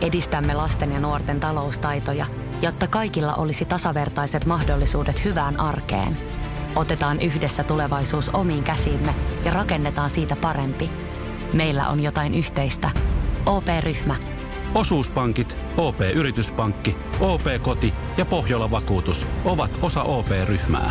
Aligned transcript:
edistämme 0.00 0.54
lasten 0.54 0.92
ja 0.92 1.00
nuorten 1.00 1.40
taloustaitoja, 1.40 2.26
jotta 2.62 2.86
kaikilla 2.86 3.34
olisi 3.34 3.64
tasavertaiset 3.64 4.46
mahdollisuudet 4.46 5.24
hyvään 5.24 5.60
arkeen. 5.60 6.16
Otetaan 6.76 7.20
yhdessä 7.20 7.64
tulevaisuus 7.64 8.28
omiin 8.28 8.64
käsiimme 8.64 9.14
ja 9.44 9.52
rakennetaan 9.52 10.10
siitä 10.10 10.36
parempi. 10.36 10.90
Meillä 11.52 11.88
on 11.88 12.00
jotain 12.00 12.34
yhteistä. 12.34 12.90
OP-ryhmä. 13.46 14.16
Osuuspankit, 14.74 15.56
OP-yrityspankki, 15.76 16.96
OP-koti 17.20 17.94
ja 18.16 18.24
Pohjola 18.24 18.70
Vakuutus 18.70 19.26
ovat 19.44 19.70
osa 19.82 20.02
OP-ryhmää. 20.02 20.90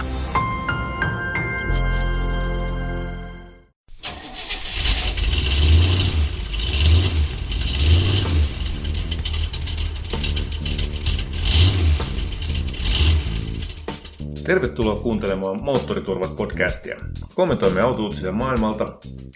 Tervetuloa 14.50 14.96
kuuntelemaan 14.96 15.60
Moottoriturvat-podcastia. 15.62 16.98
Kommentoimme 17.36 17.82
autouutisia 17.82 18.32
maailmalta, 18.32 18.86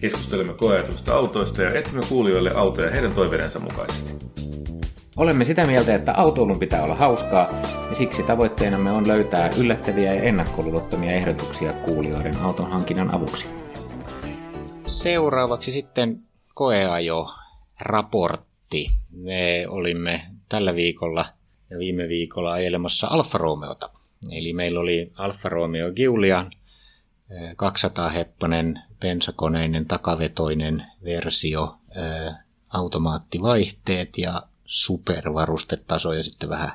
keskustelemme 0.02 0.54
koeajatusta 0.54 1.16
autoista 1.16 1.62
ja 1.62 1.80
etsimme 1.80 2.02
kuulijoille 2.10 2.50
autoja 2.56 2.92
heidän 2.92 3.12
toiveidensa 3.12 3.60
mukaisesti. 3.60 4.14
Olemme 5.18 5.46
sitä 5.46 5.68
mieltä, 5.68 5.96
että 5.96 6.14
autoilun 6.14 6.60
pitää 6.60 6.84
olla 6.84 6.96
hauskaa, 6.96 7.48
ja 7.90 7.96
siksi 7.96 8.24
tavoitteenamme 8.24 8.92
on 8.92 9.08
löytää 9.08 9.50
yllättäviä 9.60 10.14
ja 10.14 10.24
ennakkoluulottomia 10.24 11.12
ehdotuksia 11.12 11.74
kuulijoiden 11.74 12.40
auton 12.42 12.72
hankinnan 12.72 13.16
avuksi. 13.16 13.46
Seuraavaksi 14.86 15.72
sitten 15.72 16.22
koeajo 16.54 17.30
raportti. 17.82 18.92
Me 19.12 19.66
olimme 19.70 20.22
tällä 20.50 20.76
viikolla 20.76 21.26
ja 21.70 21.78
viime 21.78 22.08
viikolla 22.08 22.54
ajelemassa 22.54 23.08
Alfa 23.08 23.38
Romeota. 23.38 24.03
Eli 24.32 24.54
meillä 24.54 24.80
oli 24.80 25.12
Alfa 25.16 25.50
Romeo 25.50 25.92
Giulia, 25.92 26.46
200-heppanen 27.34 28.80
pensakoneinen 29.00 29.86
takavetoinen 29.86 30.86
versio, 31.04 31.76
automaattivaihteet 32.70 34.18
ja 34.18 34.44
supervarustetaso 34.66 36.14
ja 36.14 36.24
sitten 36.24 36.50
vähän 36.50 36.72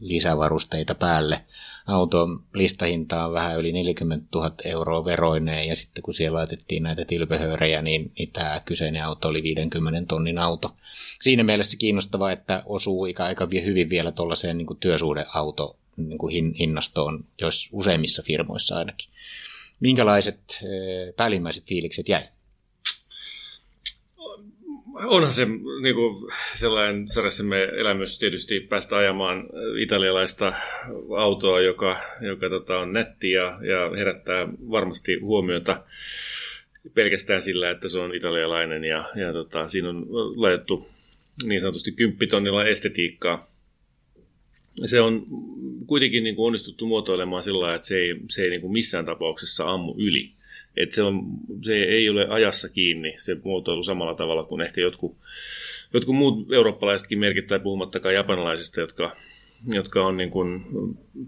lisävarusteita 0.00 0.94
päälle. 0.94 1.44
Auton 1.86 2.42
listahinta 2.54 3.26
on 3.26 3.32
vähän 3.32 3.58
yli 3.58 3.72
40 3.72 4.26
000 4.34 4.54
euroa 4.64 5.04
veroineen 5.04 5.68
ja 5.68 5.76
sitten 5.76 6.02
kun 6.02 6.14
siellä 6.14 6.38
laitettiin 6.38 6.82
näitä 6.82 7.04
tilpehöörejä, 7.04 7.82
niin, 7.82 8.12
niin 8.18 8.30
tämä 8.32 8.60
kyseinen 8.64 9.04
auto 9.04 9.28
oli 9.28 9.42
50 9.42 10.08
tonnin 10.08 10.38
auto. 10.38 10.74
Siinä 11.20 11.42
mielessä 11.42 11.76
kiinnostavaa, 11.76 12.32
että 12.32 12.62
osuu 12.66 13.02
aika 13.02 13.48
hyvin 13.64 13.88
vielä 13.88 14.12
tuollaiseen 14.12 14.58
niin 14.58 14.76
työsuhdeauto 14.80 15.76
niin 15.96 16.18
kuin 16.18 16.54
hinnastoon, 16.54 17.24
jos 17.40 17.68
useimmissa 17.72 18.22
firmoissa 18.22 18.76
ainakin. 18.76 19.08
Minkälaiset 19.80 20.40
eh, 20.62 21.14
päällimmäiset 21.16 21.64
fiilikset 21.66 22.08
jäi? 22.08 22.22
Onhan 24.94 25.32
se 25.32 25.46
niin 25.82 25.94
kuin 25.94 26.32
sellainen 26.54 27.08
sarjassamme 27.10 27.62
elämys 27.62 28.18
tietysti 28.18 28.60
päästä 28.60 28.96
ajamaan 28.96 29.46
italialaista 29.80 30.52
autoa, 31.18 31.60
joka, 31.60 32.00
joka 32.20 32.48
tota, 32.48 32.78
on 32.78 32.92
netti 32.92 33.30
ja, 33.30 33.44
ja 33.44 33.96
herättää 33.96 34.48
varmasti 34.70 35.18
huomiota 35.18 35.84
pelkästään 36.94 37.42
sillä, 37.42 37.70
että 37.70 37.88
se 37.88 37.98
on 37.98 38.14
italialainen 38.14 38.84
ja, 38.84 39.10
ja 39.14 39.32
tota, 39.32 39.68
siinä 39.68 39.88
on 39.88 40.06
laitettu 40.36 40.88
niin 41.46 41.60
sanotusti 41.60 41.92
kymppitonnilla 41.92 42.64
estetiikkaa 42.64 43.53
se 44.84 45.00
on 45.00 45.26
kuitenkin 45.86 46.24
niin 46.24 46.36
kuin 46.36 46.46
onnistuttu 46.46 46.86
muotoilemaan 46.86 47.42
sillä 47.42 47.60
lailla, 47.60 47.76
että 47.76 47.88
se 47.88 47.98
ei, 47.98 48.14
se 48.30 48.42
ei 48.42 48.50
niin 48.50 48.60
kuin 48.60 48.72
missään 48.72 49.06
tapauksessa 49.06 49.70
ammu 49.70 49.94
yli. 49.98 50.30
Että 50.76 50.94
se, 50.94 51.02
on, 51.02 51.24
se 51.64 51.74
ei 51.74 52.08
ole 52.08 52.26
ajassa 52.28 52.68
kiinni 52.68 53.16
se 53.18 53.36
muotoilu 53.44 53.82
samalla 53.82 54.14
tavalla 54.14 54.44
kuin 54.44 54.60
ehkä 54.60 54.80
jotkut, 54.80 55.16
jotkut 55.94 56.16
muut 56.16 56.52
eurooppalaisetkin 56.52 57.18
merkit, 57.18 57.46
tai 57.46 57.60
puhumattakaan 57.60 58.14
japanilaisista, 58.14 58.80
jotka, 58.80 59.16
jotka 59.68 60.06
on 60.06 60.16
niin 60.16 60.30
kuin 60.30 60.64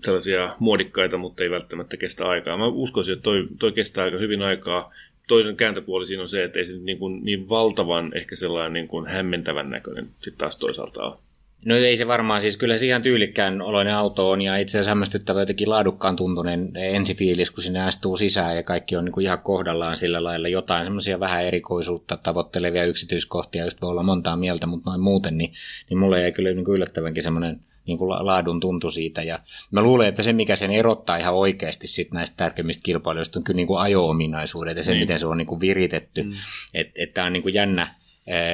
tällaisia 0.04 0.56
muodikkaita, 0.58 1.18
mutta 1.18 1.42
ei 1.42 1.50
välttämättä 1.50 1.96
kestä 1.96 2.28
aikaa. 2.28 2.56
Mä 2.56 2.66
uskoisin, 2.66 3.12
että 3.12 3.22
toi, 3.22 3.46
toi 3.58 3.72
kestää 3.72 4.04
aika 4.04 4.18
hyvin 4.18 4.42
aikaa. 4.42 4.92
Toisen 5.28 5.56
kääntöpuoli 5.56 6.06
siinä 6.06 6.22
on 6.22 6.28
se, 6.28 6.44
että 6.44 6.58
ei 6.58 6.66
se 6.66 6.76
niin, 6.76 6.98
kuin 6.98 7.24
niin 7.24 7.48
valtavan 7.48 8.12
ehkä 8.14 8.36
sellainen 8.36 8.72
niin 8.72 8.88
kuin 8.88 9.06
hämmentävän 9.06 9.70
näköinen 9.70 10.08
sitten 10.20 10.38
taas 10.38 10.56
toisaalta 10.56 11.02
ole. 11.02 11.25
No 11.64 11.76
ei 11.76 11.96
se 11.96 12.06
varmaan, 12.06 12.40
siis 12.40 12.56
kyllä 12.56 12.76
se 12.76 12.86
ihan 12.86 13.02
tyylikkään 13.02 13.62
oloinen 13.62 13.94
auto 13.94 14.30
on 14.30 14.42
ja 14.42 14.56
itse 14.56 14.78
asiassa 14.78 14.90
hämmästyttävä 14.90 15.40
jotenkin 15.40 15.70
laadukkaan 15.70 16.16
tuntunen 16.16 16.70
ensifiilis, 16.74 17.50
kun 17.50 17.62
sinne 17.62 17.82
astuu 17.82 18.16
sisään 18.16 18.56
ja 18.56 18.62
kaikki 18.62 18.96
on 18.96 19.04
niin 19.04 19.12
kuin 19.12 19.24
ihan 19.24 19.38
kohdallaan 19.38 19.96
sillä 19.96 20.24
lailla 20.24 20.48
jotain 20.48 20.84
semmoisia 20.84 21.20
vähän 21.20 21.44
erikoisuutta 21.44 22.16
tavoittelevia 22.16 22.84
yksityiskohtia, 22.84 23.64
just 23.64 23.82
voi 23.82 23.90
olla 23.90 24.02
montaa 24.02 24.36
mieltä, 24.36 24.66
mutta 24.66 24.90
noin 24.90 25.00
muuten, 25.00 25.38
niin, 25.38 25.52
niin 25.90 25.98
mulle 25.98 26.20
jäi 26.20 26.32
kyllä 26.32 26.52
niin 26.52 26.64
kuin 26.64 26.76
yllättävänkin 26.76 27.22
semmoinen 27.22 27.60
niin 27.86 27.98
kuin 27.98 28.26
laadun 28.26 28.60
tuntu 28.60 28.90
siitä. 28.90 29.22
Ja 29.22 29.40
mä 29.70 29.82
luulen, 29.82 30.08
että 30.08 30.22
se, 30.22 30.32
mikä 30.32 30.56
sen 30.56 30.70
erottaa 30.70 31.16
ihan 31.16 31.34
oikeasti 31.34 31.86
sit 31.86 32.12
näistä 32.12 32.36
tärkeimmistä 32.36 32.82
kilpailijoista, 32.82 33.38
on 33.38 33.44
kyllä 33.44 33.56
niin 33.56 33.66
kuin 33.66 33.80
ajo-ominaisuudet 33.80 34.76
ja 34.76 34.82
se, 34.82 34.92
niin. 34.92 35.00
miten 35.00 35.18
se 35.18 35.26
on 35.26 35.38
niin 35.38 35.46
kuin 35.46 35.60
viritetty. 35.60 36.22
Mm. 36.22 36.32
Että 36.74 36.92
et 36.96 37.14
tämä 37.14 37.26
on 37.26 37.32
niin 37.32 37.42
kuin 37.42 37.54
jännä, 37.54 37.94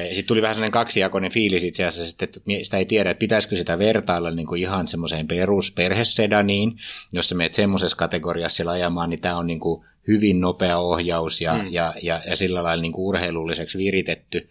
sitten 0.05 0.27
tuli 0.27 0.41
vähän 0.41 0.55
sellainen 0.55 0.71
kaksijakoinen 0.71 1.31
fiilis 1.31 1.63
itse 1.63 1.85
asiassa, 1.85 2.15
että 2.21 2.39
sitä 2.61 2.77
ei 2.77 2.85
tiedä, 2.85 3.11
että 3.11 3.19
pitäisikö 3.19 3.55
sitä 3.55 3.79
vertailla 3.79 4.31
niin 4.31 4.47
kuin 4.47 4.61
ihan 4.61 4.87
semmoiseen 4.87 5.27
perusperhesedaniin, 5.27 6.77
jos 7.11 7.29
sä 7.29 7.35
menet 7.35 7.53
semmoisessa 7.53 7.97
kategoriassa 7.97 8.55
siellä 8.55 8.71
ajamaan, 8.71 9.09
niin 9.09 9.21
tämä 9.21 9.37
on 9.37 9.47
niin 9.47 9.59
kuin 9.59 9.85
hyvin 10.07 10.41
nopea 10.41 10.77
ohjaus 10.77 11.41
ja, 11.41 11.53
mm. 11.53 11.67
ja, 11.71 11.93
ja, 12.01 12.21
ja 12.27 12.35
sillä 12.35 12.63
lailla 12.63 12.81
niin 12.81 12.93
kuin 12.93 13.05
urheilulliseksi 13.05 13.77
viritetty. 13.77 14.49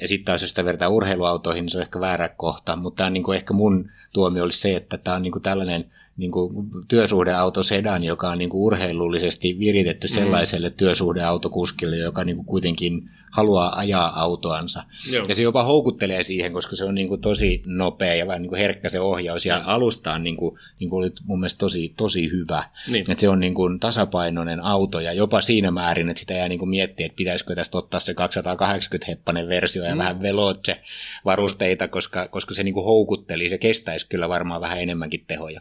Ja 0.00 0.08
sitten 0.08 0.24
taas 0.24 0.42
jos 0.42 0.48
sitä 0.50 0.64
vertaa 0.64 0.88
urheiluautoihin, 0.88 1.62
niin 1.62 1.70
se 1.70 1.78
on 1.78 1.82
ehkä 1.82 2.00
väärä 2.00 2.28
kohta, 2.28 2.76
mutta 2.76 2.96
tämä 2.96 3.06
on 3.06 3.12
niin 3.12 3.22
kuin 3.22 3.36
ehkä 3.36 3.54
mun 3.54 3.90
tuomio 4.12 4.42
olisi 4.42 4.60
se, 4.60 4.76
että 4.76 4.98
tämä 4.98 5.16
on 5.16 5.22
niin 5.22 5.32
kuin 5.32 5.42
tällainen 5.42 5.92
niin 6.18 6.32
kuin 6.32 6.70
työsuhdeauto 6.88 7.62
sedan, 7.62 8.04
joka 8.04 8.30
on 8.30 8.38
niin 8.38 8.50
kuin 8.50 8.60
urheilullisesti 8.60 9.58
viritetty 9.58 10.06
mm. 10.06 10.14
sellaiselle 10.14 10.68
mm. 10.68 10.74
työsuhdeautokuskille, 10.74 11.96
joka 11.96 12.24
niin 12.24 12.36
kuin 12.36 12.46
kuitenkin 12.46 13.10
haluaa 13.30 13.78
ajaa 13.78 14.20
autoansa. 14.20 14.84
Joo. 15.10 15.24
Ja 15.28 15.34
se 15.34 15.42
jopa 15.42 15.64
houkuttelee 15.64 16.22
siihen, 16.22 16.52
koska 16.52 16.76
se 16.76 16.84
on 16.84 16.94
niin 16.94 17.08
kuin 17.08 17.20
tosi 17.20 17.62
nopea 17.66 18.14
ja 18.14 18.26
vähän 18.26 18.42
niin 18.42 18.48
kuin 18.48 18.58
herkkä 18.58 18.88
se 18.88 19.00
ohjaus. 19.00 19.46
Ja 19.46 19.62
alusta 19.64 20.12
on 20.12 20.24
niin 20.24 20.36
kuin, 20.36 20.58
niin 20.80 20.90
kuin 20.90 21.00
oli 21.00 21.12
mun 21.24 21.40
mielestä 21.40 21.58
tosi, 21.58 21.94
tosi 21.96 22.30
hyvä. 22.30 22.64
Niin. 22.88 23.10
Että 23.10 23.20
se 23.20 23.28
on 23.28 23.40
niin 23.40 23.54
kuin 23.54 23.80
tasapainoinen 23.80 24.60
auto 24.60 25.00
ja 25.00 25.12
jopa 25.12 25.40
siinä 25.40 25.70
määrin, 25.70 26.08
että 26.08 26.20
sitä 26.20 26.34
jää 26.34 26.48
niin 26.48 26.58
kuin 26.58 26.68
miettiä, 26.68 27.06
että 27.06 27.16
pitäisikö 27.16 27.54
tästä 27.54 27.78
ottaa 27.78 28.00
se 28.00 28.12
280-heppanen 28.12 29.48
versio 29.48 29.84
ja 29.84 29.94
mm. 29.94 29.98
vähän 29.98 30.22
veloce 30.22 30.80
varusteita, 31.24 31.88
koska, 31.88 32.28
koska 32.28 32.54
se 32.54 32.62
niin 32.62 32.74
kuin 32.74 32.84
houkutteli. 32.84 33.48
Se 33.48 33.58
kestäisi 33.58 34.08
kyllä 34.08 34.28
varmaan 34.28 34.60
vähän 34.60 34.82
enemmänkin 34.82 35.24
tehoja. 35.26 35.60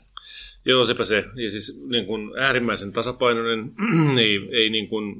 Joo, 0.67 0.85
sepä 0.85 1.03
se. 1.03 1.23
Ja 1.35 1.51
siis 1.51 1.81
niin 1.89 2.05
kuin 2.05 2.31
äärimmäisen 2.39 2.93
tasapainoinen, 2.93 3.71
ei, 4.19 4.49
ei, 4.51 4.69
niin 4.69 4.87
kuin, 4.87 5.15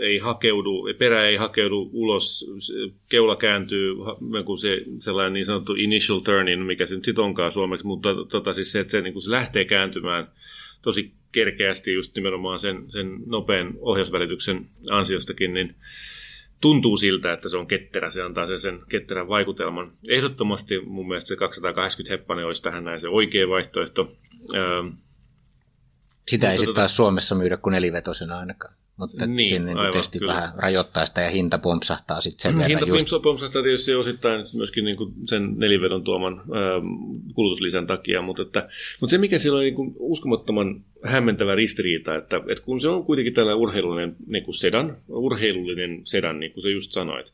ei 0.00 0.18
hakeudu, 0.18 0.84
perä 0.98 1.28
ei 1.28 1.36
hakeudu 1.36 1.90
ulos, 1.92 2.50
keula 3.08 3.36
kääntyy, 3.36 3.94
kuin 4.46 4.58
se 4.58 4.82
sellainen 4.98 5.32
niin 5.32 5.46
sanottu 5.46 5.74
initial 5.74 6.18
turning, 6.18 6.66
mikä 6.66 6.86
se 6.86 6.94
nyt 6.94 7.04
sitten 7.04 7.24
onkaan 7.24 7.52
suomeksi, 7.52 7.86
mutta 7.86 8.08
tota, 8.28 8.52
siis 8.52 8.72
se, 8.72 8.80
että 8.80 8.90
se, 8.90 9.00
niin 9.00 9.12
kuin 9.12 9.22
se 9.22 9.30
lähtee 9.30 9.64
kääntymään 9.64 10.28
tosi 10.82 11.12
kerkeästi 11.32 11.92
just 11.92 12.14
nimenomaan 12.14 12.58
sen, 12.58 12.84
sen 12.88 13.18
nopean 13.26 13.74
ohjausvälityksen 13.78 14.66
ansiostakin, 14.90 15.54
niin 15.54 15.74
tuntuu 16.60 16.96
siltä, 16.96 17.32
että 17.32 17.48
se 17.48 17.56
on 17.56 17.66
ketterä, 17.66 18.10
se 18.10 18.22
antaa 18.22 18.46
sen, 18.46 18.60
sen 18.60 18.80
ketterän 18.88 19.28
vaikutelman. 19.28 19.92
Ehdottomasti 20.08 20.80
mun 20.80 21.08
mielestä 21.08 21.28
se 21.28 21.36
280 21.36 22.14
heppanen 22.14 22.46
olisi 22.46 22.62
tähän 22.62 22.84
näin 22.84 23.00
se 23.00 23.08
oikea 23.08 23.48
vaihtoehto. 23.48 24.16
Öö, 24.54 24.82
Sitä 26.28 26.52
ei 26.52 26.58
sitten 26.58 26.72
tota- 26.72 26.76
taas 26.76 26.96
Suomessa 26.96 27.34
myydä 27.34 27.56
kuin 27.56 27.72
nelivetosena 27.72 28.38
ainakaan. 28.38 28.74
Mutta 29.00 29.26
niin, 29.26 29.48
sinne 29.48 29.70
aivan, 29.70 29.92
tietysti 29.92 30.18
kyllä. 30.18 30.34
vähän 30.34 30.52
rajoittaa 30.56 31.06
sitä 31.06 31.20
ja 31.20 31.30
hinta 31.30 31.58
pompsahtaa 31.58 32.20
sitten 32.20 32.42
sen 32.42 32.58
verran. 32.58 32.68
Hinta 32.68 32.86
just... 32.86 33.22
pompsahtaa 33.22 33.62
tietysti 33.62 33.94
osittain 33.94 34.44
myöskin 34.54 34.84
niin 34.84 34.96
kuin 34.96 35.12
sen 35.26 35.54
nelivedon 35.56 36.04
tuoman 36.04 36.40
ö, 36.40 36.80
kulutuslisän 37.34 37.86
takia, 37.86 38.22
mutta, 38.22 38.42
että, 38.42 38.68
mutta 39.00 39.10
se 39.10 39.18
mikä 39.18 39.38
siellä 39.38 39.56
on 39.56 39.64
niin 39.64 39.74
kuin 39.74 39.94
uskomattoman 39.98 40.80
hämmentävä 41.04 41.54
ristiriita, 41.54 42.16
että, 42.16 42.36
että 42.36 42.64
kun 42.64 42.80
se 42.80 42.88
on 42.88 43.04
kuitenkin 43.04 43.34
tällä 43.34 43.54
urheilullinen 43.54 44.16
niin 44.26 44.44
kuin 44.44 44.54
sedan, 44.54 44.96
urheilullinen 45.08 46.00
sedan, 46.04 46.40
niin 46.40 46.52
kuin 46.52 46.62
se 46.62 46.70
just 46.70 46.92
sanoit, 46.92 47.26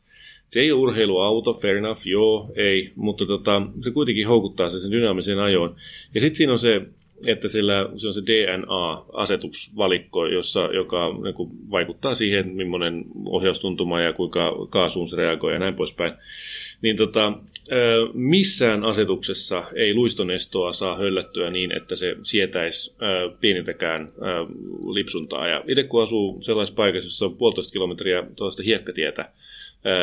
se 0.49 0.59
ei 0.59 0.71
ole 0.71 0.81
urheiluauto, 0.81 1.53
fair 1.53 1.77
enough, 1.77 2.07
joo, 2.07 2.51
ei, 2.55 2.91
mutta 2.95 3.25
tota, 3.25 3.61
se 3.83 3.91
kuitenkin 3.91 4.27
houkuttaa 4.27 4.69
sen 4.69 4.91
dynaamisen 4.91 5.39
ajoon. 5.39 5.75
Ja 6.15 6.21
sitten 6.21 6.35
siinä 6.35 6.53
on 6.53 6.59
se, 6.59 6.81
että 7.25 7.47
sillä, 7.47 7.89
se 7.95 8.07
on 8.07 8.13
se 8.13 8.21
DNA-asetusvalikko, 8.21 10.25
jossa, 10.25 10.69
joka 10.73 11.15
niin 11.23 11.33
kuin, 11.33 11.49
vaikuttaa 11.71 12.15
siihen, 12.15 12.49
millainen 12.49 13.05
ohjaustuntuma 13.25 14.01
ja 14.01 14.13
kuinka 14.13 14.67
kaasuun 14.69 15.07
se 15.07 15.15
reagoi 15.15 15.53
ja 15.53 15.59
näin 15.59 15.75
poispäin. 15.75 16.13
niin 16.81 16.97
tota, 16.97 17.33
missään 18.13 18.83
asetuksessa 18.83 19.63
ei 19.75 19.93
luistonestoa 19.93 20.73
saa 20.73 20.97
höllättyä 20.97 21.49
niin, 21.49 21.77
että 21.77 21.95
se 21.95 22.15
sietäisi 22.23 22.95
pienintäkään 23.39 24.11
lipsuntaa. 24.93 25.47
Ja 25.47 25.63
itse 25.67 25.83
kun 25.83 26.03
asuu 26.03 26.41
sellaisessa 26.41 26.75
paikassa, 26.75 27.05
jossa 27.05 27.25
on 27.25 27.37
puolitoista 27.37 27.73
kilometriä 27.73 28.23
tuollaista 28.35 28.63
hiekkatietä 28.63 29.29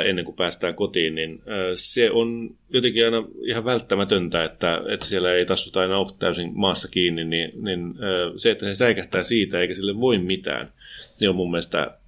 ennen 0.06 0.25
kuin 0.25 0.37
päästään 0.37 0.75
kotiin, 0.75 1.15
niin 1.15 1.43
se 1.75 2.11
on 2.11 2.50
jotenkin 2.71 3.05
aina 3.05 3.25
ihan 3.43 3.65
välttämätöntä, 3.65 4.44
että, 4.44 4.81
että 4.88 5.06
siellä 5.06 5.35
ei 5.35 5.47
tassuta 5.47 5.81
aina 5.81 5.99
ole 5.99 6.12
täysin 6.19 6.53
maassa 6.55 6.88
kiinni, 6.88 7.25
niin, 7.25 7.53
niin 7.65 7.94
se, 8.37 8.50
että 8.50 8.67
se 8.67 8.75
säikähtää 8.75 9.23
siitä 9.23 9.61
eikä 9.61 9.75
sille 9.75 10.00
voi 10.00 10.19
mitään, 10.19 10.73
niin 11.21 11.31
on 11.31 11.37
mun 11.37 11.50
mielestä 11.50 11.99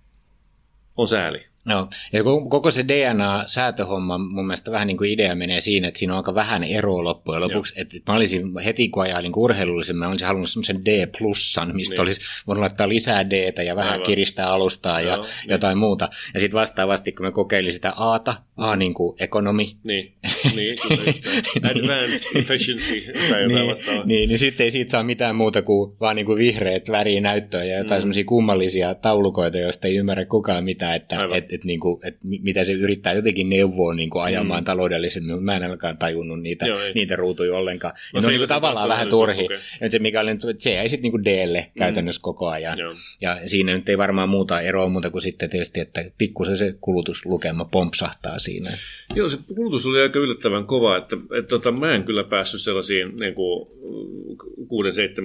on 0.97 1.09
sääli. 1.09 1.47
Joo, 1.69 1.89
ja 2.13 2.23
koko 2.49 2.71
se 2.71 2.85
DNA-säätöhomma 2.89 4.19
mun 4.19 4.47
mielestä 4.47 4.71
vähän 4.71 4.87
niin 4.87 4.97
kuin 4.97 5.11
idea 5.11 5.35
menee 5.35 5.61
siinä, 5.61 5.89
että 5.89 5.99
siinä 5.99 6.13
on 6.13 6.17
aika 6.17 6.35
vähän 6.35 6.65
eroa 6.65 7.05
loppujen 7.05 7.43
lopuksi. 7.43 7.81
Että 7.81 7.97
mä 8.13 8.17
olisin 8.17 8.59
heti 8.59 8.89
kun 8.89 9.03
ajailin 9.03 9.33
niin 9.33 9.43
urheilullisen, 9.43 9.97
mä 9.97 10.09
olisin 10.09 10.27
halunnut 10.27 10.51
semmoisen 10.51 10.85
D-plussan, 10.85 11.77
mistä 11.77 11.95
niin. 11.95 12.01
olisi 12.01 12.21
voinut 12.47 12.61
laittaa 12.61 12.89
lisää 12.89 13.31
d 13.31 13.53
ja 13.67 13.77
vähän 13.77 13.93
Aivan. 13.93 14.07
kiristää 14.07 14.51
alustaa 14.51 15.01
ja 15.01 15.15
Joo, 15.15 15.23
niin. 15.23 15.33
jotain 15.49 15.75
niin. 15.75 15.79
muuta. 15.79 16.09
Ja 16.35 16.41
sitten 16.41 16.61
vastaavasti, 16.61 17.13
kun 17.13 17.27
mä 17.27 17.33
kokeilin 17.33 17.73
sitä 17.73 17.93
Aata, 17.97 18.37
A 18.57 18.77
niin 18.77 18.95
kuin 18.95 19.17
ekonomi. 19.23 19.77
Niin, 19.85 20.13
niin 20.57 20.79
kyllä 20.89 21.03
Advanced 21.71 22.27
efficiency 22.35 23.01
tai 23.31 23.43
jotain 23.43 23.49
niin, 23.49 23.71
vastaavaa. 23.71 24.07
Niin, 24.07 24.29
niin 24.29 24.39
sitten 24.39 24.65
ei 24.65 24.71
siitä 24.71 24.91
saa 24.91 25.03
mitään 25.03 25.37
muuta 25.37 25.63
kuin 25.63 25.97
vaan 26.01 26.17
niin 26.17 26.27
kuin 26.27 26.39
vihreät 26.39 26.91
värinäyttöä 26.91 27.65
ja 27.65 27.79
jotain 27.79 27.99
mm. 27.99 28.03
semmoisia 28.03 28.25
kummallisia 28.25 28.95
taulukoita, 28.95 29.59
joista 29.59 29.89
ei 29.89 29.97
ymmärrä 29.97 30.25
kukaan 30.25 30.65
mitään, 30.65 30.97
että 30.97 31.17
et, 31.35 31.45
että 31.57 31.67
niin 31.67 31.81
kuin, 31.81 32.01
että 32.07 32.21
mitä 32.23 32.65
se 32.65 32.73
yrittää 32.73 33.13
jotenkin 33.13 33.49
neuvoa 33.49 33.95
niin 33.95 34.11
kuin 34.11 34.23
ajamaan 34.23 34.63
mm. 34.63 34.65
taloudellisemmin, 34.65 35.31
mutta 35.31 35.45
mä 35.45 35.57
en 35.57 35.63
ainakaan 35.63 35.99
tajunnut 35.99 36.41
niitä, 36.41 36.67
Joo, 36.67 36.79
niitä 36.95 37.17
ruutuja 37.17 37.57
ollenkaan. 37.57 37.95
No, 38.15 38.21
ne 38.21 38.27
on 38.27 38.31
niin 38.31 38.41
kuin 38.41 38.49
tavallaan 38.49 38.89
vähän 38.89 39.09
turhi. 39.09 39.45
Okay. 39.45 39.91
Se, 39.91 39.99
mikä 39.99 40.21
oli, 40.21 40.31
se 40.59 40.75
jäi 40.75 40.89
sitten 40.89 41.13
niin 41.13 41.25
Dlle 41.25 41.71
mm. 41.75 41.79
käytännössä 41.79 42.23
koko 42.23 42.49
ajan. 42.49 42.79
Joo. 42.79 42.95
Ja 43.21 43.39
siinä 43.47 43.77
nyt 43.77 43.89
ei 43.89 43.99
varmaan 43.99 44.29
muuta 44.29 44.61
eroa 44.61 44.89
muuta 44.89 45.11
kuin 45.11 45.23
sitten 45.23 45.51
tietysti, 45.51 45.81
että 45.81 46.05
pikkusen 46.19 46.57
se 46.57 46.75
kulutuslukema 46.81 47.65
pompsahtaa 47.65 48.39
siinä. 48.39 48.71
Joo, 49.15 49.29
se 49.29 49.39
kulutus 49.55 49.87
oli 49.87 50.01
aika 50.01 50.19
yllättävän 50.19 50.67
kova, 50.67 50.97
että, 50.97 51.17
että 51.39 51.49
tota, 51.49 51.73
mä 51.73 51.95
en 51.95 52.05
kyllä 52.05 52.25
päässyt 52.25 52.61
sellaisiin 52.61 53.13
niin 53.21 53.35
kuin 53.35 53.69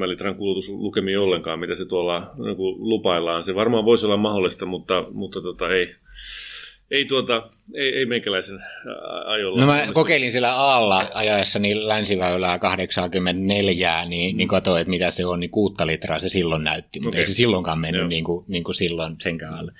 6-7 0.05 0.07
litran 0.07 0.35
kulutuslukemiin 0.35 1.19
ollenkaan, 1.19 1.59
mitä 1.59 1.75
se 1.75 1.85
tuolla 1.85 2.31
niin 2.43 2.55
kuin 2.55 2.75
lupaillaan. 2.79 3.43
Se 3.43 3.55
varmaan 3.55 3.85
voisi 3.85 4.05
olla 4.05 4.17
mahdollista, 4.17 4.65
mutta, 4.65 5.05
mutta 5.11 5.41
tota, 5.41 5.73
ei, 5.73 5.95
ei, 6.91 7.05
tuota, 7.05 7.49
ei, 7.75 7.97
ei 7.97 8.05
meikäläisen 8.05 8.59
ajolla. 9.25 9.61
No 9.61 9.67
mä 9.67 9.87
kokeilin 9.93 10.31
sillä 10.31 10.55
aalla 10.55 11.11
ajaessani 11.13 11.87
länsiväylää 11.87 12.59
84, 12.59 14.05
niin, 14.05 14.35
mm. 14.35 14.37
niin 14.37 14.47
katsoin, 14.47 14.81
että 14.81 14.89
mitä 14.89 15.11
se 15.11 15.25
on, 15.25 15.39
niin 15.39 15.49
kuutta 15.49 15.87
litraa 15.87 16.19
se 16.19 16.29
silloin 16.29 16.63
näytti, 16.63 16.99
mutta 16.99 17.09
okay. 17.09 17.19
ei 17.19 17.25
se 17.25 17.33
silloinkaan 17.33 17.79
mennyt 17.79 18.07
niin 18.07 18.23
kuin, 18.23 18.45
niin 18.47 18.63
kuin 18.63 18.75
silloin 18.75 19.15
senkään 19.21 19.53
alle. 19.53 19.71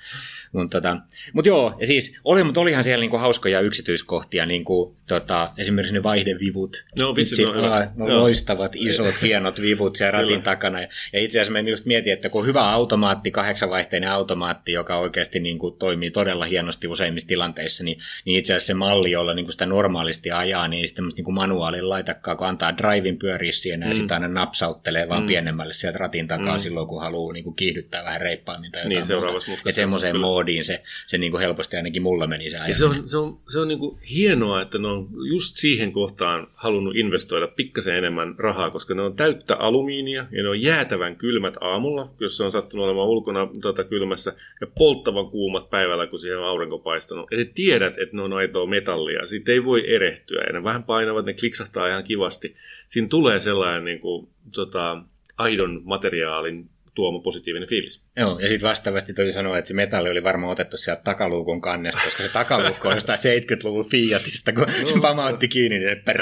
Mutta 0.52 0.80
tota, 0.80 0.96
mut 1.32 1.46
joo, 1.46 1.76
ja 1.80 1.86
siis 1.86 2.16
oli, 2.24 2.44
mutta 2.44 2.60
olihan 2.60 2.84
siellä 2.84 3.00
niinku 3.00 3.16
hauskoja 3.16 3.60
yksityiskohtia, 3.60 4.46
niinku, 4.46 4.96
tota, 5.08 5.52
esimerkiksi 5.58 5.94
ne 5.94 6.02
vaihdevivut. 6.02 6.84
No, 6.98 7.16
vitsi, 7.16 7.44
no, 7.44 7.52
no, 7.52 7.68
no 7.96 8.20
loistavat, 8.20 8.72
isot, 8.76 9.14
hienot 9.22 9.60
vivut 9.60 9.96
siellä 9.96 10.10
ratin 10.10 10.28
Kyllä. 10.28 10.42
takana. 10.42 10.80
Ja, 10.80 10.88
ja 11.12 11.20
itse 11.20 11.40
asiassa 11.40 11.52
mä 11.52 11.70
just 11.70 11.86
mietin, 11.86 12.12
että 12.12 12.28
kun 12.28 12.46
hyvä 12.46 12.70
automaatti, 12.70 13.30
kahdeksanvaihteinen 13.30 14.10
automaatti, 14.10 14.72
joka 14.72 14.96
oikeasti 14.96 15.40
niinku 15.40 15.70
toimii 15.70 16.10
todella 16.10 16.44
hienosti 16.44 16.88
useimmissa 16.88 17.28
tilanteissa, 17.28 17.84
niin, 17.84 17.98
niin 18.24 18.38
itse 18.38 18.52
asiassa 18.52 18.66
se 18.66 18.74
malli, 18.74 19.10
jolla 19.10 19.34
niinku 19.34 19.52
sitä 19.52 19.66
normaalisti 19.66 20.30
ajaa, 20.30 20.68
niin 20.68 20.88
sitten 20.88 21.04
niinku 21.16 21.32
manuaalin 21.32 21.88
laitakkaa, 21.88 22.36
kun 22.36 22.46
antaa 22.46 22.76
drivein 22.76 23.18
pyöriä 23.18 23.52
siinä, 23.52 23.86
mm. 23.86 23.90
ja 23.90 23.94
sitten 23.94 24.14
aina 24.14 24.28
napsauttelee 24.28 25.08
vaan 25.08 25.22
mm. 25.22 25.26
pienemmälle 25.26 25.72
sieltä 25.72 25.98
ratin 25.98 26.28
takaa 26.28 26.56
mm. 26.56 26.60
silloin, 26.60 26.88
kun 26.88 27.00
haluaa 27.00 27.32
niinku 27.32 27.52
kiihdyttää 27.52 28.04
vähän 28.04 28.20
reippaammin 28.20 28.72
tai 28.72 28.82
jotain 28.82 29.08
niin, 29.08 29.48
muuta. 29.48 29.62
Ja 29.64 29.72
semmoiseen 29.72 30.20
moodiin 30.20 30.41
se, 30.62 30.82
se 31.06 31.18
niin 31.18 31.32
kuin 31.32 31.40
helposti 31.40 31.76
ainakin 31.76 32.02
mulla 32.02 32.26
meni 32.26 32.50
se 32.50 32.56
ja 32.68 32.74
se 32.74 32.84
on, 32.84 33.08
se 33.08 33.16
on, 33.16 33.38
se 33.48 33.58
on 33.58 33.68
niin 33.68 33.78
kuin 33.78 33.98
hienoa, 34.10 34.62
että 34.62 34.78
ne 34.78 34.88
on 34.88 35.08
just 35.28 35.56
siihen 35.56 35.92
kohtaan 35.92 36.46
halunnut 36.54 36.96
investoida 36.96 37.48
pikkasen 37.48 37.96
enemmän 37.96 38.34
rahaa, 38.38 38.70
koska 38.70 38.94
ne 38.94 39.02
on 39.02 39.16
täyttä 39.16 39.56
alumiinia 39.56 40.26
ja 40.30 40.42
ne 40.42 40.48
on 40.48 40.62
jäätävän 40.62 41.16
kylmät 41.16 41.54
aamulla, 41.60 42.10
jos 42.20 42.36
se 42.36 42.44
on 42.44 42.52
sattunut 42.52 42.84
olemaan 42.84 43.08
ulkona 43.08 43.48
tuota 43.62 43.84
kylmässä, 43.84 44.32
ja 44.60 44.66
polttavan 44.78 45.30
kuumat 45.30 45.70
päivällä, 45.70 46.06
kun 46.06 46.18
siihen 46.18 46.38
on 46.38 46.44
aurinko 46.44 46.78
paistanut. 46.78 47.26
Ja 47.30 47.38
sä 47.38 47.44
tiedät, 47.54 47.98
että 47.98 48.16
ne 48.16 48.22
on 48.22 48.32
aitoa 48.32 48.66
metallia. 48.66 49.26
Siitä 49.26 49.52
ei 49.52 49.64
voi 49.64 49.94
erehtyä. 49.94 50.44
Ja 50.46 50.52
ne 50.52 50.64
vähän 50.64 50.82
painavat, 50.82 51.24
ne 51.24 51.34
kliksahtaa 51.34 51.88
ihan 51.88 52.04
kivasti. 52.04 52.56
Siinä 52.88 53.08
tulee 53.08 53.40
sellainen 53.40 53.84
niin 53.84 54.00
kuin, 54.00 54.28
tota, 54.54 55.02
aidon 55.38 55.80
materiaalin 55.84 56.68
tuoma 56.94 57.20
positiivinen 57.20 57.68
fiilis. 57.68 58.02
Joo, 58.16 58.38
ja 58.38 58.48
sitten 58.48 58.68
vastaavasti 58.68 59.14
toi 59.14 59.32
sanoa, 59.32 59.58
että 59.58 59.68
se 59.68 59.74
metalli 59.74 60.10
oli 60.10 60.24
varmaan 60.24 60.52
otettu 60.52 60.76
sieltä 60.76 61.02
takaluukun 61.02 61.60
kannesta, 61.60 62.00
koska 62.04 62.22
se 62.22 62.28
takaluukku 62.28 62.88
on 62.88 62.94
jostain 62.94 63.18
70-luvun 63.18 63.90
Fiatista, 63.90 64.52
kun 64.52 64.62
no, 64.62 64.86
se 64.86 65.00
pamautti 65.02 65.48
kiinni, 65.48 65.78
niin 65.78 65.90
että 65.92 66.12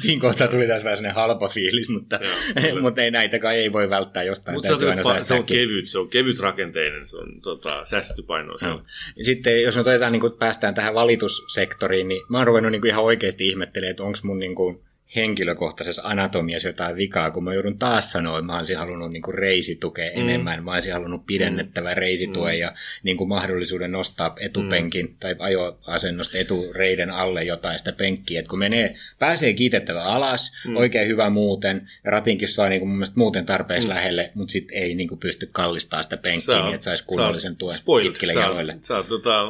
Siinä 0.00 0.20
kohtaa 0.20 0.48
tuli 0.48 0.66
taas 0.66 0.84
vähän 0.84 0.96
sellainen 0.96 1.14
halpa 1.14 1.48
fiilis, 1.48 1.88
mutta, 1.88 2.20
Joo, 2.68 2.80
mutta 2.84 3.02
ei 3.02 3.10
näitäkään 3.10 3.54
ei 3.54 3.72
voi 3.72 3.90
välttää 3.90 4.22
jostain. 4.22 4.54
Mutta 4.54 4.68
se, 4.68 4.74
on, 5.10 5.24
se 5.24 5.34
on 5.34 5.44
kevyt, 5.44 5.88
se 5.88 5.98
on 5.98 6.08
kevyt 6.08 6.38
rakenteinen, 6.38 7.08
se 7.08 7.16
on 7.16 7.40
tota, 7.40 7.84
säästetty 7.84 8.22
paino. 8.22 8.56
No. 8.62 8.82
Sitten 9.20 9.62
jos 9.62 9.74
me 9.74 9.80
otetaan, 9.80 10.12
niin 10.12 10.22
päästään 10.38 10.74
tähän 10.74 10.94
valitussektoriin, 10.94 12.08
niin 12.08 12.22
mä 12.28 12.38
oon 12.38 12.46
ruvennut 12.46 12.72
niin 12.72 12.86
ihan 12.86 13.04
oikeasti 13.04 13.48
ihmettelemään, 13.48 13.90
että 13.90 14.02
onko 14.02 14.18
mun 14.22 14.38
niin 14.38 14.54
kuin, 14.54 14.87
henkilökohtaisessa 15.16 16.02
anatomiassa 16.04 16.68
jotain 16.68 16.96
vikaa, 16.96 17.30
kun 17.30 17.44
mä 17.44 17.54
joudun 17.54 17.78
taas 17.78 18.12
sanoa, 18.12 18.38
että 18.38 18.46
mä 18.46 18.58
olisin 18.58 18.78
halunnut 18.78 19.12
niin 19.12 19.34
reisitukea 19.34 20.10
mm. 20.10 20.22
enemmän, 20.22 20.64
mä 20.64 20.72
olisin 20.72 20.92
halunnut 20.92 21.26
pidennettävä 21.26 21.90
mm. 21.90 21.96
reisituen 21.96 22.54
mm. 22.54 22.60
ja 22.60 22.72
niin 23.02 23.16
kuin 23.16 23.28
mahdollisuuden 23.28 23.92
nostaa 23.92 24.36
etupenkin 24.40 25.06
mm. 25.06 25.14
tai 25.20 25.36
ajoasennosta 25.38 26.38
etureiden 26.38 27.10
alle 27.10 27.44
jotain 27.44 27.78
sitä 27.78 27.92
penkkiä, 27.92 28.40
että 28.40 28.50
kun 28.50 28.58
menee, 28.58 28.96
pääsee 29.18 29.52
kiitettävä 29.52 30.02
alas, 30.02 30.52
mm. 30.66 30.76
oikein 30.76 31.08
hyvä 31.08 31.30
muuten, 31.30 31.90
ratinkin 32.04 32.48
saa 32.48 32.68
niin 32.68 32.80
kuin 32.80 32.88
mun 32.88 32.98
mielestä 32.98 33.18
muuten 33.18 33.46
tarpeeksi 33.46 33.88
mm. 33.88 33.94
lähelle, 33.94 34.30
mutta 34.34 34.52
sitten 34.52 34.76
ei 34.76 34.94
niin 34.94 35.08
kuin 35.08 35.18
pysty 35.18 35.48
kallistamaan 35.52 36.04
sitä 36.04 36.16
penkkiä, 36.16 36.62
niin 36.62 36.74
että 36.74 36.84
saisi 36.84 37.04
kunnollisen 37.06 37.56
tuen 37.56 37.76
spoiled. 37.76 38.08
pitkille 38.08 38.32
sä, 38.32 38.40
jaloille. 38.40 38.76
Sä 38.82 38.96
oot 38.96 39.08
tota, 39.08 39.40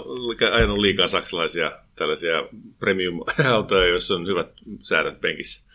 ajanut 0.52 0.78
liikaa 0.78 1.08
saksalaisia 1.08 1.72
tällaisia 1.98 2.48
premium-autoja, 2.78 3.88
joissa 3.88 4.14
on 4.14 4.26
hyvät 4.26 4.48
säädöt 4.82 5.20
penkissä. 5.20 5.68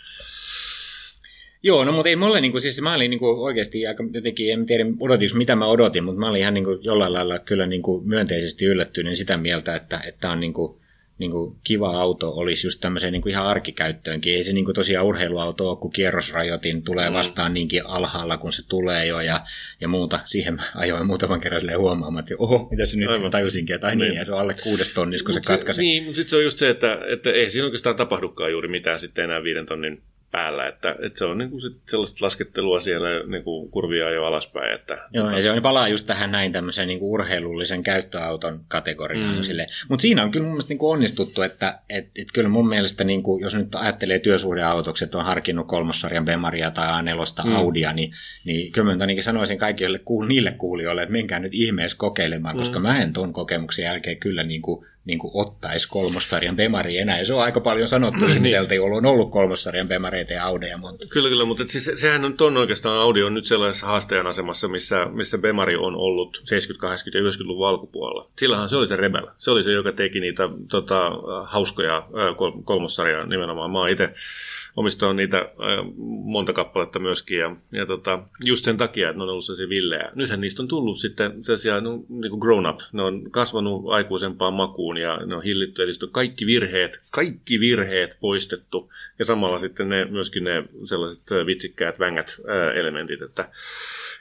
Joo, 1.64 1.84
no 1.84 1.92
mutta 1.92 2.10
ei 2.10 2.16
mulle, 2.16 2.42
niin 2.42 2.52
kuin, 2.52 2.62
siis 2.62 2.82
mä 2.82 2.96
olin 2.96 3.10
niin 3.10 3.20
kuin, 3.20 3.40
oikeasti 3.40 3.88
aika 3.88 4.04
jotenkin, 4.14 4.54
en 4.54 4.66
tiedä 4.66 4.86
odotinko 5.00 5.38
mitä 5.38 5.56
mä 5.56 5.66
odotin, 5.66 6.04
mutta 6.04 6.20
mä 6.20 6.30
olin 6.30 6.42
ihan 6.42 6.54
niin 6.54 6.64
kuin, 6.64 6.80
jollain 6.84 7.14
lailla 7.14 7.40
kyllä 7.40 7.66
niin 7.66 7.82
kuin, 7.82 8.08
myönteisesti 8.08 8.66
yllättynyt 8.66 9.18
sitä 9.18 9.38
mieltä, 9.38 9.76
että, 9.76 10.00
että 10.00 10.32
on 10.32 10.40
niin 10.40 10.54
kuin, 10.54 10.83
niin 11.24 11.32
kuin 11.32 11.56
kiva 11.64 12.02
auto 12.02 12.30
olisi 12.30 12.68
just 12.68 12.82
tämmöiseen 12.82 13.14
niin 13.14 13.22
kuin 13.22 13.32
ihan 13.32 13.46
arkikäyttöönkin. 13.46 14.34
Ei 14.34 14.44
se 14.44 14.54
niin 14.54 14.66
kuin 14.66 14.76
tosiaan 14.76 15.06
urheiluauto 15.06 15.70
ole, 15.70 15.78
kun 15.78 15.92
kierrosrajoitin 15.92 16.84
tulee 16.84 17.10
mm. 17.10 17.14
vastaan 17.14 17.54
niinkin 17.54 17.86
alhaalla, 17.86 18.38
kun 18.38 18.52
se 18.52 18.68
tulee 18.68 19.06
jo 19.06 19.22
ja, 19.22 19.42
ja 19.82 19.88
muuta. 19.88 20.20
Siihen 20.26 20.54
mä 20.54 20.64
ajoin 20.76 21.08
muutaman 21.08 21.42
kerran 21.42 21.62
silleen 21.62 21.80
huomaamaan, 21.80 22.24
että 22.24 22.36
oho, 22.38 22.68
mitä 22.72 22.86
se 22.86 22.98
nyt 22.98 23.10
Aivan. 23.10 23.32
tajusinkin, 23.32 23.76
että 23.76 23.88
ai 23.88 23.96
niin, 23.96 24.10
niin, 24.10 24.18
ja 24.18 24.26
se 24.26 24.34
on 24.34 24.40
alle 24.40 24.56
kuudes 24.64 24.90
tonnis, 24.90 25.24
kun 25.24 25.36
mut 25.36 25.44
se 25.44 25.54
katkaisee. 25.54 25.84
Niin, 25.84 26.04
mutta 26.04 26.16
sitten 26.16 26.30
se 26.30 26.36
on 26.36 26.44
just 26.44 26.58
se, 26.58 26.70
että, 26.70 27.00
että 27.08 27.32
ei 27.32 27.50
siinä 27.50 27.66
oikeastaan 27.66 27.96
tapahdukaan 27.96 28.52
juuri 28.52 28.68
mitään 28.68 29.00
sitten 29.00 29.24
enää 29.24 29.44
viiden 29.44 29.66
tonnin 29.66 30.02
päällä, 30.34 30.68
että, 30.68 30.96
että 31.02 31.20
se 31.20 31.26
on 31.26 31.38
niin 31.38 31.50
kuin 31.50 31.62
sit 31.62 31.78
sellaista 31.88 32.26
laskettelua 32.26 32.80
siellä 32.80 33.08
niin 33.28 33.44
kuin 33.44 33.72
kurvia 33.72 34.10
jo 34.10 34.26
alaspäin. 34.26 34.76
Että, 34.76 34.98
Joo, 35.12 35.30
ja 35.30 35.42
se 35.42 35.52
on, 35.52 35.62
palaa 35.62 35.88
just 35.88 36.08
tähän 36.08 36.32
näin 36.32 36.52
tämmöisen 36.52 36.88
niin 36.88 37.00
kuin 37.00 37.10
urheilullisen 37.10 37.84
käyttöauton 37.84 38.66
kategoriaan. 38.68 39.36
Mm. 39.36 39.42
Mutta 39.90 40.02
siinä 40.02 40.24
on 40.24 40.32
kyllä 40.32 40.44
mun 40.44 40.54
mielestä 40.54 40.72
niin 40.72 40.78
kuin 40.78 40.94
onnistuttu, 40.94 41.42
että 41.42 41.80
et, 41.90 42.06
et 42.16 42.28
kyllä 42.34 42.50
mun 42.50 42.70
mielestä, 42.70 43.04
niin 43.04 43.24
kuin, 43.24 43.42
jos 43.42 43.56
nyt 43.56 43.76
ajattelee 43.76 44.20
työsuhdeautoksi, 44.20 45.04
että 45.04 45.18
on 45.18 45.26
harkinnut 45.26 45.68
kolmossarjan 45.68 46.26
Bemaria 46.26 46.72
tai 46.72 47.04
A4 47.04 47.48
mm. 47.48 47.56
Audia, 47.56 47.94
niin, 47.94 48.12
niin 48.46 48.72
kyllä 48.72 48.96
mä 48.96 49.06
sanoisin 49.20 49.58
kaikille 49.58 50.00
niille 50.28 50.52
kuulijoille, 50.52 51.02
että 51.02 51.12
menkää 51.12 51.40
nyt 51.40 51.54
ihmeessä 51.54 51.98
kokeilemaan, 51.98 52.56
mm. 52.56 52.60
koska 52.60 52.80
mä 52.80 53.02
en 53.02 53.14
tuon 53.14 53.34
kokemuksen 53.34 53.84
jälkeen 53.84 54.18
kyllä 54.18 54.44
niin 54.44 54.62
kuin 54.62 54.86
niin 55.06 55.20
kuin 55.20 55.32
ottaisi 55.34 55.90
kolmossarjan 55.90 56.56
Bemari 56.56 56.98
enää. 56.98 57.20
Ja 57.20 57.26
se 57.26 57.34
on 57.34 57.44
aika 57.44 57.60
paljon 57.60 57.88
sanottu 57.88 58.20
niin. 58.26 58.34
ihmiseltä, 58.34 58.76
jolla 58.76 58.98
on 58.98 59.06
ollut 59.06 59.32
kolmossarjan 59.32 59.88
Bemareita 59.88 60.34
ja 60.34 60.46
Audeja 60.46 60.78
monta. 60.78 61.06
Kyllä, 61.10 61.30
kyllä, 61.30 61.46
mutta 61.46 61.64
siis, 61.68 61.92
sehän 61.96 62.26
on, 62.26 62.34
ton 62.34 62.58
oikeastaan 62.58 62.98
Audi 62.98 63.24
on 63.24 63.34
nyt 63.34 63.46
sellaisessa 63.46 63.88
haastajan 63.88 64.28
asemassa, 64.28 64.68
missä, 64.68 65.06
missä 65.06 65.38
Bemari 65.38 65.76
on 65.76 65.96
ollut 65.96 66.44
70-, 66.44 66.48
80- 66.48 66.48
ja 67.14 67.22
90-luvun 67.22 67.68
alkupuolella. 67.68 68.30
Sillähän 68.38 68.70
se 68.70 68.76
oli 68.76 68.88
se 68.88 68.96
Rebel. 68.96 69.28
Se 69.38 69.52
oli 69.52 69.64
se, 69.64 69.72
joka 69.72 69.92
teki 69.92 70.20
niitä 70.20 70.44
tota, 70.70 71.12
hauskoja 71.44 72.08
kolmossarjaa 72.64 73.26
nimenomaan. 73.26 73.72
Mä 73.72 73.90
itse 73.90 74.10
omistan 74.76 75.16
niitä 75.16 75.50
monta 76.24 76.54
kappaletta 76.54 77.00
myöskin. 77.00 77.38
Ja, 77.38 77.56
ja 77.72 77.86
tota, 77.86 78.24
just 78.44 78.66
sen 78.66 78.78
takia, 78.78 79.10
että 79.10 79.18
ne 79.18 79.24
on 79.24 79.30
ollut 79.30 79.46
sellaisia 79.46 79.70
villejä. 79.70 80.12
Nythän 80.16 80.42
niistä 80.42 80.62
on 80.62 80.68
tullut 80.68 81.00
sitten 81.00 81.44
sellaisia 81.44 81.82
no, 81.82 82.04
niin 82.10 82.40
grown 82.40 82.66
up. 82.66 82.80
Ne 82.92 83.04
on 83.04 83.32
kasvanut 83.32 83.84
aikuisempaan 83.90 84.54
makuun 84.54 84.98
ja 84.98 85.18
ne 85.26 85.36
on 85.36 85.44
hillitty. 85.44 85.84
Eli 85.84 85.92
on 86.04 86.10
kaikki 86.12 86.46
virheet, 86.46 87.02
kaikki 87.10 87.60
virheet 87.60 88.18
poistettu. 88.20 88.92
Ja 89.20 89.26
samalla 89.26 89.58
sitten 89.58 89.90
ne, 89.90 90.06
myöskin 90.06 90.44
ne 90.44 90.64
sellaiset 90.86 91.24
vitsikkäät 91.46 92.00
vängät 92.00 92.38
elementit. 92.76 93.22
Että, 93.22 93.50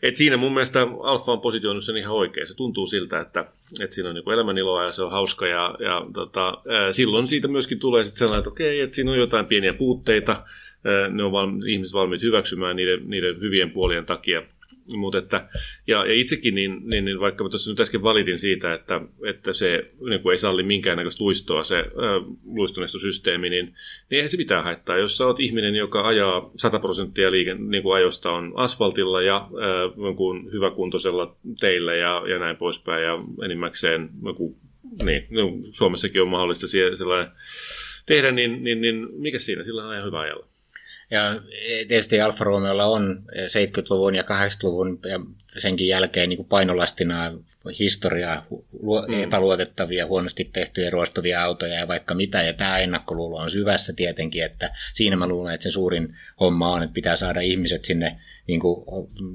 et 0.02 0.16
siinä 0.16 0.36
mun 0.36 0.54
mielestä 0.54 0.86
Alfa 1.02 1.32
on 1.32 1.40
positioinut 1.40 1.84
sen 1.84 1.96
ihan 1.96 2.14
oikein. 2.14 2.46
Se 2.46 2.54
tuntuu 2.54 2.86
siltä, 2.86 3.20
että, 3.20 3.44
että 3.82 3.94
siinä 3.94 4.08
on 4.08 4.14
niin 4.14 4.32
elämäniloa 4.32 4.84
ja 4.84 4.92
se 4.92 5.02
on 5.02 5.10
hauska. 5.10 5.46
Ja, 5.46 5.74
ja 5.78 6.06
tota, 6.12 6.58
silloin 6.92 7.28
siitä 7.28 7.48
myöskin 7.48 7.78
tulee 7.78 8.04
sitten 8.04 8.18
sellainen, 8.18 8.38
että 8.38 8.50
okei, 8.50 8.80
että 8.80 8.94
siinä 8.94 9.10
on 9.10 9.18
jotain 9.18 9.46
pieniä 9.46 9.72
puutteita. 9.72 10.42
Ne 11.10 11.24
on 11.24 11.32
valmi, 11.32 11.72
ihmiset 11.72 11.94
valmiit 11.94 12.22
hyväksymään 12.22 12.76
niiden, 12.76 13.00
niiden 13.10 13.40
hyvien 13.40 13.70
puolien 13.70 14.06
takia. 14.06 14.42
Mut 14.96 15.14
että, 15.14 15.48
ja, 15.86 16.06
ja 16.06 16.14
itsekin, 16.14 16.54
niin, 16.54 16.80
niin, 16.84 17.04
niin 17.04 17.20
vaikka 17.20 17.44
mä 17.44 17.50
tuossa 17.50 17.70
nyt 17.70 17.80
äsken 17.80 18.02
valitin 18.02 18.38
siitä, 18.38 18.74
että, 18.74 19.00
että 19.26 19.52
se 19.52 19.90
niin 20.08 20.20
kuin 20.20 20.32
ei 20.32 20.38
salli 20.38 20.62
minkäännäköistä 20.62 21.24
luistoa, 21.24 21.64
se 21.64 21.78
äh, 21.78 21.84
luistonestosysteemi, 22.44 23.50
niin, 23.50 23.64
niin 23.64 23.74
eihän 24.10 24.28
se 24.28 24.36
mitään 24.36 24.64
haittaa. 24.64 24.96
Jos 24.96 25.16
sä 25.16 25.26
oot 25.26 25.40
ihminen, 25.40 25.74
joka 25.74 26.06
ajaa 26.06 26.50
100 26.56 26.78
prosenttia 26.78 27.30
liiken, 27.30 27.70
niin 27.70 27.82
kuin 27.82 27.96
ajosta 27.96 28.30
on 28.30 28.52
asfaltilla 28.56 29.22
ja 29.22 29.36
äh, 29.36 30.52
hyväkuntoisella 30.52 31.36
teillä 31.60 31.94
ja, 31.94 32.22
ja 32.28 32.38
näin 32.38 32.56
poispäin, 32.56 33.04
ja 33.04 33.18
enimmäkseen 33.44 34.10
joku, 34.24 34.56
niin, 35.02 35.26
no, 35.30 35.52
Suomessakin 35.70 36.22
on 36.22 36.28
mahdollista 36.28 36.66
sellainen 36.94 37.32
tehdä, 38.06 38.32
niin, 38.32 38.64
niin, 38.64 38.80
niin 38.80 39.08
mikä 39.12 39.38
siinä? 39.38 39.62
Sillä 39.62 39.84
on 39.84 39.94
ihan 39.94 40.06
hyvä 40.06 40.20
ajalla. 40.20 40.51
Ja 41.12 41.40
tietysti 41.88 42.20
Alfa 42.20 42.44
Romeolla 42.44 42.84
on 42.84 43.22
70-luvun 43.32 44.14
ja 44.14 44.22
80-luvun 44.22 44.98
ja 45.08 45.20
senkin 45.58 45.88
jälkeen 45.88 46.28
niin 46.28 46.44
painolastina 46.44 47.32
historiaa, 47.78 48.46
mm. 49.08 49.22
epäluotettavia, 49.22 50.06
huonosti 50.06 50.50
tehtyjä 50.52 50.90
ruostuvia 50.90 51.42
autoja 51.42 51.74
ja 51.74 51.88
vaikka 51.88 52.14
mitä. 52.14 52.42
Ja 52.42 52.52
tämä 52.52 52.78
ennakkoluulo 52.78 53.36
on 53.36 53.50
syvässä 53.50 53.92
tietenkin, 53.92 54.44
että 54.44 54.70
siinä 54.92 55.16
mä 55.16 55.26
luulen, 55.26 55.54
että 55.54 55.62
se 55.62 55.70
suurin 55.70 56.16
homma 56.40 56.72
on, 56.72 56.82
että 56.82 56.94
pitää 56.94 57.16
saada 57.16 57.40
ihmiset 57.40 57.84
sinne 57.84 58.20
niin 58.46 58.60
kuin 58.60 58.84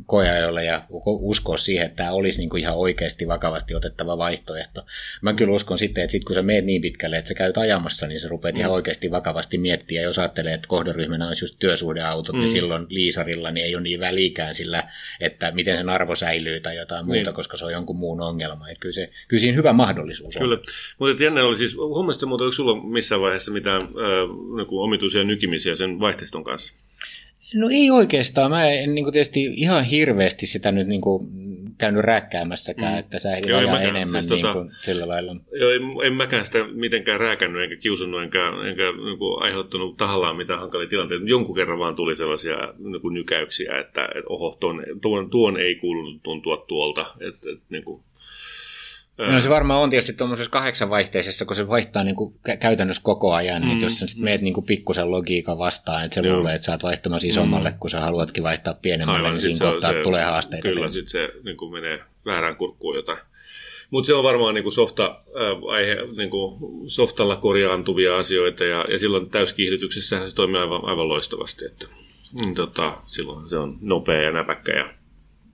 koeajoille 0.06 0.66
ja 0.66 0.84
uskoa 1.06 1.58
siihen, 1.58 1.86
että 1.86 1.96
tämä 1.96 2.12
olisi 2.12 2.40
niin 2.40 2.50
kuin 2.50 2.62
ihan 2.62 2.78
oikeasti 2.78 3.28
vakavasti 3.28 3.76
otettava 3.76 4.18
vaihtoehto. 4.18 4.86
Mä 5.22 5.34
kyllä 5.34 5.54
uskon 5.54 5.78
sitten, 5.78 6.04
että 6.04 6.12
sit 6.12 6.24
kun 6.24 6.36
sä 6.36 6.42
meet 6.42 6.66
niin 6.66 6.82
pitkälle, 6.82 7.18
että 7.18 7.28
sä 7.28 7.34
käyt 7.34 7.58
ajamassa, 7.58 8.08
niin 8.08 8.20
sä 8.20 8.28
rupeat 8.28 8.56
mm. 8.56 8.60
ihan 8.60 8.72
oikeasti 8.72 9.12
vakavasti 9.12 9.58
miettiä. 9.58 10.02
Jos 10.02 10.20
ajattelee, 10.20 10.54
että 10.54 10.68
kohderyhmänä 10.68 11.28
olisi 11.28 11.44
just 11.44 11.56
työsuhdeautot, 11.60 12.34
niin 12.34 12.40
mm. 12.40 12.42
niin 12.42 12.50
silloin 12.50 12.86
liisarilla 12.90 13.52
niin 13.52 13.66
ei 13.66 13.76
ole 13.76 13.84
niin 13.84 14.00
välikään 14.00 14.54
sillä, 14.54 14.84
että 15.22 15.52
miten 15.52 15.78
sen 15.78 15.90
arvo 15.90 16.16
säilyy 16.16 16.60
tai 16.60 16.76
jotain 16.76 17.06
muuta, 17.06 17.24
niin. 17.24 17.34
koska 17.34 17.58
se 17.58 17.66
on 17.66 17.72
jonkun 17.72 17.96
muun 17.96 18.22
ongelma. 18.22 18.70
Että 18.70 18.80
kyllä, 18.80 18.94
se, 18.94 19.10
kyllä 19.28 19.42
siinä 19.42 19.58
hyvä 19.58 19.74
mahdollisuus 19.74 20.38
on. 20.38 20.42
Kyllä, 20.42 20.58
mutta 21.00 21.24
jännä 21.24 21.46
oli 21.46 21.56
siis, 21.56 21.76
huomasitko 21.76 22.28
muuten, 22.28 22.46
onko 22.46 22.52
sulla 22.52 22.84
missään 22.84 23.22
vaiheessa 23.22 23.52
mitään 23.52 23.82
äh, 23.82 24.68
omituisia 24.72 25.24
nykimisiä 25.24 25.76
sen 25.76 26.00
vaihteiston 26.00 26.44
kanssa? 26.44 26.74
No 27.56 27.70
ei 27.72 27.92
oikeastaan. 27.92 28.52
Mä 28.52 28.70
en 28.70 28.96
niin 28.96 29.06
kuin 29.06 29.14
tietysti 29.14 29.44
ihan 29.56 29.84
hirveästi 29.84 30.46
sitä 30.46 30.72
nyt 30.72 30.88
niin 30.88 31.02
kuin 31.02 31.28
käynyt 31.78 32.02
rääkkäämässäkään, 32.02 32.94
mm. 32.94 33.00
että 33.00 33.20
sä 33.20 33.32
ehdit 33.32 33.50
joo, 33.50 33.60
ajaa 33.60 33.82
enemmän 33.82 34.22
siis 34.24 34.34
niin 34.34 34.42
tota, 34.42 34.54
kuin 34.54 34.72
sillä 34.80 35.08
lailla. 35.08 35.36
Joo, 35.60 35.72
en, 35.72 35.82
en 36.06 36.14
mäkään 36.14 36.46
sitä 36.46 36.68
mitenkään 36.72 37.20
rääkännyt 37.20 37.64
enkä 37.64 37.76
kiusannut 37.76 38.24
enkä, 38.24 38.54
enkä 38.70 38.84
niin 39.06 39.18
kuin 39.18 39.44
aiheuttanut 39.44 39.98
tahallaan 39.98 40.38
mitään 40.38 40.60
hankalia 40.60 40.90
tilanteita. 40.90 41.26
Jonkun 41.28 41.56
kerran 41.56 41.80
vaan 41.80 41.96
tuli 41.96 42.16
sellaisia 42.16 42.74
niin 42.78 43.02
kuin 43.02 43.14
nykäyksiä, 43.14 43.80
että, 43.80 44.06
että 44.06 44.30
oho, 44.30 44.58
tuon, 44.60 44.84
tuon, 45.02 45.30
tuon 45.30 45.60
ei 45.60 45.76
kuulu 45.76 46.20
tuntua 46.24 46.66
tuolta. 46.68 47.06
Että, 47.20 47.50
että, 47.54 47.66
niin 47.70 47.84
kuin, 47.84 48.04
No 49.18 49.42
se 49.42 49.50
varmaan 49.50 49.82
on 49.82 49.90
tietysti 49.90 50.14
tuommoisessa 50.14 50.52
kahdeksanvaihteisessa, 50.52 51.46
kun 51.46 51.56
se 51.56 51.68
vaihtaa 51.68 52.04
niin 52.04 52.16
kuin 52.16 52.36
käytännössä 52.60 53.04
koko 53.04 53.34
ajan, 53.34 53.62
niin 53.62 53.68
mm. 53.68 53.76
niin 53.76 53.84
jos 53.84 54.00
sä 54.00 54.08
sitten 54.08 54.24
meet 54.24 54.42
niin 54.42 54.54
kuin 54.54 54.66
pikkusen 54.66 55.12
logiikan 55.12 55.58
vastaan, 55.58 56.06
että 56.06 56.16
se 56.16 56.28
Joo. 56.28 56.36
luulee, 56.36 56.56
että 56.56 56.66
sä 56.66 56.72
oot 56.72 56.84
vaihtamassa 56.84 57.28
isommalle, 57.28 57.70
mm. 57.70 57.80
kun 57.80 57.90
sä 57.90 58.00
haluatkin 58.00 58.44
vaihtaa 58.44 58.74
pienemmälle, 58.74 59.20
Aivan, 59.20 59.34
niin 59.34 59.42
siinä 59.42 59.72
kohtaa 59.72 59.92
se, 59.92 60.04
tulee 60.04 60.24
haasteita. 60.24 60.70
Kyllä, 60.70 60.92
sitten 60.92 61.10
se 61.10 61.30
niin 61.44 61.58
kuin 61.58 61.72
menee 61.72 62.00
väärään 62.26 62.56
kurkkuun 62.56 62.96
jotain. 62.96 63.20
Mutta 63.90 64.08
se 64.08 64.14
on 64.14 64.24
varmaan 64.24 64.54
niin 64.54 64.64
kuin 64.64 64.74
softa, 64.74 65.06
äh, 65.06 65.74
aihe, 65.74 65.96
niin 66.18 66.30
kuin 66.30 66.60
softalla 66.88 67.36
korjaantuvia 67.36 68.18
asioita, 68.18 68.64
ja, 68.64 68.86
ja 68.92 69.00
silloin 69.00 69.30
täyskiihdytyksessä 69.30 70.30
se 70.30 70.36
toimii 70.36 70.62
aivan, 70.62 70.86
aivan 70.86 71.10
loistavasti. 71.10 71.66
Että, 71.66 71.86
mm, 72.46 72.56
tota, 72.56 72.98
silloin 73.06 73.50
se 73.50 73.58
on 73.58 73.78
nopea 73.82 74.22
ja 74.22 74.32
näpäkkä 74.32 74.72
ja 74.72 74.94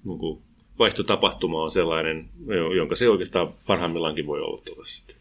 niin 0.06 0.20
kuin 0.20 0.42
vaihtotapahtuma 0.80 1.64
on 1.64 1.72
sellainen, 1.72 2.30
jonka 2.76 2.96
se 2.96 3.10
oikeastaan 3.10 3.54
parhaimmillaankin 3.68 4.28
voi 4.28 4.42
olla 4.42 4.62
tuossa. 4.66 5.16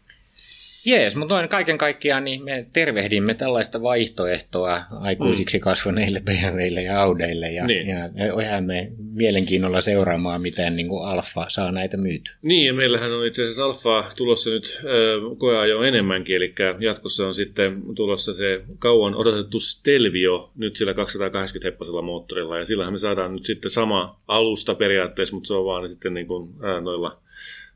Jees, 0.85 1.15
mutta 1.15 1.33
noin 1.33 1.49
kaiken 1.49 1.77
kaikkiaan 1.77 2.23
niin 2.23 2.43
me 2.43 2.65
tervehdimme 2.73 3.33
tällaista 3.33 3.81
vaihtoehtoa 3.81 4.81
aikuisiksi 4.99 5.57
mm. 5.57 5.61
kasvaneille 5.61 6.19
BMWille 6.19 6.81
ja 6.81 7.01
Audeille 7.01 7.51
ja, 7.51 7.67
niin. 7.67 7.87
ja, 7.87 8.61
me 8.61 8.91
mielenkiinnolla 9.13 9.81
seuraamaan, 9.81 10.41
miten 10.41 10.75
niin 10.75 10.87
kuin 10.87 11.07
Alfa 11.07 11.45
saa 11.49 11.71
näitä 11.71 11.97
myyty. 11.97 12.31
Niin, 12.41 12.67
ja 12.67 12.73
meillähän 12.73 13.11
on 13.11 13.25
itse 13.25 13.41
asiassa 13.41 13.65
Alfa 13.65 14.11
tulossa 14.15 14.49
nyt 14.49 14.79
äh, 14.79 15.37
koeajo 15.37 15.83
enemmänkin, 15.83 16.35
eli 16.35 16.55
jatkossa 16.79 17.27
on 17.27 17.35
sitten 17.35 17.81
tulossa 17.95 18.33
se 18.33 18.61
kauan 18.79 19.15
odotettu 19.15 19.59
Stelvio 19.59 20.51
nyt 20.57 20.75
sillä 20.75 20.93
280 20.93 21.67
hepposella 21.67 22.01
moottorilla, 22.01 22.59
ja 22.59 22.65
sillähän 22.65 22.93
me 22.93 22.99
saadaan 22.99 23.33
nyt 23.33 23.45
sitten 23.45 23.71
sama 23.71 24.19
alusta 24.27 24.75
periaatteessa, 24.75 25.35
mutta 25.35 25.47
se 25.47 25.53
on 25.53 25.65
vaan 25.65 25.89
sitten 25.89 26.13
niin 26.13 26.27
kuin, 26.27 26.49
äh, 26.63 26.83
noilla 26.83 27.22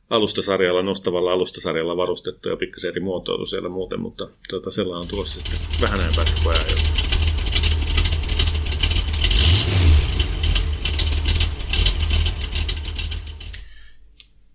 alustasarjalla, 0.10 0.82
nostavalla 0.82 1.32
alustasarjalla 1.32 1.98
varustettu 1.98 2.50
ja 2.50 2.56
pikkasen 2.56 2.90
eri 2.90 3.02
muotoilu 3.02 3.46
siellä 3.46 3.70
muuten, 3.70 4.00
mutta 4.00 4.28
tuota, 4.50 4.72
sellainen 4.72 5.02
on 5.02 5.08
tulossa 5.08 5.34
sitten 5.34 5.60
vähän 5.82 6.00
ajan 6.00 6.14
päästä. 6.16 6.42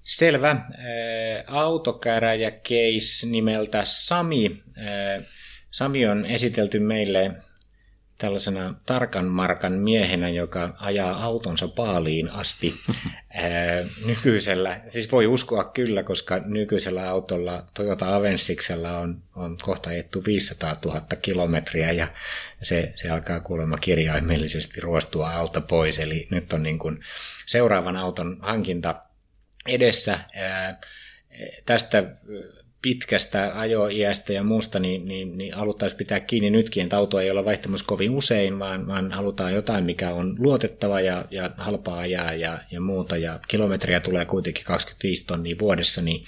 Selvä. 0.03 0.57
Autokäräjä 1.47 2.51
case 2.51 3.27
nimeltä 3.27 3.83
Sami. 3.85 4.63
Sami 5.71 6.07
on 6.07 6.27
esitelty 6.27 6.79
meille 6.81 7.33
tällaisena 8.23 8.75
tarkan 8.87 9.25
markan 9.25 9.73
miehenä, 9.73 10.29
joka 10.29 10.75
ajaa 10.79 11.25
autonsa 11.25 11.69
paaliin 11.69 12.31
asti 12.31 12.75
ää, 13.35 13.85
nykyisellä, 14.05 14.81
siis 14.89 15.13
voi 15.13 15.27
uskoa 15.27 15.65
kyllä, 15.65 16.03
koska 16.03 16.39
nykyisellä 16.45 17.09
autolla 17.11 17.67
Toyota 17.75 18.17
Avensiksella 18.17 18.99
on, 18.99 19.23
on 19.37 19.57
kohta 19.63 19.91
ajettu 19.91 20.25
500 20.27 20.77
000 20.85 21.01
kilometriä 21.23 21.93
ja 21.93 22.09
se, 22.63 22.93
se 22.95 23.11
alkaa 23.11 23.41
kuulemma 23.41 23.79
kirjaimellisesti 23.79 24.81
ruostua 24.81 25.31
alta 25.31 25.61
pois, 25.61 25.99
eli 25.99 26.29
nyt 26.31 26.53
on 26.53 26.63
niin 26.63 26.79
kuin 26.79 27.01
seuraavan 27.47 27.97
auton 27.97 28.37
hankinta 28.41 29.03
edessä. 29.69 30.19
Ää, 30.35 30.81
tästä 31.67 32.05
pitkästä 32.83 33.53
ajoiästä 33.55 34.33
ja 34.33 34.43
muusta, 34.43 34.79
niin, 34.79 35.05
niin, 35.05 35.39
niin 35.39 35.55
haluttaisiin 35.55 35.99
pitää 35.99 36.21
kiinni 36.21 36.51
nytkin, 36.51 36.83
että 36.83 36.97
auto 36.97 37.21
ei 37.21 37.31
ole 37.31 37.45
vaihtamassa 37.45 37.87
kovin 37.87 38.11
usein, 38.11 38.59
vaan, 38.59 38.87
vaan 38.87 39.13
halutaan 39.13 39.55
jotain, 39.55 39.85
mikä 39.85 40.11
on 40.11 40.37
luotettava 40.39 41.01
ja, 41.01 41.25
ja 41.31 41.51
halpaa 41.57 41.99
ajaa 41.99 42.35
ja, 42.35 42.59
ja 42.71 42.81
muuta, 42.81 43.17
ja 43.17 43.41
kilometriä 43.49 44.01
tulee 44.01 44.25
kuitenkin 44.25 44.65
25 44.65 45.27
tonnia 45.27 45.57
vuodessa, 45.61 46.03
niin, 46.03 46.25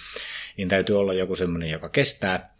niin 0.57 0.69
täytyy 0.69 0.99
olla 0.99 1.15
joku 1.15 1.37
semmoinen, 1.37 1.71
joka 1.71 1.89
kestää. 1.89 2.54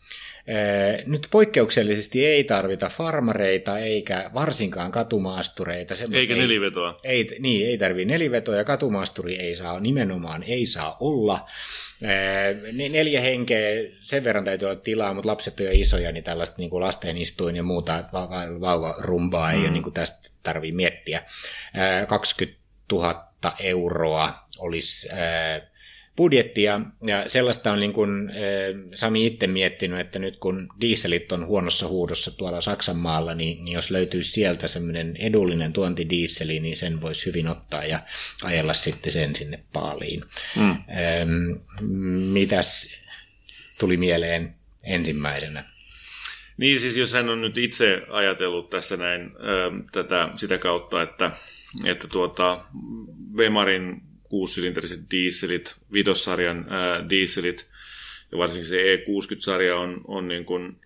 Nyt 1.07 1.29
poikkeuksellisesti 1.31 2.27
ei 2.27 2.45
tarvita 2.45 2.89
farmareita 2.89 3.79
eikä 3.79 4.31
varsinkaan 4.35 4.93
katumaastureita. 4.93 5.95
Eikä 6.13 6.35
ei, 6.35 6.41
nelivetoa. 6.41 7.01
Ei, 7.05 7.37
niin, 7.39 7.69
ei 7.69 7.79
tarvitse 7.79 8.13
nelivetoa 8.13 8.57
ja 8.57 8.65
katumaasturi 8.65 9.37
ei 9.37 9.55
saa 9.55 9.81
nimenomaan 9.81 10.43
ei 10.43 10.67
saa 10.67 10.97
olla. 11.01 11.51
Neljä 12.73 13.21
henkeä, 13.21 13.69
sen 14.01 14.25
verran 14.25 14.45
täytyy 14.45 14.69
olla 14.69 14.81
tilaa, 14.81 15.15
mutta 15.15 15.29
lapset 15.29 15.61
on 15.61 15.67
jo 15.67 15.73
isoja, 15.75 16.13
niin 16.13 16.25
tällaista 16.25 16.57
niin 16.59 16.71
kuin 16.71 16.83
lasten 16.83 17.19
istuin 17.19 17.57
ja 17.57 17.63
muuta 17.63 18.05
vauvarumbaa 18.61 19.53
ei 19.53 19.59
mm. 19.59 19.65
ole 19.65 19.71
niin 19.71 19.83
kuin 19.83 19.95
tästä 19.95 20.29
tarvii 20.43 20.73
miettiä. 20.73 21.23
20 22.09 22.61
000 22.93 23.25
euroa 23.61 24.47
olisi 24.59 25.09
budjettia, 26.17 26.81
ja 27.07 27.29
sellaista 27.29 27.73
on 27.73 27.81
niin 27.81 27.93
kuin 27.93 28.31
Sami 28.95 29.27
itse 29.27 29.47
miettinyt, 29.47 30.01
että 30.01 30.19
nyt 30.19 30.37
kun 30.37 30.69
dieselit 30.81 31.33
on 31.33 31.47
huonossa 31.47 31.89
huudossa 31.89 32.31
tuolla 32.31 32.61
Saksan 32.61 32.97
maalla, 32.97 33.35
niin, 33.35 33.65
niin 33.65 33.73
jos 33.73 33.91
löytyisi 33.91 34.31
sieltä 34.31 34.69
semmoinen 34.69 35.17
edullinen 35.17 35.73
tuontidiisseli, 35.73 36.61
niin 36.61 36.77
sen 36.77 37.01
voisi 37.01 37.27
hyvin 37.27 37.49
ottaa 37.49 37.85
ja 37.85 37.99
ajella 38.43 38.75
sitten 38.75 39.13
sen 39.13 39.37
sinne 39.37 39.59
paaliin. 39.73 40.25
Mm. 40.57 40.77
mitäs 42.33 42.99
tuli 43.81 43.97
mieleen 43.97 44.55
ensimmäisenä? 44.83 45.65
Niin 46.57 46.81
siis 46.81 46.97
jos 46.97 47.13
hän 47.13 47.29
on 47.29 47.41
nyt 47.41 47.59
itse 47.59 48.03
ajatellut 48.11 48.71
tässä 48.71 48.97
näin 48.97 49.23
ö, 49.23 49.71
tätä 49.93 50.29
sitä 50.37 50.59
kautta, 50.59 51.03
että, 51.03 51.31
että 51.85 52.09
tuota, 52.09 52.65
Vemarin 53.37 54.03
kuusisylinteriset 54.35 55.01
dieselit, 55.11 55.77
vitossarjan 55.93 56.67
ää, 56.69 57.09
dieselit 57.11 57.67
ja 58.33 58.39
varsinkin 58.39 58.69
se 58.69 58.97
E60-sarja 58.97 59.77
on, 59.77 60.01
on 60.09 60.29
niin 60.29 60.45
kuin 60.45 60.77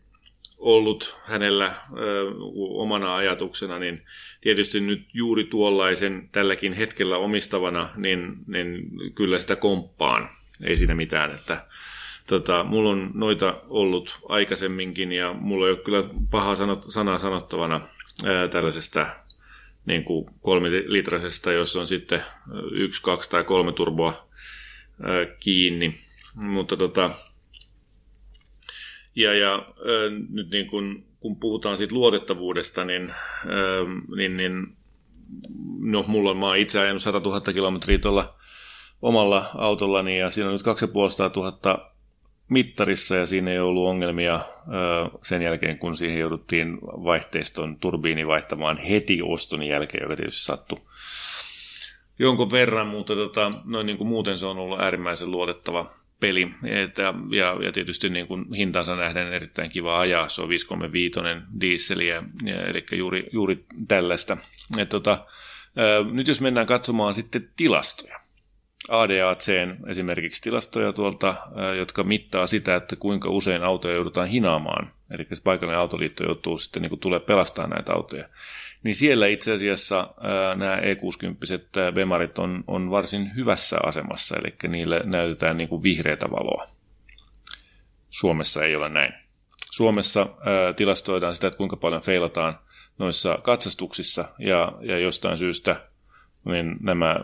ollut 0.59 1.17
hänellä 1.25 1.67
ö, 1.67 2.31
omana 2.57 3.17
ajatuksena, 3.17 3.79
niin 3.79 4.03
tietysti 4.41 4.81
nyt 4.81 5.03
juuri 5.15 5.45
tuollaisen 5.45 6.29
tälläkin 6.33 6.73
hetkellä 6.73 7.17
omistavana, 7.17 7.91
niin, 7.97 8.37
niin 8.47 8.91
kyllä 9.15 9.39
sitä 9.39 9.57
komppaan. 9.57 10.29
Ei 10.65 10.77
siinä 10.77 10.95
mitään, 10.95 11.35
että 11.35 11.67
tota, 12.27 12.65
mulla 12.65 12.91
on 12.91 13.11
noita 13.15 13.61
ollut 13.69 14.19
aikaisemminkin 14.29 15.13
ja 15.13 15.33
mulla 15.33 15.67
ei 15.67 15.73
ole 15.73 15.81
kyllä 15.85 16.05
paha 16.31 16.55
sanot, 16.55 16.85
sanaa 16.89 17.19
sanottavana 17.19 17.81
ää, 18.27 18.49
tällaisesta 18.49 19.07
niin 19.89 20.05
kuin 20.05 20.27
kolmilitrasesta, 20.41 21.53
jos 21.53 21.77
on 21.77 21.89
sitten 21.89 22.25
yksi, 22.73 23.03
kaksi 23.03 23.31
tai 23.31 23.45
kolme 23.45 23.73
turboa 23.73 24.29
kiinni. 25.41 26.01
Mutta 26.35 26.77
tota, 26.77 27.11
ja, 29.15 29.35
ja 29.35 29.67
nyt 30.31 30.51
niin 30.51 30.67
kun, 30.67 31.05
kun 31.21 31.37
puhutaan 31.37 31.77
siitä 31.77 31.95
luotettavuudesta, 31.95 32.85
niin, 32.85 33.15
niin, 34.17 34.37
niin 34.37 34.77
no, 35.81 36.05
mulla 36.07 36.31
on, 36.31 36.37
mä 36.37 36.57
itse 36.57 36.81
ajanut 36.81 37.03
100 37.03 37.21
000 37.21 37.41
kilometriä 37.41 37.99
tuolla 37.99 38.35
omalla 39.03 39.51
autollani 39.55 40.19
ja 40.19 40.31
siinä 40.31 40.49
on 40.49 40.53
nyt 40.53 40.63
2500 40.63 41.88
mittarissa 42.49 43.17
ja 43.17 43.27
siinä 43.27 43.51
ei 43.51 43.59
ollut 43.59 43.87
ongelmia 43.87 44.41
sen 45.23 45.43
jälkeen, 45.43 45.79
kun 45.79 45.97
siihen 45.97 46.19
jouduttiin 46.19 46.79
vaihteiston 46.83 47.77
turbiini 47.77 48.27
vaihtamaan 48.27 48.79
heti 48.79 49.21
oston 49.23 49.63
jälkeen, 49.63 50.03
joka 50.03 50.17
tietysti 50.17 50.45
sattui 50.45 50.81
jonkun 52.19 52.51
verran, 52.51 52.87
mutta 52.87 53.15
tota, 53.15 53.53
noin 53.65 53.87
niin 53.87 53.99
kuin 53.99 54.09
muuten 54.09 54.39
se 54.39 54.47
on 54.47 54.59
ollut 54.59 54.81
äärimmäisen 54.81 55.31
luotettava 55.31 55.95
peli. 56.21 56.51
Et, 56.65 56.99
ja, 56.99 57.57
ja, 57.65 57.73
tietysti 57.73 58.09
niin 58.09 58.27
kuin 58.27 58.55
hintansa 58.55 58.97
nähden 58.97 59.33
erittäin 59.33 59.71
kiva 59.71 60.01
ajaa. 60.01 60.29
Se 60.29 60.43
on 60.43 60.49
535 60.49 61.21
dieseliä, 61.61 62.23
eli 62.47 62.87
juuri, 62.93 63.29
juuri 63.33 63.65
tällaista. 63.89 64.37
Et, 64.79 64.89
tota, 64.89 65.27
nyt 66.13 66.29
jos 66.29 66.41
mennään 66.41 66.67
katsomaan 66.67 67.15
sitten 67.15 67.49
tilastoja. 67.57 68.21
ADACn 68.89 69.77
esimerkiksi 69.87 70.43
tilastoja 70.43 70.93
tuolta, 70.93 71.35
jotka 71.79 72.05
mittaa 72.05 72.47
sitä, 72.47 72.77
että 72.77 72.97
kuinka 72.97 73.31
usein 73.31 73.63
autoja 73.63 73.95
joudutaan 73.95 74.29
hinaamaan. 74.29 74.93
Eli 75.11 75.27
paikallinen 75.45 75.81
autoliitto 75.81 76.25
joutuu 76.25 76.59
sitten 76.59 76.83
niin 76.83 76.99
tulee 76.99 77.21
pelastaa 77.21 77.67
näitä 77.67 77.93
autoja. 77.93 78.29
Niin 78.83 78.95
siellä 78.95 79.27
itse 79.27 79.53
asiassa 79.53 80.15
nämä 80.57 80.77
E60 80.77 81.93
Bemarit 81.95 82.39
on, 82.39 82.65
on 82.67 82.91
varsin 82.91 83.37
hyvässä 83.37 83.77
asemassa, 83.83 84.37
eli 84.37 84.55
niille 84.69 85.03
näytetään 85.05 85.57
niin 85.57 85.69
kuin 85.69 85.83
vihreätä 85.83 86.31
valoa. 86.31 86.69
Suomessa 88.11 88.65
ei 88.65 88.77
ole 88.77 88.89
näin. 88.89 89.13
Suomessa 89.71 90.27
tilastoidaan 90.77 91.35
sitä, 91.35 91.47
että 91.47 91.59
kuinka 91.59 91.77
paljon 91.77 92.03
feilataan 92.03 92.59
noissa 92.99 93.39
katsastuksissa, 93.43 94.29
ja, 94.39 94.73
ja 94.81 94.99
jostain 94.99 95.39
syystä 95.39 95.88
niin 96.45 96.77
nämä 96.81 97.17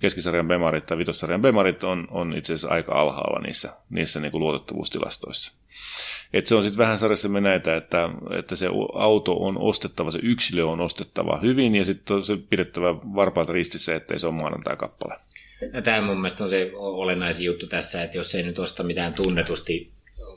keskisarjan 0.00 0.48
bemarit 0.48 0.86
tai 0.86 0.98
vitossarjan 0.98 1.42
bemarit 1.42 1.84
on, 1.84 2.08
on 2.10 2.36
itse 2.36 2.52
asiassa 2.52 2.74
aika 2.74 2.94
alhaalla 2.94 3.40
niissä, 3.40 3.72
niissä 3.90 4.20
niin 4.20 4.32
kuin 4.32 4.40
luotettavuustilastoissa. 4.40 5.52
Et 6.32 6.46
se 6.46 6.54
on 6.54 6.62
sitten 6.62 6.78
vähän 6.78 6.98
sarjassa 6.98 7.28
näitä, 7.28 7.76
että, 7.76 8.10
että 8.38 8.56
se 8.56 8.68
auto 8.94 9.36
on 9.36 9.58
ostettava, 9.58 10.10
se 10.10 10.18
yksilö 10.22 10.66
on 10.66 10.80
ostettava 10.80 11.38
hyvin 11.42 11.74
ja 11.74 11.84
sitten 11.84 12.16
on 12.16 12.24
se 12.24 12.36
pidettävä 12.36 12.94
varpaat 12.94 13.48
ristissä, 13.48 13.94
ettei 13.96 14.18
se 14.18 14.26
ole 14.26 14.34
maanantai-kappale. 14.34 15.16
No, 15.72 15.82
tämä 15.82 16.00
mun 16.00 16.16
mielestä 16.16 16.44
on 16.44 16.50
se 16.50 16.70
olennaisin 16.74 17.46
juttu 17.46 17.66
tässä, 17.66 18.02
että 18.02 18.16
jos 18.16 18.34
ei 18.34 18.42
nyt 18.42 18.58
osta 18.58 18.82
mitään 18.82 19.14
tunnetusti 19.14 19.90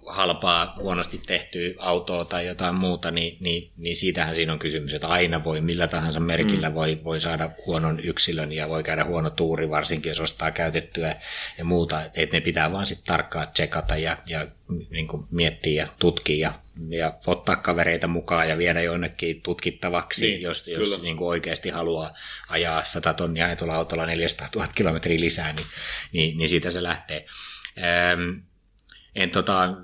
halpaa, 0.05 0.75
huonosti 0.79 1.21
tehtyä 1.27 1.73
autoa 1.79 2.25
tai 2.25 2.47
jotain 2.47 2.75
muuta, 2.75 3.11
niin, 3.11 3.37
niin, 3.39 3.71
niin 3.77 3.95
siitähän 3.95 4.35
siinä 4.35 4.53
on 4.53 4.59
kysymys, 4.59 4.93
että 4.93 5.07
aina 5.07 5.43
voi 5.43 5.61
millä 5.61 5.87
tahansa 5.87 6.19
merkillä 6.19 6.69
mm. 6.69 6.75
voi, 6.75 6.99
voi 7.03 7.19
saada 7.19 7.49
huonon 7.65 7.99
yksilön 7.99 8.51
ja 8.51 8.69
voi 8.69 8.83
käydä 8.83 9.03
huono 9.03 9.29
tuuri, 9.29 9.69
varsinkin 9.69 10.09
jos 10.09 10.19
ostaa 10.19 10.51
käytettyä 10.51 11.15
ja 11.57 11.65
muuta. 11.65 12.03
Että 12.13 12.37
ne 12.37 12.41
pitää 12.41 12.71
vaan 12.71 12.85
sitten 12.85 13.07
tarkkaan 13.07 13.47
tsekata 13.47 13.97
ja, 13.97 14.17
ja 14.25 14.47
niin 14.89 15.07
kuin 15.07 15.27
miettiä 15.31 15.83
ja 15.83 15.87
tutkia 15.99 16.37
ja, 16.37 16.53
ja 16.97 17.13
ottaa 17.27 17.55
kavereita 17.55 18.07
mukaan 18.07 18.49
ja 18.49 18.57
viedä 18.57 18.81
jonnekin 18.81 19.41
tutkittavaksi, 19.41 20.27
niin, 20.27 20.41
jos, 20.41 20.67
jos 20.67 21.01
niin 21.01 21.17
kuin 21.17 21.27
oikeasti 21.27 21.69
haluaa 21.69 22.13
ajaa 22.49 22.83
100 22.85 23.13
tonnia 23.13 23.45
ajatulla 23.45 23.75
autolla 23.75 24.05
400 24.05 24.47
000 24.55 24.67
kilometriä 24.75 25.19
lisää, 25.19 25.53
niin, 25.53 25.67
niin, 26.13 26.37
niin 26.37 26.49
siitä 26.49 26.71
se 26.71 26.83
lähtee. 26.83 27.25
Ähm, 27.77 28.39
en 29.15 29.31
tota, 29.31 29.75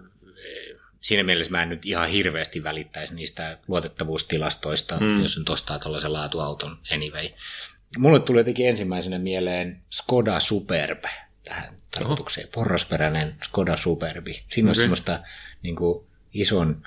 siinä 1.01 1.23
mielessä 1.23 1.51
mä 1.51 1.63
en 1.63 1.69
nyt 1.69 1.85
ihan 1.85 2.09
hirveästi 2.09 2.63
välittäisi 2.63 3.15
niistä 3.15 3.57
luotettavuustilastoista, 3.67 4.97
mm. 4.99 5.21
jos 5.21 5.37
nyt 5.37 5.49
ostaa 5.49 5.79
tuollaisen 5.79 6.13
laatuauton 6.13 6.77
anyway. 6.91 7.29
Mulle 7.97 8.19
tuli 8.19 8.39
jotenkin 8.39 8.69
ensimmäisenä 8.69 9.19
mieleen 9.19 9.81
Skoda 9.89 10.39
Superb 10.39 11.03
tähän 11.43 11.77
tarkoitukseen. 11.91 12.47
Oho. 12.47 12.51
Porrasperäinen 12.53 13.35
Skoda 13.43 13.77
Superbi. 13.77 14.43
Siinä 14.47 14.65
okay. 14.65 14.69
on 14.69 14.75
semmoista 14.75 15.19
niin 15.61 15.75
kuin, 15.75 16.05
ison, 16.33 16.83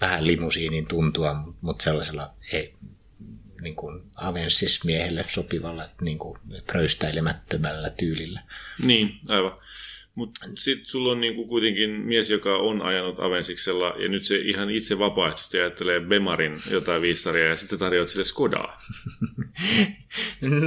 vähän 0.00 0.26
limusiinin 0.26 0.86
tuntua, 0.86 1.54
mutta 1.60 1.84
sellaisella 1.84 2.34
ei, 2.52 2.74
niin 3.60 3.76
kuin 3.76 4.02
Avensis-miehelle 4.16 5.22
sopivalla 5.22 5.88
niin 6.00 6.18
kuin 6.18 6.38
pröystäilemättömällä 6.66 7.90
tyylillä. 7.90 8.42
Niin, 8.82 9.20
aivan. 9.28 9.52
Mutta 10.20 10.46
sitten 10.58 10.86
sulla 10.86 11.12
on 11.12 11.20
niinku 11.20 11.46
kuitenkin 11.46 11.90
mies, 11.90 12.30
joka 12.30 12.56
on 12.56 12.82
ajanut 12.82 13.20
Avensiksella, 13.20 13.94
ja 13.98 14.08
nyt 14.08 14.24
se 14.24 14.36
ihan 14.36 14.70
itse 14.70 14.98
vapaaehtoisesti 14.98 15.58
ajattelee 15.58 16.00
Bemarin 16.00 16.58
jotain 16.70 17.02
viissaria, 17.02 17.48
ja 17.48 17.56
sitten 17.56 17.78
tarjoat 17.78 18.08
sille 18.08 18.24
Skodaa. 18.24 18.82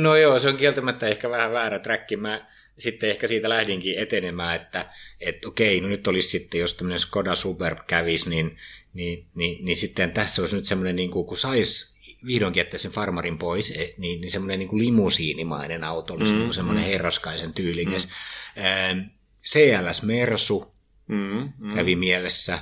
no 0.03 0.15
joo, 0.15 0.39
se 0.39 0.47
on 0.47 0.57
kieltämättä 0.57 1.07
ehkä 1.07 1.29
vähän 1.29 1.51
väärä 1.51 1.79
träkki. 1.79 2.17
Mä 2.17 2.45
sitten 2.77 3.09
ehkä 3.09 3.27
siitä 3.27 3.49
lähdinkin 3.49 3.99
etenemään, 3.99 4.55
että 4.55 4.85
et 5.19 5.45
okei, 5.45 5.81
no 5.81 5.87
nyt 5.87 6.07
olisi 6.07 6.29
sitten, 6.29 6.59
jos 6.59 6.73
tämmöinen 6.73 6.99
Skoda 6.99 7.35
Superb 7.35 7.79
kävisi, 7.87 8.29
niin, 8.29 8.57
niin, 8.93 9.25
niin, 9.35 9.65
niin 9.65 9.77
sitten 9.77 10.11
tässä 10.11 10.41
olisi 10.41 10.55
nyt 10.55 10.65
semmoinen, 10.65 10.95
niin 10.95 11.11
kuin, 11.11 11.25
kun 11.25 11.37
saisi 11.37 11.95
vihdoinkin 12.25 12.59
jättää 12.61 12.77
sen 12.77 12.91
farmarin 12.91 13.37
pois, 13.37 13.71
e, 13.71 13.93
niin, 13.97 14.21
niin 14.21 14.31
semmoinen 14.31 14.59
niin 14.59 14.69
kuin 14.69 14.85
limusiinimainen 14.85 15.83
auto 15.83 16.13
olisi 16.13 16.33
mm, 16.33 16.39
niin 16.39 16.53
semmoinen 16.53 16.83
mm. 16.83 16.89
herraskaisen 16.89 17.53
tyylikäs. 17.53 18.07
Mm. 18.07 19.09
CLS 19.45 20.03
Mersu 20.03 20.73
mm, 21.07 21.49
mm. 21.57 21.75
kävi 21.75 21.95
mielessä, 21.95 22.59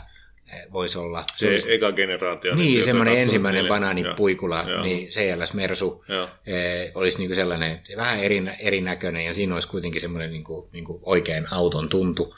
eh, 0.54 0.72
voisi 0.72 0.98
olla. 0.98 1.24
Se, 1.36 1.46
se 1.46 1.48
olisi, 1.48 1.74
eka 1.74 1.92
generaatio. 1.92 2.56
Niin, 2.56 2.84
semmoinen 2.84 3.18
ensimmäinen 3.18 3.68
banaanipuikula, 3.68 4.66
ja, 4.68 4.82
niin 4.82 5.10
CLS 5.10 5.54
Mersu 5.54 6.04
eh, 6.46 6.92
olisi 6.96 7.18
niinku 7.18 7.36
sellainen 7.36 7.82
vähän 7.98 8.20
eri, 8.20 8.44
erinäköinen 8.60 9.26
ja 9.26 9.34
siinä 9.34 9.54
olisi 9.54 9.68
kuitenkin 9.68 10.02
semmoinen 10.02 10.32
niinku, 10.32 10.70
niinku 10.74 11.00
oikein 11.04 11.54
auton 11.54 11.90
tuntu. 11.90 12.36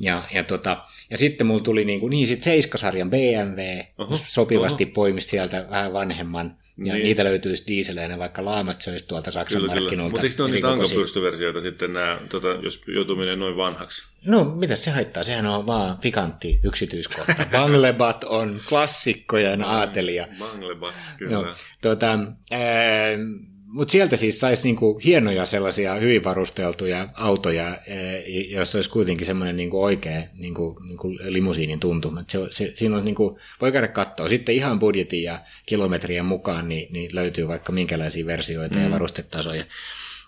Ja, 0.00 0.22
ja, 0.34 0.44
tota, 0.44 0.84
ja 1.10 1.18
sitten 1.18 1.46
mulla 1.46 1.62
tuli 1.62 1.84
niinku, 1.84 2.08
niin 2.08 2.26
sit 2.26 2.42
seiskasarjan 2.42 3.10
BMW, 3.10 3.60
oho, 3.98 4.16
sopivasti 4.16 4.84
oho. 4.84 4.92
poimisi 4.94 5.28
sieltä 5.28 5.66
vähän 5.70 5.92
vanhemman 5.92 6.56
ja 6.78 6.94
niin. 6.94 7.04
niitä 7.04 7.24
löytyisi 7.24 7.66
dieseleinä, 7.66 8.18
vaikka 8.18 8.44
laamat 8.44 8.80
söisi 8.82 9.06
tuolta 9.06 9.30
Saksan 9.30 9.60
kyllä, 9.60 9.74
markkinoilta. 9.74 10.16
Mutta 10.16 10.26
eikö 10.26 10.36
ne 10.38 10.44
ole 10.44 10.52
niitä 10.52 10.70
ankapyrstöversioita 10.70 11.60
sitten 11.60 11.92
nämä, 11.92 12.18
tota, 12.28 12.48
jos 12.48 12.82
joutuu 12.86 13.16
menemään 13.16 13.38
noin 13.38 13.56
vanhaksi? 13.56 14.06
No, 14.26 14.44
mitä 14.44 14.76
se 14.76 14.90
haittaa? 14.90 15.24
Sehän 15.24 15.46
on 15.46 15.66
vaan 15.66 15.98
pikantti 15.98 16.60
yksityiskohta. 16.64 17.46
Banglebat 17.52 18.24
on 18.24 18.60
klassikkojen 18.68 19.62
aatelija. 19.62 20.26
Banglebat, 20.38 20.94
kyllä. 21.18 21.32
No, 21.32 21.54
tota, 21.82 22.18
ää, 22.50 22.60
mutta 23.74 23.92
sieltä 23.92 24.16
siis 24.16 24.40
saisi 24.40 24.68
niinku 24.68 25.00
hienoja 25.04 25.44
sellaisia 25.46 25.94
hyvin 25.94 26.24
varusteltuja 26.24 27.08
autoja, 27.14 27.78
eh, 27.86 28.50
jos 28.50 28.74
olisi 28.74 28.90
kuitenkin 28.90 29.26
semmoinen 29.26 29.56
niinku 29.56 29.82
oikea 29.82 30.22
niinku, 30.34 30.80
niinku 30.84 31.10
limusiinin 31.10 31.80
tuntuma. 31.80 32.24
Se, 32.28 32.38
se, 32.50 32.70
siinä 32.72 32.96
on 32.96 33.04
niinku, 33.04 33.38
voi 33.60 33.72
käydä 33.72 33.88
katsoa. 33.88 34.28
Sitten 34.28 34.54
ihan 34.54 34.78
budjetin 34.78 35.22
ja 35.22 35.40
kilometrien 35.66 36.24
mukaan 36.24 36.68
niin, 36.68 36.92
niin 36.92 37.14
löytyy 37.14 37.48
vaikka 37.48 37.72
minkälaisia 37.72 38.26
versioita 38.26 38.76
mm. 38.76 38.84
ja 38.84 38.90
varustetasoja. 38.90 39.64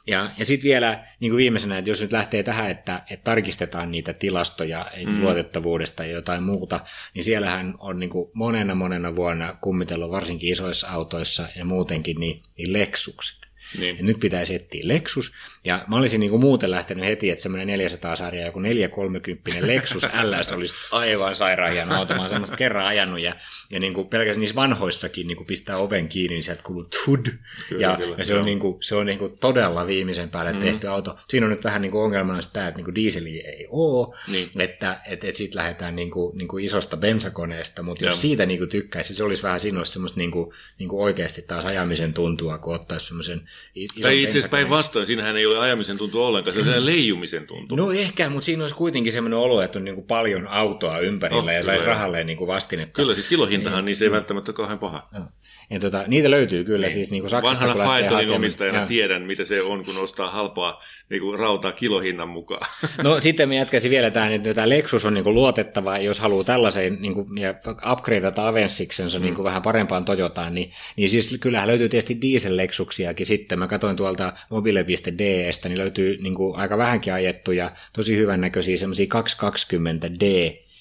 Ja, 0.07 0.31
ja 0.39 0.45
sitten 0.45 0.69
vielä 0.69 1.05
niin 1.21 1.33
kuin 1.33 1.39
viimeisenä, 1.39 1.79
että 1.79 1.91
jos 1.91 2.03
nyt 2.03 2.13
lähtee 2.13 2.43
tähän, 2.43 2.71
että, 2.71 3.03
että 3.11 3.25
tarkistetaan 3.25 3.91
niitä 3.91 4.13
tilastoja 4.13 4.87
mm. 5.07 5.21
luotettavuudesta 5.23 6.05
ja 6.05 6.13
jotain 6.13 6.43
muuta, 6.43 6.81
niin 7.15 7.25
siellähän 7.25 7.75
on 7.79 8.01
niin 8.01 8.11
kuin 8.11 8.31
monena 8.33 8.75
monena 8.75 9.17
vuonna 9.17 9.57
kummitellut 9.61 10.11
varsinkin 10.11 10.53
isoissa 10.53 10.89
autoissa 10.89 11.49
ja 11.57 11.65
muutenkin 11.65 12.21
niin, 12.21 12.43
niin 12.57 12.73
leksukset. 12.73 13.47
Niin. 13.79 13.97
Ja 13.97 14.05
nyt 14.05 14.21
pitäisi 14.21 14.55
etsiä 14.55 14.81
Lexus. 14.85 15.33
Ja 15.67 15.85
mä 15.89 15.97
olisin 15.97 16.21
niin 16.21 16.31
kuin 16.31 16.41
muuten 16.41 16.71
lähtenyt 16.71 17.05
heti, 17.05 17.31
että 17.31 17.43
semmoinen 17.43 17.81
400-sarja, 17.81 18.47
joku 18.47 18.61
430 18.61 19.67
Lexus 19.67 20.03
LS 20.05 20.53
olisi 20.53 20.75
aivan 20.93 21.35
sairaan 21.35 21.73
hieno 21.73 21.95
auto. 21.95 22.15
Mä 22.15 22.21
oon 22.21 22.29
semmoista 22.29 22.57
kerran 22.57 22.87
ajanut 22.87 23.21
ja, 23.21 23.35
ja 23.71 23.81
niin 23.81 23.95
kuin 23.95 24.09
pelkästään 24.09 24.41
niissä 24.41 24.57
vanhoissakin 24.57 25.27
niin 25.27 25.37
kuin 25.37 25.47
pistää 25.47 25.77
oven 25.79 26.09
kiinni, 26.09 26.35
niin 26.35 26.43
sieltä 26.43 26.63
kuuluu 26.63 26.85
tud. 26.85 27.27
Kyllä, 27.69 27.83
ja, 27.83 27.97
kyllä, 27.97 28.15
ja 28.19 28.25
se 28.25 28.35
on, 28.35 28.45
niin 28.45 28.59
kuin, 28.59 28.83
se 28.83 28.95
on 28.97 29.07
niin 29.07 29.19
kuin 29.19 29.39
todella 29.39 29.87
viimeisen 29.87 30.31
päälle 30.31 30.53
Mm. 30.53 30.61
tehty 30.61 30.87
auto. 30.89 31.19
Siinä 31.29 31.47
on 31.47 31.51
nyt 31.51 31.65
vähän 31.65 31.83
niin 31.83 31.93
kuin 31.93 32.03
ongelmana 32.03 32.43
sitä, 32.43 32.69
että 32.69 32.79
niin 32.79 32.85
kuin 32.85 32.95
dieseliä 32.95 33.43
ei 33.49 33.67
ole, 33.71 34.17
Niin. 34.29 34.51
että 34.61 35.01
et, 35.07 35.25
et 35.25 35.35
sitten 35.35 35.59
lähdetään 35.59 35.97
niin 35.97 36.11
kuin, 36.11 36.39
niin 36.39 36.49
kuin 36.49 36.65
isosta 36.65 36.97
bensakoneesta, 36.97 37.83
mutta 37.83 38.05
jos 38.05 38.21
siitä 38.21 38.47
niin 38.47 38.59
kuin 38.59 38.71
tykkäisi, 38.71 39.15
se 39.15 39.25
olisi 39.25 39.43
vähän, 39.43 39.61
siinä 39.61 39.79
olisi 39.79 39.93
semmoista 39.93 40.19
niin 40.19 40.31
kuin, 40.31 40.55
niin 40.79 40.89
kuin 40.89 41.03
oikeasti 41.03 41.43
taas 41.43 41.65
ajamisen 41.65 42.15
tuntua, 42.15 42.59
kun 42.59 42.75
ottaisi 42.75 43.07
semmoisen 43.07 43.49
ison 43.75 44.03
Tai 44.03 44.23
itse 44.23 44.31
asiassa 44.39 44.49
päinvastoin, 44.49 45.07
siinähän 45.07 45.37
ei 45.37 45.47
ole 45.47 45.56
ajamisen 45.61 45.99
tuntu 45.99 46.23
ollenkaan, 46.23 46.55
se 46.55 46.59
on 46.59 46.65
sellainen 46.65 46.87
leijumisen 46.87 47.47
tuntu. 47.47 47.77
No 47.77 47.93
ehkä, 47.93 48.29
mutta 48.31 48.45
siinä 48.45 48.65
olisi 48.65 48.77
kuitenkin 48.77 49.13
semmoinen 49.13 49.39
olo, 49.39 49.63
että 49.63 49.79
on 49.79 49.85
niin 49.85 49.95
kuin 49.95 50.07
paljon 50.07 50.47
autoa 50.47 50.99
ympärillä 50.99 51.43
Oh, 51.43 51.57
ja 51.57 51.63
saisi 51.63 51.87
rahalleen 51.87 52.27
niin 52.27 52.37
kuin 52.37 52.49
vastinetta. 52.49 52.93
Kyllä, 52.93 53.15
siis 53.15 53.29
kilohintahan, 53.29 53.85
niin 53.85 53.97
se 53.97 54.05
ei 54.05 54.11
välttämättä 54.11 54.51
ole 54.51 54.57
kauhean 54.57 54.79
paha. 54.79 55.09
Joo. 55.15 55.25
Ja 55.71 55.81
tota, 55.81 56.05
niitä 56.07 56.31
löytyy 56.31 56.65
kyllä 56.65 56.89
siis 56.89 57.11
niin 57.11 57.23
kuin 57.23 57.31
Saksasta, 57.31 57.67
Vanhana 57.67 57.85
hakemaan. 57.85 58.31
omistajana 58.31 58.79
Joo. 58.79 58.87
tiedän, 58.87 59.23
mitä 59.23 59.45
se 59.45 59.63
on, 59.63 59.85
kun 59.85 59.97
ostaa 59.99 60.31
halpaa 60.31 60.83
niin 61.11 61.23
kuin 61.23 61.39
rautaa 61.39 61.73
kilohinnan 61.73 62.29
mukaan. 62.29 62.67
No 63.03 63.21
sitten 63.21 63.49
me 63.49 63.57
jätkäisin 63.57 63.91
vielä 63.91 64.11
tähän, 64.11 64.33
että 64.33 64.55
tämä 64.55 64.69
Lexus 64.69 65.05
on 65.05 65.15
niinku 65.15 65.33
luotettava, 65.33 65.99
jos 65.99 66.21
haluaa 66.21 66.45
tällaisen 66.45 66.99
niinku, 67.01 67.27
ja 67.41 67.55
upgradeata 67.93 68.49
Avensiksensa 68.49 69.19
mm. 69.19 69.25
niinku 69.25 69.45
vähän 69.45 69.63
parempaan 69.63 70.05
Toyotaan, 70.05 70.55
niin, 70.55 70.73
niin 70.97 71.09
siis 71.09 71.37
kyllähän 71.41 71.69
löytyy 71.69 71.89
tietysti 71.89 72.19
diesel-Lexuksiakin 72.21 73.27
sitten. 73.27 73.59
Mä 73.59 73.67
katsoin 73.67 73.97
tuolta 73.97 74.33
mobile.destä, 74.51 75.69
niin 75.69 75.79
löytyy 75.79 76.19
niinku 76.23 76.55
aika 76.59 76.79
vähänkin 76.79 77.13
ajettuja, 77.13 77.73
tosi 77.93 78.17
hyvännäköisiä 78.17 78.77
semmoisia 78.77 79.07
220D 79.07 80.25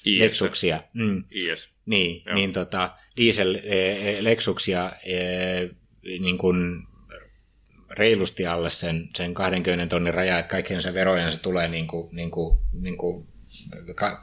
IS. 0.05 0.19
Lexuksia. 0.19 0.83
Mm. 0.93 1.23
Yes. 1.45 1.69
Niin, 1.85 2.21
Joo. 2.25 2.35
niin 2.35 2.53
tota, 2.53 2.89
diesel-leksuksia 3.17 4.91
niin 6.19 6.37
kuin 6.37 6.87
reilusti 7.91 8.45
alle 8.45 8.69
sen, 8.69 9.09
sen 9.15 9.33
20 9.33 9.87
tonnin 9.87 10.13
raja, 10.13 10.39
että 10.39 10.49
kaikkien 10.49 10.81
se 10.81 10.93
verojen 10.93 11.31
se 11.31 11.39
tulee 11.39 11.67
niin 11.67 11.87
kuin, 11.87 12.15
niin 12.15 12.31
kuin, 12.31 12.57
niin 12.81 12.97
kuin 12.97 13.27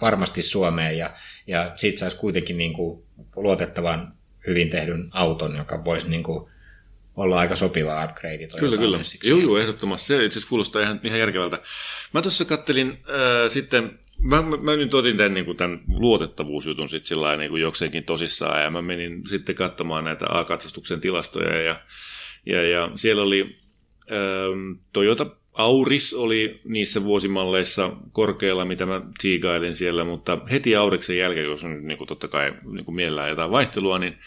varmasti 0.01 0.43
Suomeen 0.43 0.99
ja, 0.99 1.15
ja 1.47 1.73
siitä 1.75 1.99
saisi 1.99 2.17
kuitenkin 2.17 2.57
niin 2.57 2.73
kuin 2.73 3.05
luotettavan 3.37 4.13
hyvin 4.47 4.71
tehdyn 4.71 5.09
auton, 5.11 5.57
joka 5.57 5.85
voisi 5.85 6.09
niin 6.09 6.23
kuin 6.23 6.51
olla 7.17 7.39
aika 7.39 7.57
sopiva 7.57 8.05
upgrade. 8.05 8.49
Kyllä, 8.59 8.77
kyllä. 8.77 8.99
Joo, 9.25 9.39
joo, 9.39 9.59
ehdottomasti. 9.59 10.07
Se 10.07 10.25
itse 10.25 10.39
asiassa 10.39 10.49
kuulostaa 10.49 10.83
ihan, 10.83 11.01
ihan 11.05 11.19
järkevältä. 11.19 11.59
Mä 12.15 12.23
tuossa 12.23 12.45
kattelin 12.45 12.91
äh, 12.91 13.49
sitten, 13.49 13.99
mä, 14.23 14.43
mä, 14.43 14.57
mä 14.57 14.77
nyt 14.77 14.95
otin 14.95 15.17
tämän, 15.17 15.35
niin 15.35 15.45
kuin 15.45 15.57
tämän 15.57 15.81
luotettavuusjutun 15.99 16.89
sitten 16.89 17.09
sillä 17.09 17.37
niin 17.37 17.61
jokseenkin 17.61 18.05
tosissaan, 18.05 18.63
ja 18.63 18.71
mä 18.71 18.83
menin 18.83 19.29
sitten 19.29 19.55
katsomaan 19.55 20.05
näitä 20.05 20.27
A-katsastuksen 20.29 21.01
tilastoja, 21.01 21.63
ja, 21.63 21.81
ja, 22.47 22.63
ja 22.63 22.91
siellä 22.95 23.23
oli 23.23 23.57
ähm, 24.13 24.73
Toyota 24.93 25.27
Auris 25.53 26.15
oli 26.15 26.61
niissä 26.65 27.05
vuosimalleissa 27.05 27.93
korkealla, 28.13 28.65
mitä 28.65 28.87
mä 28.87 29.01
tsiikailin 29.19 29.75
siellä, 29.75 30.05
mutta 30.05 30.39
heti 30.51 30.77
Auriksen 30.77 31.19
jälkeen, 31.19 31.47
jos 31.47 31.65
on 31.65 31.87
niin 31.87 31.99
kuin 31.99 32.09
totta 32.09 32.29
kai 32.29 32.53
niin 32.73 32.85
kuin 32.85 32.95
mielellään 32.95 33.31
jotain 33.31 33.51
vaihtelua, 33.51 33.99
niin 33.99 34.19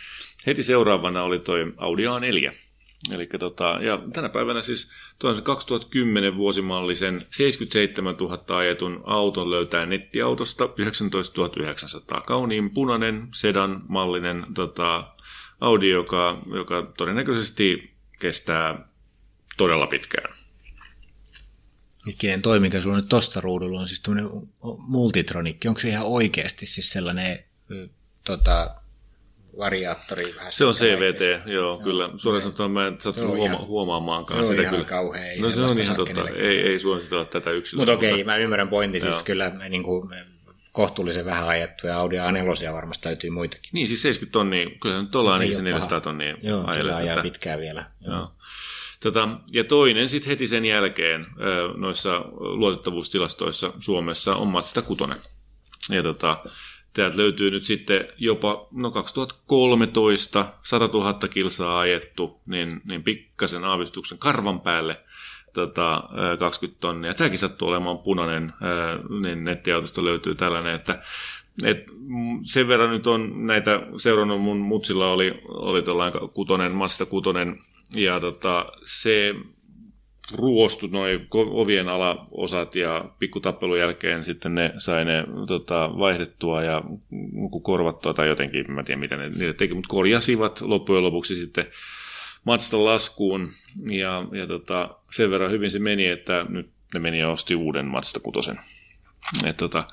heti 0.45 0.63
seuraavana 0.63 1.23
oli 1.23 1.39
toi 1.39 1.73
Audi 1.77 2.03
A4. 2.03 2.55
Eli 3.13 3.27
tota, 3.39 3.79
ja 3.81 3.99
tänä 4.13 4.29
päivänä 4.29 4.61
siis 4.61 4.91
tuon 5.19 5.43
2010 5.43 6.35
vuosimallisen 6.35 7.25
77 7.29 8.15
000 8.15 8.57
ajetun 8.57 9.03
auton 9.05 9.51
löytää 9.51 9.85
nettiautosta 9.85 10.69
19 10.77 11.49
900. 11.57 12.21
Kauniin 12.21 12.69
punainen 12.69 13.27
sedan 13.33 13.81
mallinen 13.87 14.45
tota, 14.53 15.13
Audi, 15.61 15.89
joka, 15.89 16.41
joka 16.53 16.91
todennäköisesti 16.97 17.91
kestää 18.19 18.87
todella 19.57 19.87
pitkään. 19.87 20.35
Mikkinen 22.05 22.41
toi, 22.41 22.59
mikä 22.59 22.81
sulla 22.81 22.95
nyt 22.95 23.09
tosta 23.09 23.41
ruudulla 23.41 23.79
on 23.79 23.87
siis 23.87 24.01
tämmöinen 24.01 24.29
multitronikki. 24.77 25.67
Onko 25.67 25.79
se 25.79 25.89
ihan 25.89 26.05
oikeasti 26.05 26.65
siis 26.65 26.89
sellainen 26.89 27.39
tota, 28.25 28.75
variaattori? 29.57 30.35
Vähän 30.35 30.51
Se 30.51 30.65
on 30.65 30.73
CVT, 30.75 31.19
vaikeasta? 31.19 31.49
joo, 31.49 31.77
kyllä. 31.77 32.09
Suoraan 32.17 32.41
sanottuna 32.41 32.69
mä 32.69 32.87
en 32.87 32.95
sattunut 33.01 33.37
huoma- 33.37 33.65
huomaamaankaan 33.65 34.45
se 34.45 34.49
sitä 34.49 34.61
ihan 34.61 34.73
kyllä. 34.75 34.87
kauhea, 34.87 35.25
ei 35.31 35.39
No 35.39 35.51
se 35.51 35.61
on 35.61 35.79
ihan 35.79 35.95
totta. 35.95 36.29
Ei, 36.29 36.59
ei 36.61 36.79
suositella 36.79 37.25
tätä 37.25 37.51
yksilöä. 37.51 37.81
Mutta 37.81 37.93
okei, 37.93 38.23
mä 38.23 38.35
ymmärrän 38.37 38.69
pointin, 38.69 39.01
siis 39.01 39.15
Joo. 39.15 39.23
kyllä 39.23 39.51
niin 39.69 39.83
kuin, 39.83 40.09
kohtuullisen 40.71 41.25
vähän 41.25 41.47
ajettuja 41.47 41.97
Audi 41.99 42.15
A4 42.15 42.73
varmasti 42.73 43.07
löytyy 43.07 43.29
muitakin. 43.29 43.69
Niin, 43.73 43.87
siis 43.87 44.01
70 44.01 44.33
tonnia, 44.33 44.69
kyllä 44.81 45.01
nyt 45.01 45.15
ollaan 45.15 45.33
ainakin 45.33 45.53
se 45.55 45.61
ole 45.61 45.69
400 45.69 45.89
paha. 45.89 46.01
tonnia 46.01 46.37
Joo, 46.43 46.73
sillä 46.73 46.95
ajaa 46.95 47.21
pitkään 47.21 47.59
vielä. 47.59 47.85
Joo. 48.01 48.15
Joo. 48.15 48.31
Tota, 48.99 49.29
ja 49.51 49.63
toinen 49.63 50.09
sitten 50.09 50.29
heti 50.29 50.47
sen 50.47 50.65
jälkeen 50.65 51.25
noissa 51.77 52.25
luotettavuustilastoissa 52.37 53.73
Suomessa 53.79 54.35
on 54.35 54.47
Mazda 54.47 54.81
6. 54.81 55.03
Ja 55.89 56.03
tota, 56.03 56.37
täältä 56.95 57.17
löytyy 57.17 57.51
nyt 57.51 57.63
sitten 57.63 58.07
jopa 58.17 58.67
no 58.71 58.91
2013 58.91 60.45
100 60.61 60.87
000 60.87 61.13
kilsaa 61.13 61.79
ajettu, 61.79 62.39
niin, 62.45 62.81
niin 62.85 63.03
pikkasen 63.03 63.63
aavistuksen 63.63 64.17
karvan 64.17 64.61
päälle 64.61 64.97
tota, 65.53 66.03
ö, 66.33 66.37
20 66.37 66.81
tonnia. 66.81 67.13
Tämäkin 67.13 67.39
sattuu 67.39 67.67
olemaan 67.67 67.97
punainen, 67.97 68.53
niin 69.21 69.43
nettiautosta 69.43 70.05
löytyy 70.05 70.35
tällainen, 70.35 70.75
että 70.75 71.03
et 71.63 71.85
sen 72.43 72.67
verran 72.67 72.89
nyt 72.89 73.07
on 73.07 73.47
näitä 73.47 73.79
seurannut, 73.97 74.41
mun 74.41 74.57
mutsilla 74.57 75.11
oli, 75.11 75.41
oli 75.47 75.81
tuollainen 75.81 76.29
kutonen, 76.29 76.71
Mazda 76.71 77.05
kutonen, 77.05 77.59
ja 77.95 78.19
tota, 78.19 78.65
se 78.83 79.35
ruostui 80.33 80.89
noin 80.89 81.27
ovien 81.31 81.87
alaosat 81.87 82.75
ja 82.75 83.05
pikkutappelun 83.19 83.79
jälkeen 83.79 84.23
sitten 84.23 84.55
ne 84.55 84.73
sai 84.77 85.05
ne 85.05 85.23
tota, 85.47 85.89
vaihdettua 85.97 86.63
ja 86.63 86.83
korvattua 87.63 88.13
tai 88.13 88.27
jotenkin, 88.27 88.71
mä 88.71 88.79
en 88.79 88.85
tiedä 88.85 88.99
mitä 88.99 89.17
ne 89.17 89.29
niille 89.29 89.53
teki, 89.53 89.73
mutta 89.73 89.89
korjasivat 89.89 90.61
loppujen 90.61 91.03
lopuksi 91.03 91.35
sitten 91.35 91.67
Mazdan 92.43 92.85
laskuun 92.85 93.51
ja, 93.89 94.25
ja 94.31 94.47
tota, 94.47 94.89
sen 95.11 95.31
verran 95.31 95.51
hyvin 95.51 95.71
se 95.71 95.79
meni, 95.79 96.05
että 96.05 96.45
nyt 96.49 96.69
ne 96.93 96.99
meni 96.99 97.19
ja 97.19 97.29
osti 97.29 97.55
uuden 97.55 97.85
Mazda 97.85 98.19
6. 98.19 98.51
Et, 99.45 99.57
tota, 99.57 99.87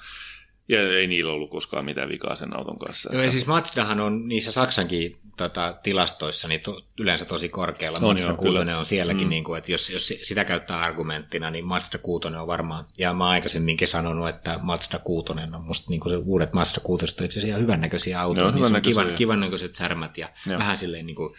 ja 0.68 0.98
ei 0.98 1.07
niillä 1.07 1.33
ollut 1.33 1.51
koskaan 1.51 1.85
mitään 1.85 2.09
vikaa 2.09 2.37
sen 2.37 2.57
auton 2.57 2.79
kanssa. 2.79 3.11
Joo, 3.12 3.22
ja 3.22 3.31
siis 3.31 3.46
Mazdahan 3.46 4.01
on 4.01 4.29
niissä 4.29 4.53
Saksankin 4.53 5.18
tota, 5.37 5.79
tilastoissa 5.83 6.48
niin 6.48 6.61
to, 6.61 6.81
yleensä 7.01 7.25
tosi 7.25 7.48
korkealla. 7.48 7.98
On 7.98 8.05
Mazda 8.05 8.27
joo, 8.27 8.37
6 8.37 8.59
kyllä. 8.59 8.79
on 8.79 8.85
sielläkin, 8.87 9.27
Mm. 9.27 9.31
niin 9.31 9.44
kuin, 9.44 9.59
että 9.59 9.72
jos, 9.72 9.90
jos 9.90 10.09
sitä 10.22 10.44
käyttää 10.44 10.79
argumenttina, 10.81 11.51
niin 11.51 11.64
Mazda 11.64 11.98
6 11.98 12.29
on 12.29 12.46
varmaan. 12.46 12.85
Ja 12.98 13.12
mä 13.14 13.29
aikaisemminkin 13.29 13.88
sanonut, 13.88 14.29
että 14.29 14.59
Mazda 14.62 14.98
6 14.98 15.33
on 15.33 15.62
musta 15.64 15.90
niin 15.90 16.01
kuin 16.01 16.11
se 16.12 16.16
uudet 16.16 16.53
Mazda 16.53 16.81
6 16.83 17.05
on 17.05 17.09
itse 17.09 17.25
asiassa 17.25 17.46
ihan 17.48 17.61
hyvännäköisiä 17.61 18.20
autoja. 18.20 18.42
Joo, 18.42 18.48
on 18.48 18.55
hyvännäköisiä. 18.59 19.03
kivan, 19.03 19.16
kivan 19.16 19.40
näköiset 19.40 19.75
särmät 19.75 20.18
ja 20.18 20.29
Joo. 20.46 20.59
vähän 20.59 20.77
silleen 20.77 21.07
niin 21.07 21.16
kuin 21.16 21.35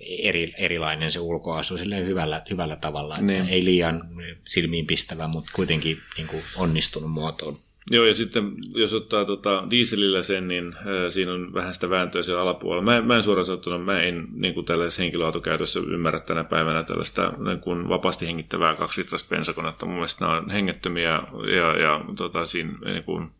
eri, 0.00 0.52
erilainen 0.58 1.10
se 1.10 1.20
ulkoasu 1.20 1.76
silleen 1.78 2.06
hyvällä, 2.06 2.42
hyvällä 2.50 2.76
tavalla. 2.76 3.14
Että 3.14 3.26
Niin. 3.26 3.48
Ei 3.48 3.64
liian 3.64 4.08
silmiin 4.48 4.86
pistävä, 4.86 5.26
mutta 5.28 5.52
kuitenkin 5.54 5.98
niin 6.16 6.26
kuin 6.26 6.42
onnistunut 6.56 7.10
muotoon. 7.10 7.58
Joo, 7.90 8.04
ja 8.04 8.14
sitten 8.14 8.52
jos 8.74 8.94
ottaa 8.94 9.24
tota, 9.24 9.64
dieselillä 9.70 10.22
sen, 10.22 10.48
niin 10.48 10.76
äh, 10.76 10.82
siinä 11.08 11.32
on 11.32 11.54
vähän 11.54 11.74
sitä 11.74 11.90
vääntöä 11.90 12.22
siellä 12.22 12.42
alapuolella. 12.42 12.82
Mä, 12.82 13.02
mä 13.02 13.16
en 13.16 13.22
suoraan 13.22 13.46
sanottuna, 13.46 13.78
mä 13.78 14.00
en 14.00 14.26
niin 14.32 14.54
kuin 14.54 14.66
tällaisessa 14.66 15.02
henkilöautokäytössä 15.02 15.80
ymmärrä 15.80 16.20
tänä 16.20 16.44
päivänä 16.44 16.82
tällaista 16.82 17.32
niin 17.38 17.60
kuin 17.60 17.88
vapaasti 17.88 18.26
hengittävää 18.26 18.76
kaksilitrasta 18.76 19.28
bensakonetta. 19.28 19.86
Mun 19.86 19.94
mielestä 19.94 20.24
nämä 20.24 20.36
on 20.36 20.50
hengettömiä 20.50 21.22
ja, 21.56 21.78
ja 21.78 22.04
tota, 22.16 22.46
siinä 22.46 22.72
niin 22.84 23.04
kuin, 23.04 23.30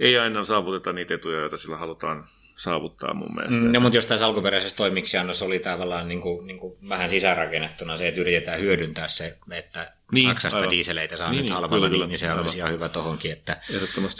ei 0.00 0.18
aina 0.18 0.44
saavuteta 0.44 0.92
niitä 0.92 1.14
etuja, 1.14 1.40
joita 1.40 1.56
sillä 1.56 1.76
halutaan 1.76 2.24
saavuttaa 2.62 3.14
mun 3.14 3.34
mielestä. 3.34 3.62
Mm, 3.62 3.72
no, 3.72 3.80
mutta 3.80 3.96
jos 3.96 4.06
tässä 4.06 4.26
alkuperäisessä 4.26 4.76
toimiksiannossa 4.76 5.44
oli 5.44 5.58
tavallaan 5.58 6.08
niin 6.08 6.20
kuin, 6.20 6.46
niin 6.46 6.58
kuin 6.58 6.76
vähän 6.88 7.10
sisäänrakennettuna 7.10 7.96
se, 7.96 8.08
että 8.08 8.20
yritetään 8.20 8.60
hyödyntää 8.60 9.08
se, 9.08 9.36
että 9.50 9.92
Niin, 10.12 10.28
Saksasta 10.28 10.58
aivan. 10.58 10.70
diiseleitä 10.70 11.16
saa 11.16 11.30
Niin, 11.30 11.36
nyt 11.36 11.44
niin, 11.44 11.52
halvalla, 11.52 11.86
kyllä, 11.88 11.98
niin, 11.98 12.08
niin 12.08 12.18
se 12.18 12.32
olisi 12.32 12.58
ihan 12.58 12.72
hyvä 12.72 12.88
tohonkin, 12.88 13.32
että 13.32 13.60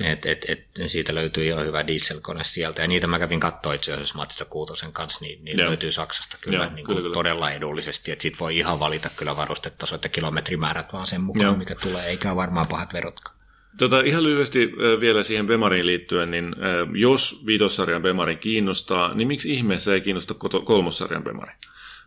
et, 0.05 0.27
et, 0.27 0.45
et, 0.49 0.67
siitä 0.87 1.15
löytyy 1.15 1.45
jo 1.45 1.65
hyvä 1.65 1.87
dieselkone 1.87 2.45
sieltä. 2.45 2.83
Ja 2.83 2.89
niitä 2.89 3.07
mä 3.07 3.19
kävin 3.19 3.41
katsoa 3.41 3.73
itse 3.75 3.93
asiassa 3.93 4.15
Mazda 4.15 4.45
6 4.45 4.87
kanssa, 4.93 5.21
niin, 5.25 5.45
niin 5.45 5.59
Joo. 5.59 5.69
löytyy 5.69 5.93
Saksasta 5.93 6.37
kyllä, 6.41 6.65
Joo, 6.65 6.75
niin 6.75 6.75
kuin 6.75 6.87
kyllä, 6.87 7.01
kyllä. 7.01 7.15
todella 7.15 7.51
edullisesti. 7.51 8.13
Että 8.13 8.23
sit 8.23 8.41
voi 8.41 8.59
ihan 8.59 8.81
valita 8.81 9.11
kyllä 9.17 9.37
varustetaso, 9.37 9.95
että 9.95 10.09
kilometrimäärät 10.09 10.93
vaan 10.93 11.07
sen 11.07 11.21
mukaan, 11.21 11.45
Joo. 11.45 11.57
mikä 11.57 11.75
tulee, 11.75 12.07
eikä 12.07 12.37
varmaan 12.37 12.67
pahat 12.67 12.93
verotkaan. 12.93 13.37
Tota, 13.79 14.01
ihan 14.01 14.25
lyhyesti 14.25 14.63
äh, 14.73 15.01
vielä 15.01 15.23
siihen 15.23 15.47
Bemariin 15.47 15.87
liittyen, 15.87 16.31
niin 16.31 16.45
äh, 16.45 16.89
jos 16.95 17.43
viitossarjan 17.47 18.03
Bemari 18.03 18.37
kiinnostaa, 18.37 19.15
niin 19.15 19.29
miksi 19.29 19.55
ihmeessä 19.55 19.95
ei 19.95 20.01
kiinnosta 20.01 20.35
kolmossarjan 20.65 21.25
Bemari? 21.25 21.53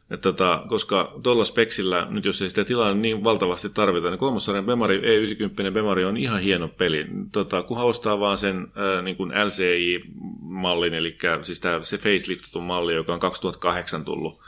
Et 0.09 0.21
tota, 0.21 0.63
koska 0.69 1.13
tuolla 1.23 1.43
speksillä, 1.43 2.07
nyt 2.09 2.25
jos 2.25 2.41
ei 2.41 2.49
sitä 2.49 2.63
tilaa 2.63 2.93
niin 2.93 3.23
valtavasti 3.23 3.69
tarvita, 3.69 4.09
niin 4.09 4.19
kolmossarjan 4.19 4.65
Bemari, 4.65 5.01
E90 5.01 5.73
Bemari 5.73 6.05
on 6.05 6.17
ihan 6.17 6.41
hieno 6.41 6.67
peli. 6.67 7.05
Tota, 7.31 7.63
kunhan 7.63 7.85
ostaa 7.85 8.19
vaan 8.19 8.37
sen 8.37 8.67
ää, 8.75 9.01
niin 9.01 9.15
kuin 9.15 9.31
LCI-mallin, 9.31 10.93
eli 10.93 11.17
siis 11.43 11.59
tää, 11.59 11.83
se 11.83 11.97
faceliftatun 11.97 12.63
malli, 12.63 12.95
joka 12.95 13.13
on 13.13 13.19
2008 13.19 14.05
tullut 14.05 14.41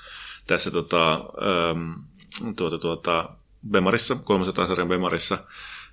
tässä 0.47 0.71
tota, 0.71 1.25
tuota, 2.55 2.77
tuota, 2.77 3.29
Bemarissa, 3.69 4.15
300 4.15 4.67
sarjan 4.67 4.87
Bemarissa, 4.87 5.37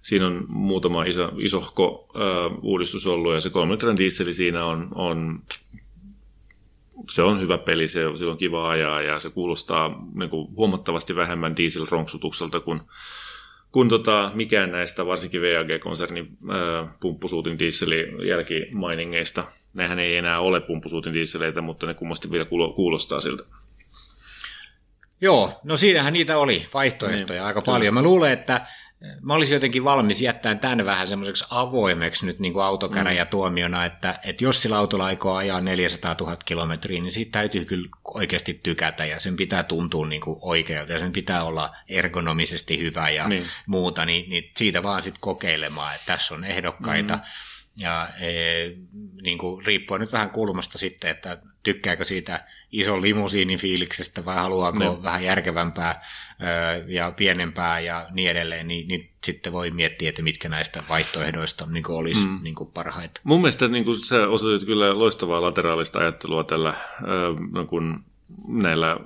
siinä 0.04 0.26
on 0.26 0.46
muutama 0.48 1.04
iso, 1.04 1.32
isohko 1.38 2.08
äh, 2.16 2.58
uudistus 2.62 3.06
ollut, 3.06 3.34
ja 3.34 3.40
se 3.40 3.50
3 3.50 3.72
litran 3.72 3.96
dieseli 3.96 4.34
siinä 4.34 4.64
on, 4.64 4.88
on 4.94 5.42
se 7.10 7.22
on 7.22 7.40
hyvä 7.40 7.58
peli, 7.58 7.88
se, 7.88 8.00
se 8.18 8.24
on 8.24 8.38
kiva 8.38 8.70
ajaa 8.70 9.02
ja 9.02 9.20
se 9.20 9.30
kuulostaa 9.30 10.06
niin 10.14 10.30
kuin, 10.30 10.48
huomattavasti 10.56 11.16
vähemmän 11.16 11.56
dieselronksutukselta 11.56 12.60
kuin, 12.60 12.80
kuin 13.72 13.88
tota, 13.88 14.30
mikään 14.34 14.72
näistä, 14.72 15.06
varsinkin 15.06 15.40
VAG-konsernin 15.40 16.38
pumppusuutin 17.00 17.58
dieselin 17.58 18.28
jälkimainingeista. 18.28 19.44
Nehän 19.74 19.98
ei 19.98 20.16
enää 20.16 20.40
ole 20.40 20.60
pumppusuutin 20.60 21.14
dieseleitä, 21.14 21.60
mutta 21.60 21.86
ne 21.86 21.94
kummasti 21.94 22.30
vielä 22.30 22.46
kuulostaa 22.74 23.20
siltä. 23.20 23.42
Joo, 25.20 25.60
no 25.64 25.76
siinähän 25.76 26.12
niitä 26.12 26.38
oli 26.38 26.66
vaihtoehtoja 26.74 27.40
niin, 27.40 27.46
aika 27.46 27.62
kyllä. 27.62 27.74
paljon. 27.74 27.94
Mä 27.94 28.02
luulen, 28.02 28.32
että 28.32 28.66
mä 29.22 29.34
olisin 29.34 29.54
jotenkin 29.54 29.84
valmis 29.84 30.20
jättämään 30.20 30.58
tämän 30.58 30.84
vähän 30.84 31.06
semmoiseksi 31.06 31.44
avoimeksi 31.50 32.26
nyt 32.26 32.38
niin 32.38 32.52
kuin 32.52 32.64
autokäräjätuomiona, 32.64 33.78
mm. 33.78 33.84
että, 33.84 34.14
että 34.24 34.44
jos 34.44 34.62
sillä 34.62 34.78
autolla 34.78 35.04
aikoo 35.04 35.34
ajaa 35.34 35.60
400 35.60 36.16
000 36.20 36.36
kilometriä, 36.36 37.00
niin 37.00 37.12
siitä 37.12 37.32
täytyy 37.32 37.64
kyllä 37.64 37.88
oikeasti 38.04 38.60
tykätä 38.62 39.04
ja 39.04 39.20
sen 39.20 39.36
pitää 39.36 39.62
tuntua 39.62 40.06
niin 40.06 40.20
kuin 40.20 40.36
oikealta 40.42 40.92
ja 40.92 40.98
sen 40.98 41.12
pitää 41.12 41.44
olla 41.44 41.76
ergonomisesti 41.88 42.78
hyvä 42.78 43.10
ja 43.10 43.28
niin. 43.28 43.46
muuta, 43.66 44.06
niin, 44.06 44.30
niin 44.30 44.50
siitä 44.56 44.82
vaan 44.82 45.02
sitten 45.02 45.20
kokeilemaan, 45.20 45.94
että 45.94 46.06
tässä 46.06 46.34
on 46.34 46.44
ehdokkaita. 46.44 47.14
Mm. 47.14 47.22
Ja 47.76 48.08
e, 48.20 48.30
niin 49.22 49.38
kuin, 49.38 49.66
riippuu 49.66 49.98
nyt 49.98 50.12
vähän 50.12 50.30
kulmasta 50.30 50.78
sitten, 50.78 51.10
että 51.10 51.38
tykkääkö 51.62 52.04
siitä 52.04 52.44
ison 52.72 53.02
limusiinin 53.02 53.58
fiiliksestä 53.58 54.24
vai 54.24 54.36
haluaako 54.36 54.78
no. 54.78 55.02
vähän 55.02 55.24
järkevämpää 55.24 56.04
ö, 56.40 56.84
ja 56.86 57.12
pienempää 57.16 57.80
ja 57.80 58.06
niin 58.10 58.30
edelleen, 58.30 58.68
niin, 58.68 58.88
niin 58.88 59.10
sitten 59.24 59.52
voi 59.52 59.70
miettiä, 59.70 60.08
että 60.08 60.22
mitkä 60.22 60.48
näistä 60.48 60.82
vaihtoehdoista 60.88 61.66
niin 61.66 61.84
kuin 61.84 61.96
olisi 61.96 62.26
mm. 62.26 62.40
niin 62.42 62.54
kuin 62.54 62.70
parhaita. 62.70 63.20
Mun 63.24 63.40
mielestä 63.40 63.68
niin 63.68 63.84
kuin, 63.84 64.06
sä 64.06 64.28
osoitit 64.28 64.66
kyllä 64.66 64.98
loistavaa 64.98 65.42
lateraalista 65.42 65.98
ajattelua 65.98 66.44
tällä 66.44 66.74
ö, 67.02 67.04
no 67.52 67.66
kun 67.66 68.04
näillä 68.48 68.96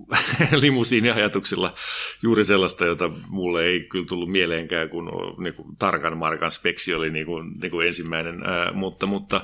limusiiniajatuksilla 0.62 1.74
juuri 2.22 2.44
sellaista, 2.44 2.84
jota 2.84 3.10
mulle 3.28 3.64
ei 3.64 3.80
kyllä 3.80 4.06
tullut 4.06 4.30
mieleenkään, 4.30 4.88
kun 4.88 5.10
niin 5.38 5.54
kuin, 5.54 5.76
tarkan 5.78 6.18
markan 6.18 6.50
speksi 6.50 6.94
oli 6.94 7.10
niin 7.10 7.26
kuin, 7.26 7.54
niin 7.60 7.70
kuin 7.70 7.86
ensimmäinen, 7.86 8.42
ää, 8.46 8.72
mutta, 8.72 9.06
mutta 9.06 9.40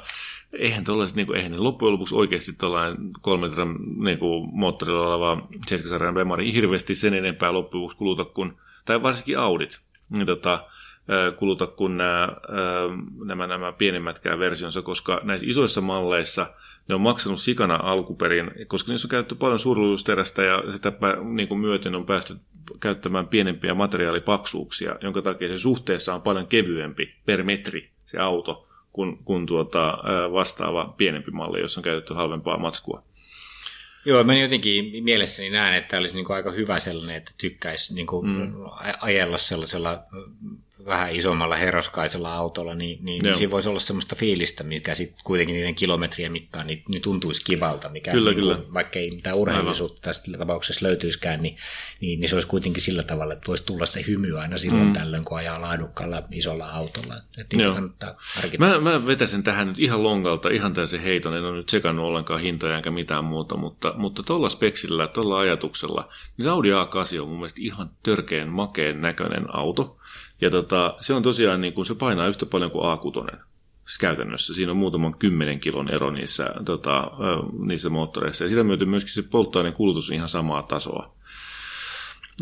eihän 0.59 0.85
tuollaiset, 0.85 1.17
niin 1.17 1.27
kuin, 1.27 1.37
eihän 1.37 1.53
ne 1.53 1.59
loppujen 1.59 1.93
lopuksi 1.93 2.15
oikeasti 2.15 2.53
tuollainen 2.53 2.97
kolme 3.21 3.47
litran 3.47 3.77
niin 4.05 4.19
kuin, 4.19 4.49
moottorilla 4.53 5.15
oleva 5.15 5.49
7 5.67 6.15
Bemari 6.15 6.53
hirveästi 6.53 6.95
sen 6.95 7.15
enempää 7.15 7.53
loppujen 7.53 7.83
lopuksi 7.83 7.99
kuluta 7.99 8.25
kuin, 8.25 8.53
tai 8.85 9.03
varsinkin 9.03 9.39
Audit, 9.39 9.79
niin 10.11 10.27
tota, 10.27 10.65
kuluta 11.39 11.67
kuin 11.67 11.97
nämä, 11.97 12.29
nämä, 13.25 13.47
nämä 13.47 13.73
pienemmätkään 13.73 14.39
versionsa, 14.39 14.83
koska 14.83 15.21
näissä 15.25 15.47
isoissa 15.51 15.81
malleissa– 15.81 16.47
ne 16.89 16.95
on 16.95 17.01
maksanut 17.01 17.41
sikana 17.41 17.81
alkuperin, 17.83 18.51
koska 18.67 18.93
niissä 18.93 19.07
on 19.07 19.11
käytetty 19.11 19.35
paljon 19.35 19.59
suuruusterästä 19.59 20.43
ja 20.43 20.63
sitä 20.73 20.93
niin 21.35 21.49
kuin 21.49 21.61
myöten 21.61 21.95
on 21.95 22.07
päästy 22.07 22.37
käyttämään 22.81 23.29
pienempiä 23.29 23.75
materiaalipaksuuksia, 23.75 24.97
jonka 25.01 25.23
takia 25.23 25.49
se 25.49 25.59
suhteessa 25.59 26.15
on 26.15 26.23
paljon 26.23 26.47
kevyempi 26.47 27.15
per 27.27 27.43
metri 27.43 27.91
se 28.05 28.19
auto 28.19 28.69
kuin, 28.93 29.19
kuin 29.25 29.47
tuota, 29.47 29.99
vastaava 30.33 30.95
pienempi 30.97 31.31
malli, 31.31 31.61
jossa 31.61 31.81
on 31.81 31.85
käytetty 31.85 32.15
halvempaa 32.15 32.59
matskua. 32.59 33.03
Joo, 34.05 34.25
mä 34.25 34.35
jotenkin 34.35 35.05
mielessäni 35.05 35.51
näen, 35.51 35.75
että 35.75 35.99
olisi 35.99 36.15
niin 36.15 36.25
kuin 36.25 36.37
aika 36.37 36.51
hyvä 36.51 36.79
sellainen, 36.79 37.17
että 37.17 37.33
tykkäisi 37.39 37.95
niin 37.95 38.07
kuin 38.07 38.27
mm. 38.27 38.55
ajella 39.01 39.39
sellaisella 39.39 40.03
vähän 40.87 41.15
isommalla 41.15 41.57
herroskaisella 41.57 42.35
autolla, 42.35 42.75
niin, 42.75 43.05
niin 43.05 43.25
Joo. 43.25 43.35
siinä 43.35 43.51
voisi 43.51 43.69
olla 43.69 43.81
semmoista 43.81 44.17
fiilistä, 44.17 44.65
mikä 44.65 44.95
sitten 44.95 45.25
kuitenkin 45.25 45.55
niiden 45.55 45.75
kilometrien 45.75 46.33
mittaan 46.33 46.67
niin, 46.67 46.83
niin 46.89 47.03
tuntuisi 47.03 47.45
kivalta, 47.45 47.89
mikä 47.89 48.13
kyllä, 48.13 48.31
niin 48.31 48.41
kyllä. 48.41 48.59
Vaikka 48.75 48.99
ei 48.99 49.11
mitään 49.11 49.37
urheillisuutta 49.37 50.01
tästä 50.01 50.39
tapauksessa 50.39 50.87
löytyiskään, 50.87 51.43
niin, 51.43 51.57
niin, 52.01 52.21
niin 52.21 52.29
se 52.29 52.37
olisi 52.37 52.49
kuitenkin 52.49 52.83
sillä 52.83 53.03
tavalla, 53.03 53.33
että 53.33 53.47
voisi 53.47 53.67
tulla 53.67 53.87
se 53.87 54.05
hymy 54.07 54.39
aina 54.39 54.59
silloin 54.59 54.87
mm. 54.87 54.93
tällöin, 54.93 55.25
kun 55.25 55.39
ajaa 55.39 55.61
laadukkaalla 55.61 56.23
isolla 56.31 56.71
autolla. 56.71 57.15
Että 57.39 57.57
mä, 58.59 58.81
mä 58.81 59.07
vetäisin 59.07 59.43
tähän 59.43 59.69
nyt 59.69 59.79
ihan 59.79 60.03
longalta, 60.03 60.49
ihan 60.49 60.73
täysin 60.73 61.01
heiton, 61.01 61.37
en 61.37 61.45
ole 61.45 61.57
nyt 61.57 61.69
sekannut 61.69 62.05
ollenkaan 62.05 62.41
hintoja 62.41 62.77
enkä 62.77 62.91
mitään 62.91 63.25
muuta, 63.25 63.57
mutta, 63.57 63.95
mutta 63.97 64.23
tuolla 64.23 64.49
speksillä, 64.49 65.07
tuolla 65.07 65.39
ajatuksella, 65.39 66.09
niin 66.37 66.49
Audi 66.49 66.71
A8 66.71 67.21
on 67.21 67.29
mun 67.29 67.39
mielestä 67.39 67.61
ihan 67.63 67.91
törkeän 68.03 68.49
makeen 68.49 69.01
näköinen 69.01 69.55
auto. 69.55 69.99
Ja 70.43 70.51
tota, 70.51 70.95
se 71.01 71.15
on 71.15 71.23
tosiaan, 71.23 71.61
niin 71.61 71.73
kuin, 71.73 71.87
se 71.87 71.95
painaa 71.95 72.27
yhtä 72.27 72.47
paljon 72.47 72.71
kuin 72.71 72.85
A6. 72.85 73.37
Siis 73.85 73.99
käytännössä. 73.99 74.55
Siinä 74.55 74.73
on 74.73 74.79
muutaman 74.79 75.19
kymmenen 75.19 75.61
kilon 75.61 75.91
ero 75.91 76.11
niissä, 76.11 76.55
tota, 76.65 77.11
niissä 77.67 77.91
moottoreissa. 77.91 78.45
Ja 78.45 78.51
sitä 78.51 78.65
myöten 78.65 78.89
myöskin 78.89 79.13
se 79.13 79.23
polttoaineen 79.23 79.75
kulutus 79.75 80.11
on 80.11 80.15
ihan 80.17 80.29
samaa 80.29 80.63
tasoa. 80.63 81.15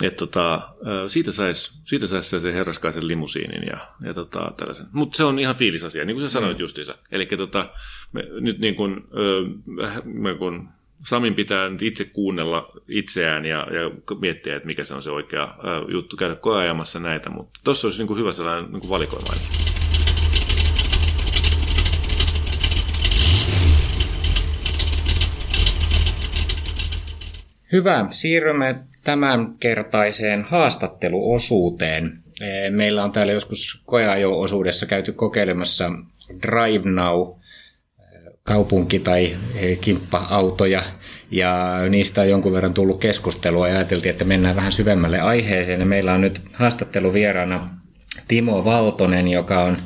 Et 0.02 0.16
tota, 0.16 0.68
siitä 1.06 1.32
saisi 1.32 1.80
siitä 1.84 2.06
sais 2.06 2.30
se 2.30 2.54
herraskaisen 2.54 3.08
limusiinin 3.08 3.62
ja, 3.66 3.78
ja 4.06 4.14
tota, 4.14 4.52
tällaisen. 4.56 4.86
Mutta 4.92 5.16
se 5.16 5.24
on 5.24 5.38
ihan 5.38 5.56
fiilisasia, 5.56 6.04
niin 6.04 6.16
kuin 6.16 6.28
sä 6.28 6.32
sanoit 6.32 6.56
mm. 6.56 6.60
justiinsa. 6.60 6.94
Eli 7.12 7.26
tota, 7.26 7.70
me, 8.12 8.22
nyt 8.40 8.58
niin 8.58 8.74
kuin, 8.74 9.04
me 10.04 10.34
kun 10.34 10.68
Samin 11.04 11.34
pitää 11.34 11.68
nyt 11.68 11.82
itse 11.82 12.04
kuunnella 12.04 12.72
itseään 12.88 13.44
ja, 13.44 13.58
ja 13.58 13.90
miettiä, 14.20 14.56
että 14.56 14.66
mikä 14.66 14.84
se 14.84 14.94
on 14.94 15.02
se 15.02 15.10
oikea 15.10 15.54
juttu, 15.88 16.16
käydä 16.16 16.34
koeajamassa 16.34 17.00
näitä, 17.00 17.30
mutta 17.30 17.60
tuossa 17.64 17.88
olisi 17.88 18.00
niin 18.00 18.06
kuin 18.06 18.18
hyvä 18.18 18.32
sellainen 18.32 18.72
niin 18.72 18.80
kuin 18.80 18.90
valikoimainen. 18.90 19.46
Hyvä. 27.72 28.06
Siirrymme 28.10 28.80
tämänkertaiseen 29.04 30.42
haastatteluosuuteen. 30.42 32.22
Meillä 32.70 33.04
on 33.04 33.12
täällä 33.12 33.32
joskus 33.32 33.82
koeajo-osuudessa 33.86 34.86
käyty 34.86 35.12
kokeilemassa 35.12 35.90
Drive 36.42 36.90
Now 36.90 37.39
kaupunki- 38.44 38.98
tai 38.98 39.36
e, 39.54 39.76
kimppa-autoja, 39.76 40.82
ja 41.30 41.76
niistä 41.88 42.20
on 42.20 42.28
jonkun 42.28 42.52
verran 42.52 42.74
tullut 42.74 43.00
keskustelua, 43.00 43.68
ja 43.68 43.76
ajateltiin, 43.76 44.10
että 44.10 44.24
mennään 44.24 44.56
vähän 44.56 44.72
syvemmälle 44.72 45.20
aiheeseen, 45.20 45.80
ja 45.80 45.86
meillä 45.86 46.12
on 46.12 46.20
nyt 46.20 46.40
haastatteluvieraana 46.52 47.68
Timo 48.28 48.64
Valtonen, 48.64 49.28
joka 49.28 49.60
on 49.64 49.76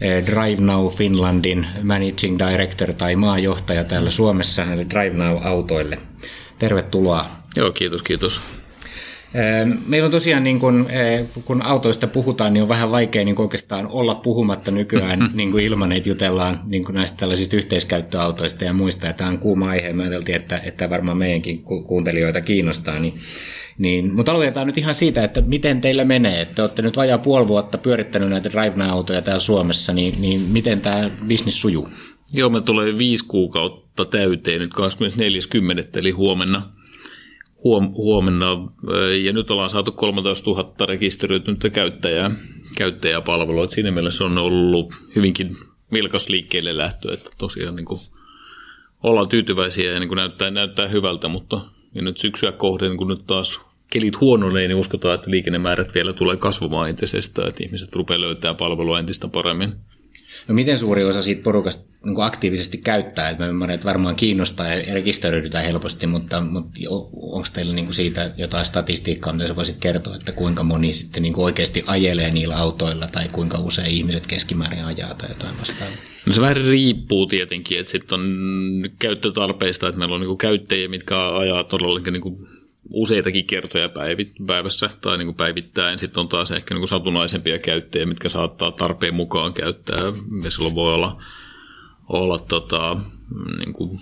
e, 0.00 0.22
Drive 0.26 0.60
Now 0.60 0.88
Finlandin 0.88 1.66
managing 1.82 2.38
director 2.38 2.92
tai 2.92 3.16
maajohtaja 3.16 3.84
täällä 3.84 4.10
Suomessa 4.10 4.64
näille 4.64 4.86
Drive 4.90 5.16
Now-autoille. 5.16 5.98
Tervetuloa. 6.58 7.26
Joo, 7.56 7.70
kiitos, 7.72 8.02
kiitos. 8.02 8.59
Meillä 9.86 10.06
on 10.06 10.10
tosiaan, 10.10 10.44
niin 10.44 10.60
kun, 10.60 10.88
kun 11.44 11.62
autoista 11.62 12.06
puhutaan, 12.06 12.52
niin 12.52 12.62
on 12.62 12.68
vähän 12.68 12.90
vaikea 12.90 13.24
niin 13.24 13.40
oikeastaan 13.40 13.86
olla 13.86 14.14
puhumatta 14.14 14.70
nykyään 14.70 15.18
mm-hmm. 15.18 15.36
niin 15.36 15.50
kuin 15.50 15.64
ilman, 15.64 15.92
että 15.92 16.08
jutellaan 16.08 16.60
niin 16.66 16.84
kuin 16.84 16.94
näistä 16.94 17.16
tällaisista 17.16 17.56
yhteiskäyttöautoista 17.56 18.64
ja 18.64 18.72
muista. 18.72 19.06
Ja 19.06 19.12
tämä 19.12 19.30
on 19.30 19.38
kuuma 19.38 19.68
aihe. 19.68 19.92
Me 19.92 20.02
ajateltiin, 20.02 20.36
että, 20.36 20.58
että 20.58 20.90
varmaan 20.90 21.16
meidänkin 21.16 21.62
kuuntelijoita 21.62 22.40
kiinnostaa. 22.40 22.98
Niin, 22.98 23.14
niin, 23.78 24.14
mutta 24.14 24.32
aloitetaan 24.32 24.66
nyt 24.66 24.78
ihan 24.78 24.94
siitä, 24.94 25.24
että 25.24 25.40
miten 25.40 25.80
teillä 25.80 26.04
menee. 26.04 26.44
Te 26.44 26.62
olette 26.62 26.82
nyt 26.82 26.96
vajaa 26.96 27.18
puoli 27.18 27.48
vuotta 27.48 27.78
pyörittänyt 27.78 28.28
näitä 28.28 28.50
Drive-autoja 28.52 29.22
täällä 29.22 29.40
Suomessa, 29.40 29.92
niin, 29.92 30.14
niin 30.20 30.40
miten 30.40 30.80
tämä 30.80 31.10
bisnis 31.26 31.60
sujuu? 31.60 31.88
Joo, 32.34 32.50
me 32.50 32.60
tulee 32.60 32.98
viisi 32.98 33.24
kuukautta 33.28 34.04
täyteen 34.04 34.60
nyt 34.60 34.70
24.10. 34.74 35.98
eli 35.98 36.10
huomenna– 36.10 36.62
huom, 37.64 37.94
huomenna, 37.94 38.46
ja 39.24 39.32
nyt 39.32 39.50
ollaan 39.50 39.70
saatu 39.70 39.92
13 39.92 40.50
000 40.50 40.86
rekisteröitynyttä 40.86 41.70
käyttäjää, 41.70 42.30
käyttäjäpalvelua. 42.76 43.64
Et 43.64 43.70
siinä 43.70 43.90
mielessä 43.90 44.24
on 44.24 44.38
ollut 44.38 44.94
hyvinkin 45.16 45.56
vilkas 45.92 46.28
liikkeelle 46.28 46.76
lähtö, 46.76 47.14
että 47.14 47.30
tosiaan 47.38 47.76
niin 47.76 47.86
kuin 47.86 48.00
ollaan 49.02 49.28
tyytyväisiä 49.28 49.92
ja 49.92 50.00
niin 50.00 50.08
kuin 50.08 50.16
näyttää, 50.16 50.50
näyttää 50.50 50.88
hyvältä, 50.88 51.28
mutta 51.28 51.60
ja 51.94 52.02
nyt 52.02 52.18
syksyä 52.18 52.52
kohden, 52.52 52.96
kun 52.96 53.08
nyt 53.08 53.26
taas 53.26 53.60
kelit 53.90 54.20
huononee, 54.20 54.68
niin 54.68 54.78
uskotaan, 54.78 55.14
että 55.14 55.30
liikennemäärät 55.30 55.94
vielä 55.94 56.12
tulee 56.12 56.36
kasvamaan 56.36 56.88
entisestään, 56.88 57.48
että 57.48 57.64
ihmiset 57.64 57.96
rupeaa 57.96 58.20
löytämään 58.20 58.56
palvelua 58.56 58.98
entistä 58.98 59.28
paremmin. 59.28 59.72
No 60.50 60.54
miten 60.54 60.78
suuri 60.78 61.04
osa 61.04 61.22
siitä 61.22 61.42
porukasta 61.42 61.84
niin 62.04 62.20
aktiivisesti 62.20 62.78
käyttää? 62.78 63.30
Että 63.30 63.42
mä 63.42 63.48
ymmärrän, 63.48 63.74
että 63.74 63.88
varmaan 63.88 64.16
kiinnostaa 64.16 64.66
ja 64.66 64.94
rekisteröidytään 64.94 65.64
helposti, 65.64 66.06
mutta, 66.06 66.40
mutta 66.40 66.80
onko 67.12 67.48
teillä 67.52 67.74
niin 67.74 67.92
siitä 67.92 68.34
jotain 68.36 68.66
statistiikkaa, 68.66 69.32
mitä 69.32 69.46
sä 69.46 69.56
voisit 69.56 69.76
kertoa, 69.80 70.16
että 70.16 70.32
kuinka 70.32 70.62
moni 70.62 70.92
sitten 70.92 71.22
niin 71.22 71.36
oikeasti 71.36 71.84
ajelee 71.86 72.30
niillä 72.30 72.56
autoilla 72.56 73.06
tai 73.06 73.28
kuinka 73.32 73.58
usein 73.58 73.90
ihmiset 73.90 74.26
keskimäärin 74.26 74.84
ajaa 74.84 75.14
tai 75.14 75.28
jotain 75.28 75.58
vastaavaa? 75.58 75.96
No 76.26 76.32
se 76.32 76.40
vähän 76.40 76.56
riippuu 76.56 77.26
tietenkin, 77.26 77.78
että 77.78 77.90
sitten 77.92 78.20
on 78.20 78.90
käyttötarpeista, 78.98 79.88
että 79.88 79.98
meillä 79.98 80.14
on 80.14 80.20
niin 80.20 80.38
käyttäjiä, 80.38 80.88
mitkä 80.88 81.36
ajaa 81.36 81.64
todellakin 81.64 82.12
niin 82.12 82.48
useitakin 82.90 83.46
kertoja 83.46 83.90
päivässä 84.46 84.90
tai 85.00 85.18
niin 85.18 85.26
kuin 85.26 85.36
päivittäin. 85.36 85.98
Sitten 85.98 86.20
on 86.20 86.28
taas 86.28 86.50
ehkä 86.50 86.74
niin 86.74 86.80
kuin 86.80 86.88
satunnaisempia 86.88 87.58
käyttäjiä, 87.58 88.06
mitkä 88.06 88.28
saattaa 88.28 88.70
tarpeen 88.70 89.14
mukaan 89.14 89.52
käyttää. 89.52 90.02
Ja 90.44 90.50
silloin 90.50 90.74
voi 90.74 90.94
olla, 90.94 91.22
olla 92.08 92.38
tota, 92.38 92.96
niin 93.58 93.72
kuin 93.72 94.00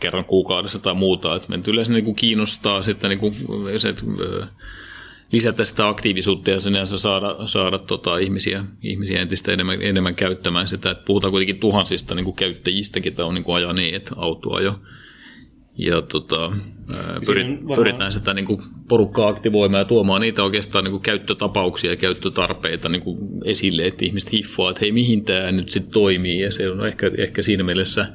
kerran 0.00 0.24
kuukaudessa 0.24 0.78
tai 0.78 0.94
muuta. 0.94 1.36
Et 1.36 1.68
yleensä 1.68 1.92
niin 1.92 2.04
kuin 2.04 2.16
kiinnostaa 2.16 2.82
sitten 2.82 3.10
niin 3.10 3.18
kuin 3.18 3.34
se, 3.78 3.94
lisätä 5.32 5.64
sitä 5.64 5.88
aktiivisuutta 5.88 6.50
ja 6.50 6.60
sinänsä 6.60 6.98
saada, 6.98 7.36
saada 7.46 7.78
tota 7.78 8.18
ihmisiä, 8.18 8.64
ihmisiä 8.82 9.20
entistä 9.20 9.52
enemmän, 9.52 9.82
enemmän 9.82 10.14
käyttämään 10.14 10.68
sitä. 10.68 10.90
Et 10.90 11.04
puhutaan 11.04 11.30
kuitenkin 11.30 11.58
tuhansista 11.58 12.14
niin 12.14 12.24
kuin 12.24 12.36
käyttäjistä, 12.36 13.00
ketä 13.00 13.24
on 13.24 13.34
niin 13.34 13.44
kuin 13.44 13.56
ajaneet 13.56 14.10
autoa 14.16 14.60
jo 14.60 14.76
ja 15.78 16.02
tota, 16.02 16.52
pyrit, 17.26 17.46
varmaan... 17.46 17.76
pyritään 17.76 18.12
sitä 18.12 18.34
niin 18.34 18.44
kuin 18.44 18.62
porukkaa 18.88 19.28
aktivoimaan 19.28 19.80
ja 19.80 19.84
tuomaan 19.84 20.20
niitä 20.20 20.44
oikeastaan 20.44 20.84
niin 20.84 20.92
kuin 20.92 21.02
käyttötapauksia 21.02 21.90
ja 21.90 21.96
käyttötarpeita 21.96 22.88
niin 22.88 23.02
kuin 23.02 23.18
esille, 23.44 23.86
että 23.86 24.04
ihmiset 24.04 24.32
hiffoaa, 24.32 24.70
että 24.70 24.80
hei 24.80 24.92
mihin 24.92 25.24
tämä 25.24 25.52
nyt 25.52 25.70
sitten 25.70 25.92
toimii. 25.92 26.40
Ja 26.40 26.52
se 26.52 26.70
on 26.70 26.86
ehkä, 26.86 27.10
ehkä 27.18 27.42
siinä 27.42 27.64
mielessä 27.64 28.06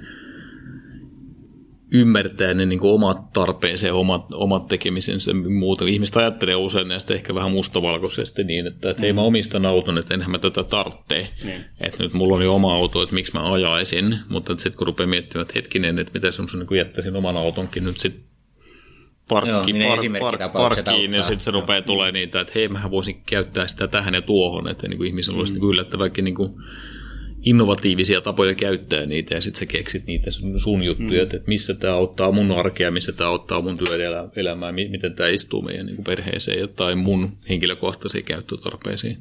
ymmärtää 1.91 2.53
ne 2.53 2.65
niin 2.65 2.79
kuin 2.79 2.93
omat 2.93 3.33
tarpeensa 3.33 3.87
ja 3.87 3.95
omat, 3.95 4.25
omat 4.33 4.67
tekemisensä 4.67 5.31
muuta. 5.33 5.85
Ihmiset 5.85 6.17
ajattelee 6.17 6.55
usein 6.55 6.87
näistä 6.87 7.13
ehkä 7.13 7.35
vähän 7.35 7.51
mustavalkoisesti 7.51 8.43
niin, 8.43 8.67
että, 8.67 8.89
että 8.89 9.01
hei 9.01 9.13
mä 9.13 9.21
omistan 9.21 9.65
auton, 9.65 9.97
että 9.97 10.13
enhän 10.13 10.31
mä 10.31 10.39
tätä 10.39 10.63
tarvitse. 10.63 11.27
Mm. 11.43 11.63
Että 11.81 12.03
nyt 12.03 12.13
mulla 12.13 12.35
on 12.35 12.43
jo 12.43 12.55
oma 12.55 12.73
auto, 12.75 13.03
että 13.03 13.15
miksi 13.15 13.33
mä 13.33 13.53
ajaisin. 13.53 14.17
Mutta 14.29 14.57
sitten 14.57 14.77
kun 14.77 14.87
rupeaa 14.87 15.07
miettimään, 15.07 15.41
että 15.41 15.53
hetkinen, 15.55 15.99
että 15.99 16.13
miten 16.13 16.33
se 16.33 16.41
niin 16.41 16.77
jättäisin 16.77 17.15
oman 17.15 17.37
autonkin 17.37 17.83
nyt 17.83 17.99
sitten 17.99 18.23
parkkiin, 19.27 19.81
Joo, 19.81 20.01
niin 20.01 20.17
par, 20.19 20.37
par, 20.37 20.49
parkkiin 20.49 21.13
ja 21.13 21.23
sitten 21.23 21.39
se 21.39 21.51
rupeaa 21.51 21.81
tulee 21.81 22.11
niitä, 22.11 22.41
että 22.41 22.53
hei, 22.55 22.67
mähän 22.67 22.91
voisin 22.91 23.21
käyttää 23.25 23.67
sitä 23.67 23.87
tähän 23.87 24.13
ja 24.13 24.21
tuohon, 24.21 24.67
että 24.67 24.87
niin 24.87 24.97
kuin 24.97 25.07
ihmisillä 25.07 25.37
olisi 25.37 25.53
mm. 25.53 25.59
niin 25.59 25.69
yllättävänkin 25.69 26.25
niin 26.25 26.35
kuin 26.35 26.53
innovatiivisia 27.43 28.21
tapoja 28.21 28.55
käyttää 28.55 29.05
niitä 29.05 29.35
ja 29.35 29.41
sitten 29.41 29.59
sä 29.59 29.65
keksit 29.65 30.05
niitä 30.07 30.31
sun 30.57 30.83
juttuja, 30.83 31.19
mm. 31.19 31.23
että 31.23 31.39
missä 31.47 31.73
tämä 31.73 31.93
auttaa 31.93 32.31
mun 32.31 32.51
arkea, 32.51 32.91
missä 32.91 33.11
tämä 33.11 33.29
auttaa 33.29 33.61
mun 33.61 33.77
työelämää, 33.77 34.71
miten 34.71 35.15
tämä 35.15 35.29
istuu 35.29 35.61
meidän 35.61 35.85
niin 35.85 35.95
kuin 35.95 36.05
perheeseen 36.05 36.69
tai 36.75 36.95
mun 36.95 37.29
henkilökohtaisiin 37.49 38.23
käyttötarpeisiin. 38.23 39.17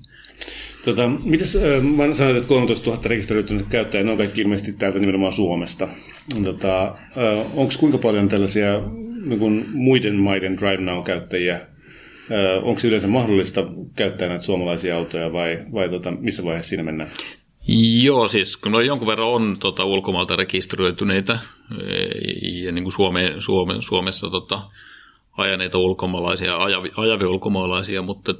Tota, 0.84 1.08
mitäs, 1.08 1.58
mä 1.96 2.12
sanoin, 2.14 2.36
että 2.36 2.48
13 2.48 2.90
000 2.90 3.02
rekisteröitynyt 3.04 3.66
käyttäjää, 3.66 4.04
ne 4.04 4.10
on 4.10 4.18
kaikki 4.18 4.40
ilmeisesti 4.40 4.72
täältä 4.72 4.98
nimenomaan 4.98 5.32
Suomesta. 5.32 5.88
Tota, 6.44 6.94
Onko 7.54 7.72
kuinka 7.78 7.98
paljon 7.98 8.28
tällaisia 8.28 8.80
niin 9.24 9.66
muiden 9.72 10.14
maiden 10.14 10.56
Drive 10.56 10.76
Now-käyttäjiä 10.76 11.60
onko 12.62 12.80
yleensä 12.84 13.08
mahdollista 13.08 13.66
käyttää 13.96 14.28
näitä 14.28 14.44
suomalaisia 14.44 14.96
autoja 14.96 15.32
vai, 15.32 15.58
vai 15.72 15.88
tota, 15.88 16.10
missä 16.10 16.44
vaiheessa 16.44 16.68
siinä 16.68 16.82
mennään? 16.82 17.10
Joo, 18.02 18.28
siis 18.28 18.56
kun 18.56 18.74
on 18.74 18.86
jonkun 18.86 19.08
verran 19.08 19.28
on 19.28 19.56
tota, 19.60 19.84
ulkomailta 19.84 20.36
rekisteröityneitä 20.36 21.32
e, 21.32 21.94
ja 22.64 22.72
niin 22.72 22.84
kuin 22.84 22.92
Suome, 22.92 23.34
Suome, 23.38 23.74
Suomessa 23.80 24.30
tota, 24.30 24.62
ajaneita 25.36 25.78
ulkomaalaisia, 25.78 26.56
ajavi, 26.56 26.90
ajavia 26.96 27.28
ulkomaalaisia, 27.28 28.02
mutta 28.02 28.34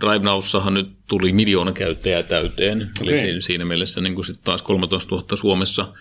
DriveNowssahan 0.00 0.74
nyt 0.74 0.88
tuli 1.06 1.32
miljoona 1.32 1.72
käyttäjää 1.72 2.22
täyteen. 2.22 2.90
Okay. 3.02 3.18
Eli 3.18 3.42
siinä 3.42 3.64
mielessä 3.64 4.00
niin 4.00 4.14
kuin 4.14 4.24
sit 4.24 4.40
taas 4.44 4.62
13 4.62 5.14
000 5.14 5.36
Suomessa, 5.36 5.92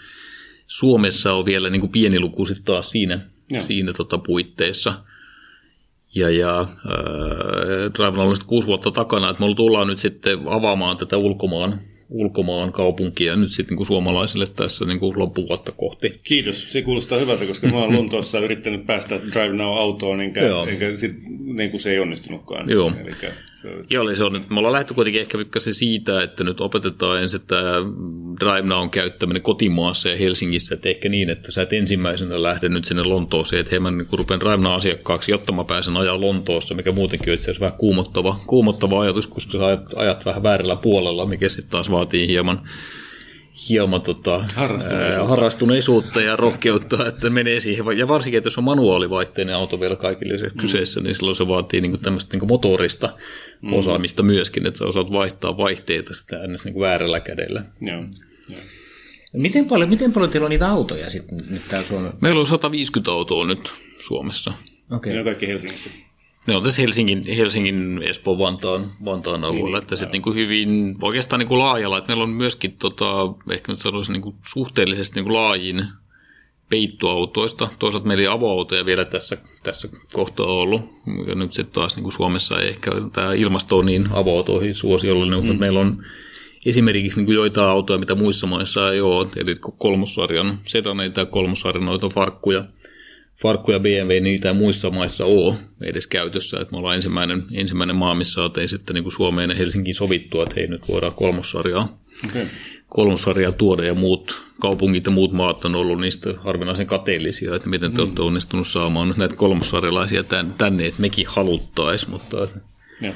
Suomessa 0.68 1.34
on 1.34 1.46
vielä 1.46 1.70
niin 1.70 1.82
kuin 1.82 1.92
pieni 1.92 2.20
luku 2.20 2.46
sit 2.46 2.66
taas 2.66 2.90
siinä, 2.90 3.20
siinä 3.58 3.94
tota, 3.94 4.18
puitteissa. 4.18 4.94
Ja, 6.16 6.30
ja 6.30 6.60
äh, 6.62 6.68
DriveNow 7.98 8.30
on 8.30 8.36
kuusi 8.46 8.68
vuotta 8.68 8.92
takana, 8.92 9.30
että 9.30 9.48
me 9.48 9.56
tullaan 9.56 9.88
nyt 9.88 10.00
sitten 10.00 10.40
avaamaan 10.46 10.98
tätä 10.98 11.18
ulkomaan 11.18 11.80
ulkomaan 12.10 12.72
kaupunkia 12.72 13.36
nyt 13.36 13.52
sitten 13.52 13.78
niin 13.78 13.86
suomalaisille 13.86 14.48
tässä 14.56 14.86
niin 14.86 15.00
kuin 15.00 15.20
loppuvuotta 15.20 15.72
kohti. 15.72 16.20
Kiitos, 16.24 16.72
se 16.72 16.82
kuulostaa 16.82 17.20
hyvältä, 17.20 17.46
koska 17.46 17.68
mä 17.68 17.78
oon 17.78 17.94
Lontoossa 17.94 18.40
yrittänyt 18.40 18.86
päästä 18.86 19.20
Drive 19.20 19.54
Now-autoon, 19.54 20.22
enkä, 20.22 20.42
enkä 20.68 20.96
sit, 20.96 21.16
niin 21.46 21.72
kuin 21.72 21.82
se 21.82 21.92
ei 21.92 22.00
onnistunutkaan. 22.00 22.66
Joo. 22.70 22.92
Elikkä 23.02 23.32
Joo, 23.90 24.16
se 24.16 24.24
on 24.24 24.46
me 24.50 24.60
ollaan 24.60 24.74
lähty 24.74 24.94
kuitenkin 24.94 25.22
ehkä 25.22 25.38
pikkasen 25.38 25.74
siitä, 25.74 26.24
että 26.24 26.44
nyt 26.44 26.62
opetetaan 26.62 27.22
ensin 27.22 27.42
tämä 27.48 27.72
Drive 28.40 28.62
Now 28.62 28.90
käyttäminen 28.90 29.42
kotimaassa 29.42 30.10
ja 30.10 30.18
Helsingissä, 30.18 30.76
että 30.76 30.90
ehkä 30.90 31.10
niin, 31.10 31.30
että 31.30 31.52
sä 31.52 31.62
et 31.62 31.74
ensimmäisenä 31.74 32.44
lähde 32.44 32.70
nyt 32.70 32.86
sinne 32.86 33.04
Lontooseen, 33.04 33.60
että 33.60 33.72
hieman 33.72 33.98
niin 33.98 34.08
rupean 34.12 34.40
Drive 34.40 34.58
Now 34.58 34.74
asiakkaaksi, 34.74 35.32
jotta 35.32 35.52
mä 35.52 35.64
pääsen 35.64 35.98
ajaa 35.98 36.22
Lontoossa, 36.22 36.76
mikä 36.76 36.92
muutenkin 36.92 37.30
on 37.30 37.34
itse 37.34 37.44
asiassa 37.44 37.66
vähän 37.66 37.80
kuumottava, 37.80 38.40
kuumottava 38.48 39.02
ajatus, 39.02 39.28
koska 39.28 39.52
sä 39.52 39.66
ajat, 39.66 39.94
ajat 39.96 40.26
vähän 40.26 40.44
väärällä 40.44 40.76
puolella, 40.76 41.26
mikä 41.26 41.50
sitten 41.50 41.72
taas 41.72 41.92
vaatii 41.92 42.28
hieman 42.28 42.62
hieman 43.70 44.02
tota, 44.02 44.46
harrastuneisuutta. 44.56 45.22
Ää, 45.22 45.28
harrastuneisuutta 45.28 46.22
ja 46.22 46.36
rohkeutta, 46.36 47.08
että 47.08 47.30
menee 47.30 47.60
siihen. 47.60 47.98
Ja 47.98 48.08
varsinkin, 48.08 48.38
että 48.38 48.48
jos 48.48 48.58
on 48.58 48.64
manuaalivaihteinen 48.64 49.56
auto 49.56 49.80
vielä 49.80 49.96
kaikille 49.96 50.38
se 50.38 50.48
mm. 50.48 50.58
kyseessä, 50.58 51.02
niin 51.02 51.16
silloin 51.16 51.36
se 51.36 51.48
vaatii 51.48 51.82
niin 51.82 52.00
tämmöistä 52.00 52.38
niin 52.38 52.48
motorista 52.48 53.18
mm. 53.62 53.74
osaamista 53.74 54.24
myöskin, 54.24 54.66
että 54.66 54.78
sä 54.78 54.86
osaat 54.86 55.12
vaihtaa 55.12 55.58
vaihteita 55.58 56.14
sitä 56.14 56.44
ennäs 56.44 56.66
niin 56.66 56.80
väärällä 56.80 57.20
kädellä. 57.20 57.66
Joo. 57.82 58.04
Joo. 58.50 58.62
Miten 59.34 59.66
paljon, 59.66 59.90
miten 59.90 60.14
paljon 60.14 60.32
teillä 60.32 60.46
on 60.46 60.50
niitä 60.50 60.70
autoja 60.70 61.10
sitten 61.10 61.44
nyt 61.50 61.68
täällä 61.68 61.88
Suomessa? 61.88 62.18
Meillä 62.22 62.40
on 62.40 62.48
150 62.48 63.12
autoa 63.12 63.46
nyt 63.46 63.72
Suomessa. 64.00 64.54
Okay. 64.92 65.14
Ne 65.14 65.20
on 65.20 65.26
kaikki 65.26 65.48
Helsingissä. 65.48 65.90
Ne 66.48 66.56
on 66.56 66.64
tässä 66.64 66.82
Helsingin, 66.82 67.24
Helsingin 67.38 68.04
Espoon, 68.04 68.40
Vantaan, 68.40 68.86
Vantaan 69.06 69.44
alueella, 69.44 69.78
niin, 69.78 69.84
että 69.84 69.96
se 69.96 70.06
niin 70.12 70.36
hyvin 70.36 70.96
oikeastaan 71.02 71.40
niin 71.40 71.48
kuin 71.48 71.60
laajalla, 71.60 71.98
että 71.98 72.08
meillä 72.08 72.24
on 72.24 72.30
myöskin 72.30 72.76
tota, 72.80 73.06
ehkä 73.52 73.72
nyt 73.72 73.82
sanoisin 73.82 74.14
niin 74.14 74.22
kuin 74.22 74.36
suhteellisesti 74.48 75.16
niin 75.16 75.26
kuin 75.26 75.34
laajin 75.34 75.86
peittoautoista. 76.70 77.70
Toisaalta 77.80 78.08
meillä 78.08 78.22
ei 78.22 78.28
avoautoja 78.28 78.86
vielä 78.86 79.06
tässä, 79.06 79.38
tässä 79.64 79.90
kohtaa 80.14 80.46
ollut. 80.46 80.82
Ja 81.28 81.36
nyt 81.36 81.54
sitten 81.54 81.74
taas 81.74 81.96
niin 81.96 82.04
kuin 82.04 82.14
Suomessa 82.14 82.60
ei 82.60 82.70
ehkä 82.70 82.92
tämä 83.14 83.34
ilmasto 83.34 83.78
on 83.78 83.86
niin 83.86 84.08
avoautoihin 84.12 84.76
suosiollinen, 84.76 85.40
mm. 85.40 85.46
mutta 85.46 85.60
meillä 85.60 85.80
on 85.80 86.04
esimerkiksi 86.66 87.20
niin 87.20 87.26
kuin 87.26 87.36
joitain 87.36 87.70
autoja, 87.70 88.00
mitä 88.00 88.16
muissa 88.16 88.48
maissa 88.48 88.94
ei 88.94 89.02
ole, 89.02 89.28
eli 89.36 89.56
kolmossarjan 89.78 90.58
sedaneita 90.66 91.20
ja 91.20 91.26
kolmossarjan 91.26 91.86
noita 91.86 92.10
farkkuja, 92.10 92.64
farkkuja 93.46 93.80
BMW 93.80 94.20
niitä 94.22 94.54
muissa 94.54 94.90
maissa 94.90 95.26
ole 95.26 95.56
edes 95.82 96.08
käytössä. 96.08 96.60
Että 96.60 96.72
me 96.72 96.78
ollaan 96.78 96.96
ensimmäinen, 96.96 97.44
ensimmäinen 97.54 97.96
maa, 97.96 98.16
missä 98.16 98.34
saatiin 98.34 98.70
sitten 98.70 98.94
niin 98.94 99.04
kuin 99.04 99.14
Suomeen 99.14 99.50
ja 99.50 99.56
Helsinkiin 99.56 99.96
sovittua, 99.96 100.44
että 100.44 100.56
hei 100.58 100.68
nyt 100.68 100.88
voidaan 100.88 101.14
kolmossarjaa, 101.14 101.98
okay. 102.30 102.46
kolmossarjaa 102.90 103.52
tuoda 103.52 103.84
ja 103.84 103.94
muut 103.94 104.44
kaupungit 104.62 105.06
ja 105.06 105.12
muut 105.12 105.32
maat 105.32 105.66
on 105.66 105.76
ollut 105.76 106.02
niistä 106.02 106.34
harvinaisen 106.38 106.88
kateellisia, 106.88 107.56
että 107.56 107.70
miten 107.70 107.92
te 107.92 107.98
mm. 107.98 108.04
olette 108.04 108.22
onnistunut 108.22 108.68
saamaan 108.68 109.14
näitä 109.18 109.36
kolmossarjalaisia 109.36 110.24
tänne, 110.58 110.86
että 110.86 111.02
mekin 111.02 111.28
haluttaisiin, 111.28 112.12
mutta... 112.12 112.48
Ja. 113.02 113.14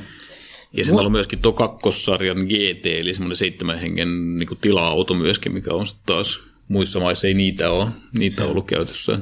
Ja 0.73 0.85
sitten 0.85 1.05
on 1.05 1.11
myöskin 1.11 1.39
tuo 1.39 1.51
kakkosarjan 1.51 2.37
GT, 2.37 2.85
eli 2.85 3.13
semmoinen 3.13 3.35
seitsemän 3.35 3.79
hengen 3.79 4.37
niin 4.37 4.57
tila-auto 4.61 5.13
myöskin, 5.13 5.53
mikä 5.53 5.73
on 5.73 5.85
sitten 5.85 6.05
taas 6.05 6.39
muissa 6.67 6.99
maissa 6.99 7.27
ei 7.27 7.33
niitä 7.33 7.69
ole, 7.69 7.87
niitä 8.13 8.43
on 8.43 8.49
ollut 8.49 8.65
käytössä. 8.65 9.19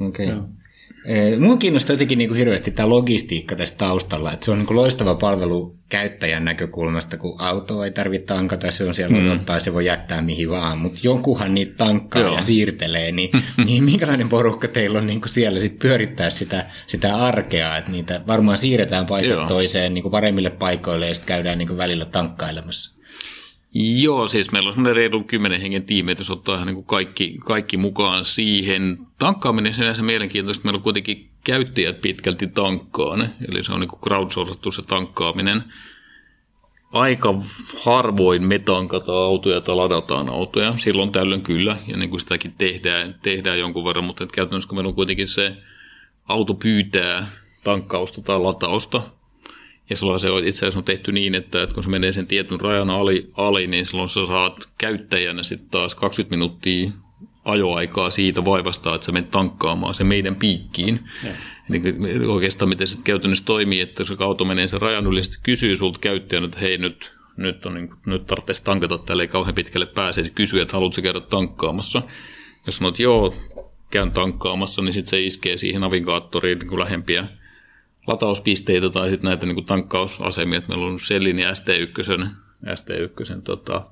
Okei. 0.00 0.26
Okay. 0.26 0.42
Eh, 1.04 1.38
Mua 1.38 1.56
kiinnostaa 1.56 1.94
jotenkin 1.94 2.18
niin 2.18 2.28
kuin 2.28 2.38
hirveästi 2.38 2.70
tämä 2.70 2.88
logistiikka 2.88 3.56
tässä 3.56 3.74
taustalla, 3.78 4.32
että 4.32 4.44
se 4.44 4.50
on 4.50 4.58
niin 4.58 4.66
kuin 4.66 4.76
loistava 4.76 5.14
palvelu 5.14 5.76
käyttäjän 5.88 6.44
näkökulmasta, 6.44 7.16
kun 7.16 7.40
auto 7.40 7.84
ei 7.84 7.90
tarvitse 7.90 8.26
tankata, 8.26 8.70
se 8.70 8.84
on 8.84 8.94
siellä 8.94 9.16
mm. 9.16 9.40
se 9.58 9.74
voi 9.74 9.86
jättää 9.86 10.22
mihin 10.22 10.50
vaan, 10.50 10.78
mutta 10.78 11.00
jonkunhan 11.02 11.54
niitä 11.54 11.74
tankkaa 11.76 12.22
Joo. 12.22 12.36
ja 12.36 12.42
siirtelee, 12.42 13.12
niin, 13.12 13.30
niin 13.66 13.84
minkälainen 13.84 14.28
porukka 14.28 14.68
teillä 14.68 14.98
on 14.98 15.06
niin 15.06 15.20
kuin 15.20 15.28
siellä 15.28 15.60
sit 15.60 15.78
pyörittää 15.78 16.30
sitä, 16.30 16.66
sitä 16.86 17.16
arkea, 17.16 17.76
että 17.76 17.90
niitä 17.90 18.20
varmaan 18.26 18.58
siirretään 18.58 19.06
paikasta 19.06 19.46
toiseen 19.46 19.94
niin 19.94 20.02
kuin 20.02 20.12
paremmille 20.12 20.50
paikoille 20.50 21.08
ja 21.08 21.14
sitten 21.14 21.28
käydään 21.34 21.58
niin 21.58 21.68
kuin 21.68 21.78
välillä 21.78 22.04
tankkailemassa. 22.04 23.01
Joo, 23.74 24.28
siis 24.28 24.52
meillä 24.52 24.68
on 24.68 24.74
semmoinen 24.74 24.96
reilu 24.96 25.24
kymmenen 25.24 25.60
hengen 25.60 25.82
tiimi, 25.82 26.14
jos 26.18 26.30
ottaa 26.30 26.54
ihan 26.54 26.66
niin 26.66 26.84
kaikki, 26.84 27.36
kaikki 27.44 27.76
mukaan 27.76 28.24
siihen. 28.24 28.98
Tankkaaminen 29.18 29.74
sinänsä 29.74 30.02
mielenkiintoista. 30.02 30.64
Meillä 30.64 30.76
on 30.76 30.82
kuitenkin 30.82 31.30
käyttäjät 31.44 32.00
pitkälti 32.00 32.46
tankkaan, 32.46 33.28
eli 33.48 33.64
se 33.64 33.72
on 33.72 33.80
niin 33.80 33.88
kuin 33.88 34.00
crowdsourcattu 34.00 34.72
se 34.72 34.82
tankkaaminen. 34.82 35.64
aika 36.92 37.34
harvoin 37.84 38.42
me 38.42 38.58
tankataan 38.58 39.22
autoja 39.22 39.60
tai 39.60 39.74
ladataan 39.74 40.28
autoja. 40.28 40.76
Silloin 40.76 41.12
tällöin 41.12 41.42
kyllä, 41.42 41.76
ja 41.86 41.96
niin 41.96 42.10
kuin 42.10 42.20
sitäkin 42.20 42.54
tehdään, 42.58 43.14
tehdään 43.22 43.58
jonkun 43.58 43.84
verran, 43.84 44.04
mutta 44.04 44.26
käytännössä 44.26 44.68
kun 44.68 44.78
meillä 44.78 44.88
on 44.88 44.94
kuitenkin 44.94 45.28
se 45.28 45.56
auto 46.28 46.54
pyytää 46.54 47.26
tankkausta 47.64 48.22
tai 48.22 48.40
latausta, 48.40 49.02
ja 49.90 49.96
silloin 49.96 50.20
se 50.20 50.30
on 50.30 50.44
itse 50.44 50.58
asiassa 50.58 50.78
on 50.78 50.84
tehty 50.84 51.12
niin, 51.12 51.34
että, 51.34 51.62
että 51.62 51.74
kun 51.74 51.82
se 51.82 51.88
menee 51.88 52.12
sen 52.12 52.26
tietyn 52.26 52.60
rajan 52.60 52.90
ali, 52.90 53.30
ali 53.36 53.66
niin 53.66 53.86
silloin 53.86 54.08
sä 54.08 54.26
saat 54.26 54.68
käyttäjänä 54.78 55.42
sitten 55.42 55.70
taas 55.70 55.94
20 55.94 56.36
minuuttia 56.36 56.90
ajoaikaa 57.44 58.10
siitä 58.10 58.44
vaivasta, 58.44 58.94
että 58.94 59.04
sä 59.04 59.12
menet 59.12 59.30
tankkaamaan 59.30 59.94
se 59.94 60.04
meidän 60.04 60.36
piikkiin. 60.36 61.00
Eli 61.70 62.26
oikeastaan 62.26 62.68
miten 62.68 62.86
se 62.86 62.98
käytännössä 63.04 63.44
toimii, 63.44 63.80
että 63.80 64.04
se 64.04 64.16
auto 64.18 64.44
menee 64.44 64.68
sen 64.68 64.80
rajan 64.80 65.06
yli, 65.06 65.22
sitten 65.22 65.42
kysyy 65.42 65.76
sulta 65.76 65.98
käyttäjänä, 65.98 66.46
että 66.46 66.58
hei 66.58 66.78
nyt, 66.78 67.12
nyt, 67.36 67.66
on, 67.66 67.74
niin 67.74 67.88
kuin, 67.88 67.98
nyt 68.06 68.26
tarvitsisi 68.26 68.64
tankata, 68.64 68.98
tälle 68.98 69.22
ei 69.22 69.28
kauhean 69.28 69.54
pitkälle 69.54 69.86
pääse, 69.86 70.24
se 70.24 70.30
kysyy, 70.30 70.60
että 70.60 70.72
haluatko 70.72 71.02
käydä 71.02 71.20
tankkaamassa. 71.20 72.02
Jos 72.66 72.76
sanot 72.76 72.98
joo, 72.98 73.34
käyn 73.90 74.10
tankkaamassa, 74.10 74.82
niin 74.82 74.92
sitten 74.92 75.10
se 75.10 75.20
iskee 75.20 75.56
siihen 75.56 75.80
navigaattoriin 75.80 76.58
niin 76.58 76.78
lähempiä 76.78 77.24
latauspisteitä 78.06 78.90
tai 78.90 79.10
sitten 79.10 79.28
näitä 79.28 79.46
niin 79.46 79.54
kuin 79.54 79.66
tankkausasemia. 79.66 80.58
Että 80.58 80.68
meillä 80.68 80.86
on 80.86 81.00
Sellin 81.00 81.38
ja 81.38 81.52
ST1, 81.52 82.26
ST1 82.66 83.42
tota, 83.44 83.86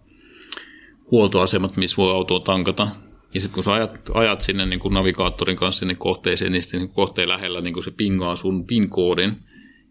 huoltoasemat, 1.10 1.76
missä 1.76 1.96
voi 1.96 2.12
autoa 2.12 2.40
tankata. 2.40 2.88
Ja 3.34 3.40
sitten 3.40 3.54
kun 3.54 3.64
sä 3.64 3.72
ajat, 3.72 4.00
ajat 4.14 4.40
sinne 4.40 4.66
niin 4.66 4.80
kuin 4.80 4.94
navigaattorin 4.94 5.56
kanssa 5.56 5.78
sinne 5.78 5.94
kohteeseen, 5.94 6.52
niin 6.52 6.62
sitten 6.62 6.80
niin 6.80 6.90
kohteen 6.90 7.28
lähellä 7.28 7.60
niin 7.60 7.74
kuin 7.74 7.84
se 7.84 7.90
pingaa 7.90 8.36
sun 8.36 8.66
PIN-koodin. 8.66 9.36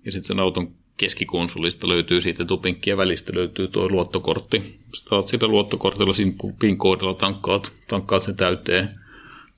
Ja 0.05 0.11
sitten 0.11 0.28
sen 0.28 0.39
auton 0.39 0.72
keskikonsolista 0.97 1.88
löytyy 1.88 2.22
siitä 2.22 2.45
tupinkkien 2.45 2.97
välistä 2.97 3.32
löytyy 3.36 3.67
tuo 3.67 3.89
luottokortti. 3.89 4.80
Sitten 4.93 5.17
olet 5.17 5.28
sillä 5.28 5.47
luottokortilla 5.47 6.13
siinä 6.13 6.34
PIN-koodilla 6.59 7.13
tankkaat, 7.13 7.72
tankkaat 7.88 8.24
sen 8.24 8.36
täyteen 8.36 8.99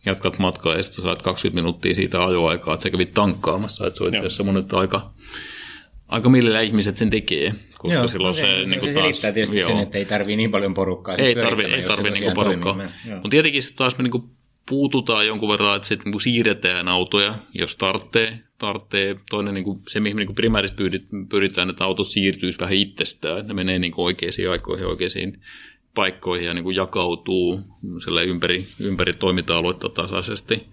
jatkat 0.06 0.39
matkaa 0.39 0.76
ja 0.76 0.84
sitten 0.84 1.04
saat 1.04 1.22
20 1.22 1.62
minuuttia 1.62 1.95
siitä 1.95 2.26
ajoaikaa, 2.26 2.74
että 2.74 2.84
sä 2.84 2.89
kävit 2.89 3.14
tankkaamassa. 3.14 3.88
Että 3.88 3.97
se 3.97 4.04
on 4.04 4.10
itse 4.10 4.26
asiassa 4.26 4.43
monet 4.43 4.74
aika, 4.74 5.12
aika 6.08 6.30
millä 6.30 6.62
ihmiset 6.62 6.97
sen 6.97 7.10
tekee. 7.10 7.54
Koska 7.78 7.99
joo, 7.99 8.08
silloin 8.08 8.36
se, 8.36 8.41
se, 8.41 8.52
se, 8.52 8.66
niin 8.66 8.80
kuin 8.80 8.93
se 8.93 8.99
taas, 8.99 9.06
selittää 9.06 9.32
tietysti 9.32 9.60
joo. 9.60 9.70
sen, 9.70 9.80
että 9.80 9.97
ei 9.97 10.06
tarvii 10.06 10.36
niin 10.36 10.52
paljon 10.52 10.74
porukkaa. 10.74 11.16
Ei 11.16 11.34
sit 11.34 11.43
tarvi, 11.43 11.64
pyörittämään, 11.64 11.80
ei 11.80 11.84
jos 11.84 11.91
se 11.91 11.95
tarvi 11.95 12.10
tosiaan 12.10 12.36
niinku 12.36 12.66
porukkaa. 12.66 13.14
Mutta 13.14 13.30
tietenkin 13.30 13.62
sitten 13.62 13.78
taas 13.78 13.97
me 13.97 14.04
niinku 14.04 14.30
puututaan 14.70 15.28
jonkun 15.28 15.49
verran, 15.49 15.76
että 15.76 15.88
sitten 15.88 16.06
niinku 16.06 16.20
siirretään 16.20 16.88
autoja, 16.88 17.36
jos 17.54 17.76
tarvitsee. 17.76 18.39
tarvitsee. 18.58 19.16
Toinen 19.30 19.54
niinku, 19.54 19.82
se, 19.88 19.99
mihin 19.99 20.16
me 20.16 20.20
niinku 20.20 20.34
primäärisesti 20.34 20.84
pyydit- 20.84 21.28
pyritään, 21.30 21.70
että 21.70 21.84
autot 21.84 22.08
siirtyisi 22.08 22.60
vähän 22.60 22.74
itsestään, 22.74 23.39
että 23.39 23.47
ne 23.47 23.54
menee 23.54 23.80
niinku 23.80 24.04
oikeisiin 24.04 24.49
aikoihin, 24.49 24.88
oikeisiin 24.88 25.41
paikkoihin 25.96 26.48
ja 26.48 26.54
niinku 26.54 26.72
jakautuu 26.72 27.60
sille 28.04 28.24
ympäri, 28.24 28.66
ympäri 28.80 29.14
toiminta-aluetta 29.14 29.89
tasaisesti. 29.89 30.64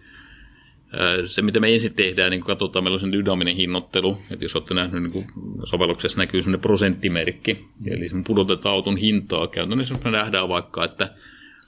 Se, 1.27 1.43
mitä 1.43 1.61
me 1.61 1.75
ensin 1.75 1.95
tehdään, 1.95 2.31
niin 2.31 2.41
katsotaan, 2.41 2.85
meillä 2.85 2.95
on 2.95 3.01
sen 3.01 3.12
dynaaminen 3.12 3.57
hinnoittelu, 3.57 4.19
että 4.31 4.45
jos 4.45 4.57
olette 4.57 4.75
nähnyt, 4.75 5.03
niin 5.03 5.27
sovelluksessa 5.64 6.19
näkyy 6.19 6.43
sellainen 6.43 6.61
prosenttimerkki, 6.61 7.64
eli 7.87 8.09
me 8.12 8.23
pudotetaan 8.27 8.75
auton 8.75 8.97
hintaa 8.97 9.47
käytännössä, 9.47 9.95
jos 9.95 10.05
me 10.05 10.11
nähdään 10.11 10.49
vaikka, 10.49 10.85
että 10.85 11.11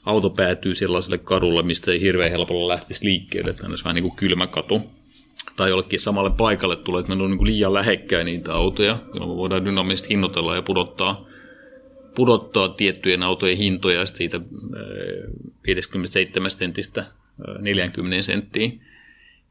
auto 0.04 0.30
päätyy 0.30 0.74
sellaiselle 0.74 1.18
kadulle, 1.18 1.62
mistä 1.62 1.92
ei 1.92 2.00
hirveän 2.00 2.30
helpolla 2.30 2.68
lähtisi 2.68 3.04
liikkeelle, 3.04 3.50
että 3.50 3.66
olisi 3.66 3.84
vähän 3.84 3.94
niin 3.94 4.02
kuin 4.02 4.16
kylmä 4.16 4.46
katu, 4.46 4.82
tai 5.56 5.70
jollekin 5.70 6.00
samalle 6.00 6.30
paikalle 6.30 6.76
tulee, 6.76 7.00
että 7.00 7.10
meillä 7.10 7.24
on 7.24 7.30
niin 7.30 7.38
kuin 7.38 7.50
liian 7.50 7.74
lähekkäin 7.74 8.26
niitä 8.26 8.54
autoja, 8.54 8.98
jolloin 9.14 9.30
me 9.30 9.36
voidaan 9.36 9.64
dynaamisesti 9.64 10.08
hinnoitella 10.08 10.54
ja 10.54 10.62
pudottaa, 10.62 11.29
pudottaa 12.14 12.68
tiettyjen 12.68 13.22
autojen 13.22 13.58
hintoja 13.58 14.00
ja 14.00 14.06
siitä 14.06 14.36
ää, 14.36 14.82
57 15.66 16.50
sentistä 16.50 17.00
ää, 17.00 17.58
40 17.60 18.22
senttiin 18.22 18.80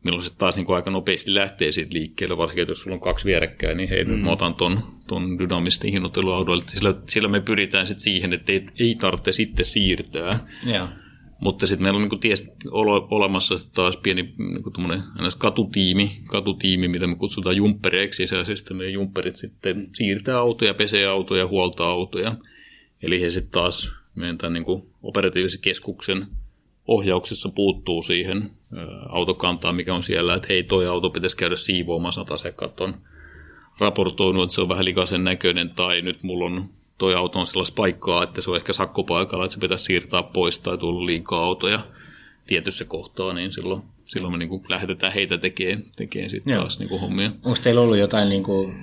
milloin 0.04 0.24
se 0.24 0.36
taas 0.38 0.56
niin 0.56 0.66
kuin 0.66 0.76
aika 0.76 0.92
nopeasti 0.92 1.36
lähtee 1.36 1.72
siitä 1.72 1.94
liikkeelle, 1.94 2.38
varsinkin 2.38 2.68
jos 2.68 2.82
sulla 2.82 2.96
on 2.96 3.02
kaksi 3.02 3.26
vierekkäin, 3.26 3.78
niin 3.78 3.90
hei, 3.90 4.04
mm. 4.04 4.12
nyt 4.12 4.22
mä 4.22 4.32
otan 4.32 4.56
ton, 4.56 4.84
ton 5.08 5.40
dynaamisesti 5.40 5.92
hinnoitteluaudoille. 5.92 6.64
Sillä, 6.68 6.96
sillä 7.10 7.28
me 7.28 7.42
pyritään 7.42 7.88
sitten 7.88 8.04
siihen, 8.04 8.34
että 8.34 8.52
ei, 8.52 8.66
ei 8.80 8.96
tarvitse 8.96 9.32
sitten 9.32 9.66
siirtää. 9.66 10.48
Joo. 10.66 10.88
Mutta 11.40 11.68
sitten 11.68 11.84
meillä 11.84 11.98
on 11.98 12.10
niin 12.10 12.20
ties, 12.20 12.52
olemassa 13.10 13.56
taas 13.74 13.98
pieni 13.98 14.34
niin 14.38 14.64
kuin 14.64 14.74
katutiimi, 15.38 16.22
katutiimi, 16.26 16.88
mitä 16.88 17.08
me 17.08 17.16
kutsutaan 17.16 17.56
jumppereiksi. 17.56 18.24
Ja 18.24 18.56
sitten 18.56 18.78
meidän 18.78 18.94
jumpperit 18.94 19.36
sitten 19.36 19.90
siirtää 19.94 20.38
autoja, 20.38 20.74
pesee 20.74 21.08
autoja, 21.08 21.48
huoltaa 21.48 21.90
autoja. 21.90 22.36
Eli 23.04 23.22
he 23.22 23.30
sitten 23.30 23.52
taas 23.52 23.92
meidän 24.16 24.38
tämän 24.38 24.54
niin 24.54 24.66
kuin 24.66 24.90
operatiivisen 25.04 25.62
keskuksen 25.62 26.28
ohjauksessa 26.88 27.50
puuttuu 27.50 28.02
siihen 28.02 28.52
autokantaan, 29.10 29.76
mikä 29.76 29.96
on 29.96 30.04
siellä, 30.04 30.36
että 30.36 30.48
hei, 30.50 30.64
toi 30.64 30.88
auto 30.88 31.10
pitäisi 31.10 31.38
käydä 31.38 31.56
siivoamassa, 31.56 32.26
tasekat 32.26 32.82
on 32.82 32.96
raportoinut, 33.80 34.44
että 34.44 34.56
se 34.56 34.62
on 34.62 34.70
vähän 34.70 34.86
likaisen 34.86 35.24
näköinen, 35.24 35.70
tai 35.70 36.02
nyt 36.02 36.24
mulla 36.24 36.46
on 36.46 36.70
toi 36.98 37.16
auto 37.16 37.40
on 37.40 37.46
sellaista 37.46 37.76
paikkaa, 37.76 38.24
että 38.24 38.42
se 38.42 38.50
on 38.52 38.58
ehkä 38.58 38.74
sakkopaikalla, 38.74 39.46
että 39.46 39.54
se 39.54 39.60
pitäisi 39.60 39.84
siirtää 39.84 40.24
pois 40.24 40.60
tai 40.60 40.78
tullut 40.78 41.06
liikaa 41.06 41.44
autoja 41.44 41.80
tietyssä 42.48 42.86
kohtaa, 42.86 43.34
niin 43.34 43.52
silloin, 43.52 43.82
silloin 44.10 44.34
me 44.34 44.38
niin 44.38 44.50
kuin 44.50 44.64
lähdetään 44.70 45.14
heitä 45.14 45.38
tekemään, 45.38 45.84
tekemään 45.96 46.30
sitten 46.30 46.54
Joo. 46.54 46.62
taas 46.62 46.80
niin 46.80 46.90
kuin 46.90 47.02
hommia. 47.02 47.32
Onko 47.46 47.60
teillä 47.64 47.82
ollut 47.82 47.98
jotain 47.98 48.30
niin 48.30 48.44
kuin, 48.44 48.76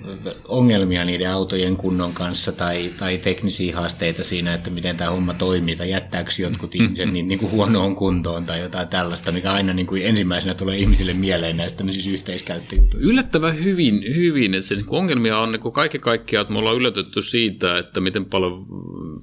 ongelmia 0.47 1.05
niiden 1.05 1.31
autojen 1.31 1.77
kunnon 1.77 2.13
kanssa 2.13 2.51
tai, 2.51 2.93
tai 2.99 3.17
teknisiä 3.17 3.75
haasteita 3.75 4.23
siinä, 4.23 4.53
että 4.53 4.69
miten 4.69 4.97
tämä 4.97 5.09
homma 5.09 5.33
toimii, 5.33 5.75
tai 5.75 5.89
jättääkö 5.89 6.31
jotkut 6.39 6.75
ihmiset 6.75 7.13
niin, 7.13 7.27
niin 7.27 7.39
kuin 7.39 7.51
huonoon 7.51 7.95
kuntoon 7.95 8.45
tai 8.45 8.59
jotain 8.59 8.87
tällaista, 8.87 9.31
mikä 9.31 9.51
aina 9.51 9.73
niin 9.73 9.87
kuin 9.87 10.05
ensimmäisenä 10.05 10.53
tulee 10.53 10.77
ihmisille 10.77 11.13
mieleen 11.13 11.57
näistä 11.57 11.77
tämmöisissä 11.77 12.09
yhteiskäyttöjutuissa? 12.09 13.11
Yllättävän 13.11 13.63
hyvin, 13.63 14.03
hyvin 14.15 14.53
että 14.53 14.67
se 14.67 14.75
niin 14.75 14.85
kuin 14.85 14.99
ongelmia 14.99 15.39
on 15.39 15.51
niin 15.51 15.61
kuin 15.61 15.73
kaiken 15.73 16.01
kaikkiaan, 16.01 16.41
että 16.41 16.53
me 16.53 16.59
ollaan 16.59 16.77
yllätetty 16.77 17.21
siitä, 17.21 17.77
että 17.77 17.99
miten 17.99 18.25
paljon, 18.25 18.65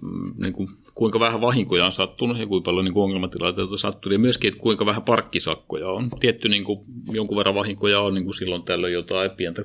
mm, 0.02 0.42
niin 0.42 0.52
kuin, 0.52 0.68
kuinka 0.95 1.20
vähän 1.20 1.40
vahinkoja 1.40 1.86
on 1.86 1.92
sattunut 1.92 2.38
ja 2.38 2.47
kuinka 2.47 2.64
paljon 2.64 2.84
niin 2.84 2.99
ongelmatilanteita 2.99 3.70
on 3.70 3.78
sattunut. 3.78 4.12
Ja 4.12 4.18
myöskin, 4.18 4.49
että 4.49 4.61
kuinka 4.61 4.86
vähän 4.86 5.03
parkkisakkoja 5.03 5.88
on. 5.88 6.11
Tietty 6.20 6.49
niin 6.49 6.64
kuin, 6.64 6.80
jonkun 7.12 7.36
verran 7.36 7.55
vahinkoja 7.55 8.01
on 8.01 8.14
niin 8.14 8.24
kuin 8.24 8.34
silloin 8.34 8.62
tällöin 8.62 8.92
jotain 8.92 9.30
pientä, 9.30 9.64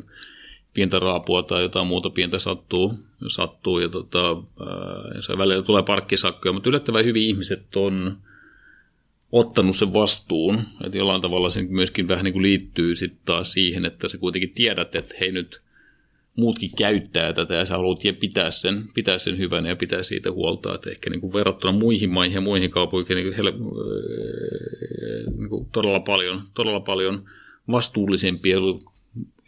pientä 0.73 0.99
raapua 0.99 1.43
tai 1.43 1.61
jotain 1.61 1.87
muuta 1.87 2.09
pientä 2.09 2.39
sattuu, 2.39 2.93
sattuu 3.27 3.79
ja, 3.79 3.89
tota, 3.89 4.29
ää, 4.29 5.37
välillä 5.37 5.63
tulee 5.63 5.83
parkkisakkoja, 5.83 6.53
mutta 6.53 6.69
yllättävän 6.69 7.05
hyvin 7.05 7.23
ihmiset 7.23 7.75
on 7.75 8.17
ottanut 9.31 9.75
sen 9.75 9.93
vastuun, 9.93 10.59
että 10.83 10.97
jollain 10.97 11.21
tavalla 11.21 11.49
se 11.49 11.65
myöskin 11.69 12.07
vähän 12.07 12.23
niin 12.23 12.33
kuin 12.33 12.43
liittyy 12.43 12.95
sitten 12.95 13.21
taas 13.25 13.53
siihen, 13.53 13.85
että 13.85 14.07
sä 14.07 14.17
kuitenkin 14.17 14.53
tiedät, 14.55 14.95
että 14.95 15.15
hei 15.19 15.31
nyt 15.31 15.61
muutkin 16.35 16.71
käyttää 16.77 17.33
tätä 17.33 17.53
ja 17.53 17.65
sä 17.65 17.73
haluat 17.73 17.99
pitää 18.19 18.51
sen, 18.51 18.83
pitää 18.93 19.17
sen 19.17 19.37
hyvänä 19.37 19.69
ja 19.69 19.75
pitää 19.75 20.03
siitä 20.03 20.31
huolta, 20.31 20.75
että 20.75 20.89
ehkä 20.89 21.09
niin 21.09 21.21
kuin 21.21 21.33
verrattuna 21.33 21.73
muihin 21.73 22.09
maihin 22.09 22.35
ja 22.35 22.41
muihin 22.41 22.69
kaupunkiin 22.69 23.15
niin 23.15 23.27
kuin 23.27 23.37
hel- 23.37 23.59
niin 25.37 25.49
kuin 25.49 25.67
todella 25.71 25.99
paljon, 25.99 26.41
todella 26.53 26.79
paljon 26.79 27.23
vastuullisempia 27.71 28.57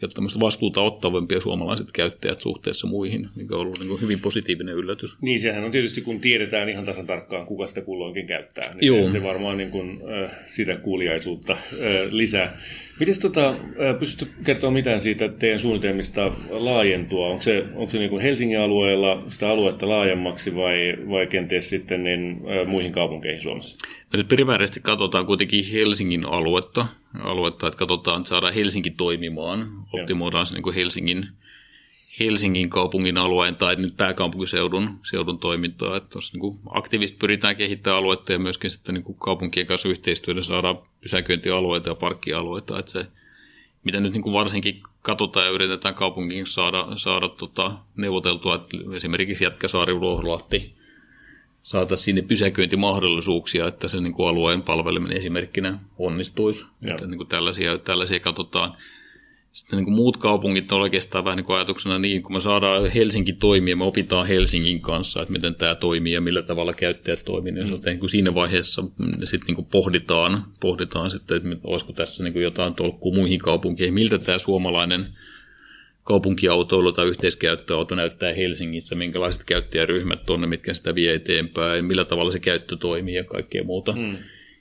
ja 0.02 0.08
tämmöistä 0.08 0.40
vastuuta 0.40 0.80
ottavampia 0.80 1.40
suomalaiset 1.40 1.92
käyttäjät 1.92 2.40
suhteessa 2.40 2.86
muihin, 2.86 3.28
mikä 3.36 3.54
on 3.54 3.60
ollut 3.60 3.78
niin 3.78 3.88
kuin 3.88 4.00
hyvin 4.00 4.20
positiivinen 4.20 4.74
yllätys. 4.74 5.16
Niin, 5.20 5.40
sehän 5.40 5.64
on 5.64 5.70
tietysti, 5.70 6.00
kun 6.00 6.20
tiedetään 6.20 6.68
ihan 6.68 6.84
tasan 6.84 7.06
tarkkaan, 7.06 7.46
kuka 7.46 7.66
sitä 7.66 7.80
kulloinkin 7.80 8.26
käyttää, 8.26 8.74
niin 8.74 8.86
Joo. 8.86 9.10
se, 9.10 9.22
varmaan 9.22 9.56
niin 9.56 9.70
kuin, 9.70 10.00
sitä 10.46 10.76
kuuliaisuutta 10.76 11.56
lisää. 12.10 12.60
Miten 13.02 13.20
tota, 13.22 13.54
pystytkö 13.98 14.34
kertoa 14.44 14.70
mitään 14.70 15.00
siitä 15.00 15.28
teidän 15.28 15.58
suunnitelmista 15.58 16.32
laajentua? 16.50 17.28
Onko 17.28 17.42
se, 17.42 17.64
onko 17.74 17.90
se 17.90 17.98
niin 17.98 18.10
kuin 18.10 18.22
Helsingin 18.22 18.60
alueella 18.60 19.22
sitä 19.28 19.48
aluetta 19.48 19.88
laajemmaksi 19.88 20.56
vai, 20.56 20.96
vai 21.08 21.26
kenties 21.26 21.68
sitten 21.68 22.02
niin, 22.02 22.40
muihin 22.66 22.92
kaupunkeihin 22.92 23.42
Suomessa? 23.42 23.86
Me 24.12 24.16
nyt 24.16 24.28
primäärisesti 24.28 24.80
katsotaan 24.80 25.26
kuitenkin 25.26 25.64
Helsingin 25.72 26.24
aluetta, 26.24 26.86
aluetta 27.20 27.66
että 27.66 27.78
katsotaan, 27.78 28.20
että 28.20 28.28
saadaan 28.28 28.54
Helsinki 28.54 28.90
toimimaan, 28.90 29.66
optimoidaan 29.92 30.46
se 30.46 30.54
niin 30.54 30.62
kuin 30.62 30.74
Helsingin, 30.74 31.26
Helsingin 32.20 32.70
kaupungin 32.70 33.18
alueen 33.18 33.56
tai 33.56 33.76
nyt 33.76 33.96
pääkaupunkiseudun 33.96 34.98
seudun 35.10 35.38
toimintaa. 35.38 35.96
Että 35.96 36.10
tuossa 36.10 36.38
niin 36.38 36.58
aktiivisesti 36.70 37.18
pyritään 37.18 37.56
kehittämään 37.56 37.98
aluetta 37.98 38.32
ja 38.32 38.38
myöskin 38.38 38.70
sitten 38.70 38.94
niin 38.94 39.16
kaupunkien 39.18 39.66
kanssa 39.66 39.88
yhteistyötä 39.88 40.42
saadaan 40.42 40.78
pysäköintialueita 41.00 41.88
ja 41.88 41.94
parkkialueita. 41.94 42.78
Että 42.78 42.90
se, 42.90 43.06
mitä 43.84 44.00
nyt 44.00 44.12
niin 44.12 44.22
kuin 44.22 44.32
varsinkin 44.32 44.82
katsotaan 45.02 45.46
ja 45.46 45.52
yritetään 45.52 45.94
kaupungin 45.94 46.46
saada, 46.46 46.86
saada 46.96 47.28
tota, 47.28 47.72
neuvoteltua, 47.96 48.54
että 48.54 48.76
esimerkiksi 48.96 49.44
Jätkäsaari, 49.44 49.92
Ruoholahti, 49.92 50.74
saataisiin 51.62 52.04
sinne 52.04 52.22
pysäköintimahdollisuuksia, 52.22 53.66
että 53.66 53.88
se 53.88 54.00
niin 54.00 54.14
kuin 54.14 54.28
alueen 54.28 54.62
palveleminen 54.62 55.16
esimerkkinä 55.16 55.78
onnistuisi. 55.98 56.64
Joo. 56.82 56.94
Että 56.94 57.06
niin 57.06 57.18
kuin 57.18 57.28
tällaisia, 57.28 57.78
tällaisia 57.78 58.20
katsotaan. 58.20 58.76
Sitten 59.52 59.76
niin 59.76 59.84
kuin 59.84 59.94
muut 59.94 60.16
kaupungit 60.16 60.72
on 60.72 60.80
oikeastaan 60.80 61.24
vähän 61.24 61.36
niin 61.36 61.44
kuin 61.44 61.56
ajatuksena 61.56 61.98
niin, 61.98 62.22
kun 62.22 62.32
me 62.32 62.40
saadaan 62.40 62.90
Helsinki 62.90 63.32
toimia, 63.32 63.76
me 63.76 63.84
opitaan 63.84 64.26
Helsingin 64.26 64.80
kanssa, 64.80 65.22
että 65.22 65.32
miten 65.32 65.54
tämä 65.54 65.74
toimii 65.74 66.12
ja 66.12 66.20
millä 66.20 66.42
tavalla 66.42 66.72
käyttäjät 66.72 67.22
toimii, 67.24 67.52
niin, 67.52 67.70
mm. 67.70 67.80
niin 67.84 67.98
kuin 67.98 68.10
siinä 68.10 68.34
vaiheessa 68.34 68.84
sitten 69.24 69.46
niin 69.46 69.54
kuin 69.54 69.66
pohditaan, 69.70 70.44
pohditaan 70.60 71.10
sitten, 71.10 71.52
että 71.52 71.68
olisiko 71.68 71.92
tässä 71.92 72.24
niin 72.24 72.32
kuin 72.32 72.42
jotain 72.42 72.74
tolkkua 72.74 73.14
muihin 73.14 73.38
kaupunkeihin, 73.38 73.94
miltä 73.94 74.18
tämä 74.18 74.38
suomalainen 74.38 75.06
kaupunkiautoilu 76.04 76.92
tai 76.92 77.06
yhteiskäyttöauto 77.06 77.94
näyttää 77.94 78.32
Helsingissä, 78.32 78.94
minkälaiset 78.94 79.44
käyttäjäryhmät 79.44 80.30
on 80.30 80.48
mitkä 80.48 80.74
sitä 80.74 80.94
vie 80.94 81.14
eteenpäin, 81.14 81.84
millä 81.84 82.04
tavalla 82.04 82.30
se 82.30 82.40
käyttö 82.40 82.76
toimii 82.76 83.14
ja 83.14 83.24
kaikkea 83.24 83.64
muuta. 83.64 83.92
Mm. 83.92 84.16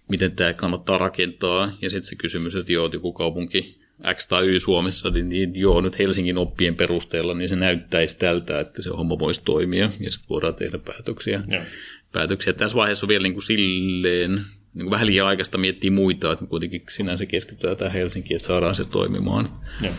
Miten 0.08 0.32
tämä 0.32 0.54
kannattaa 0.54 0.98
rakentaa. 0.98 1.78
Ja 1.82 1.90
sitten 1.90 2.10
se 2.10 2.16
kysymys, 2.16 2.56
että 2.56 2.74
joo, 2.74 2.90
joku 2.94 3.14
kaupunki 3.14 3.81
X 4.14 4.28
tai 4.28 4.48
Y 4.48 4.60
Suomessa, 4.60 5.10
niin, 5.10 5.30
niin 5.30 5.52
joo, 5.56 5.82
nyt 5.82 6.00
Helsingin 6.00 6.38
oppien 6.38 6.76
perusteella, 6.76 7.34
niin 7.34 7.50
se 7.50 7.56
näyttäisi 7.56 8.20
tältä, 8.20 8.60
että 8.60 8.82
se 8.82 8.90
homma 8.90 9.20
voisi 9.20 9.42
toimia 9.46 9.90
ja 10.00 10.12
sitten 10.12 10.30
voidaan 10.30 10.56
tehdä 10.56 10.78
päätöksiä. 10.78 11.44
Ja. 11.48 11.66
päätöksiä. 12.12 12.54
Tässä 12.54 12.76
vaiheessa 12.76 13.06
on 13.06 13.08
vielä 13.08 13.24
niin 13.24 13.34
kuin 13.34 13.44
silleen, 13.44 14.32
niin 14.74 14.84
kuin 14.84 14.92
vähän 14.92 15.08
liian 15.08 15.28
aikaista 15.28 15.58
miettiä 15.58 15.92
muita, 15.92 16.32
että 16.32 16.46
kuitenkin 16.46 16.84
sinänsä 16.90 17.26
keskitytään 17.26 17.78
tähän 17.78 17.94
Helsinkiin, 17.94 18.36
että 18.36 18.48
saadaan 18.48 18.76
se 18.76 18.86
toimimaan. 18.86 19.50
Ja. 19.82 19.94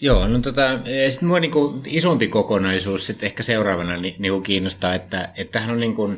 Joo, 0.00 0.28
no 0.28 0.40
tota, 0.40 0.78
sitten 1.08 1.28
mua 1.28 1.40
niinku 1.40 1.82
isompi 1.86 2.28
kokonaisuus 2.28 3.06
sitten 3.06 3.26
ehkä 3.26 3.42
seuraavana 3.42 3.96
ni, 3.96 4.16
niinku 4.18 4.40
kiinnostaa, 4.40 4.94
että, 4.94 5.28
että 5.36 5.52
tämähän 5.52 5.74
on 5.74 5.80
niinku, 5.80 6.14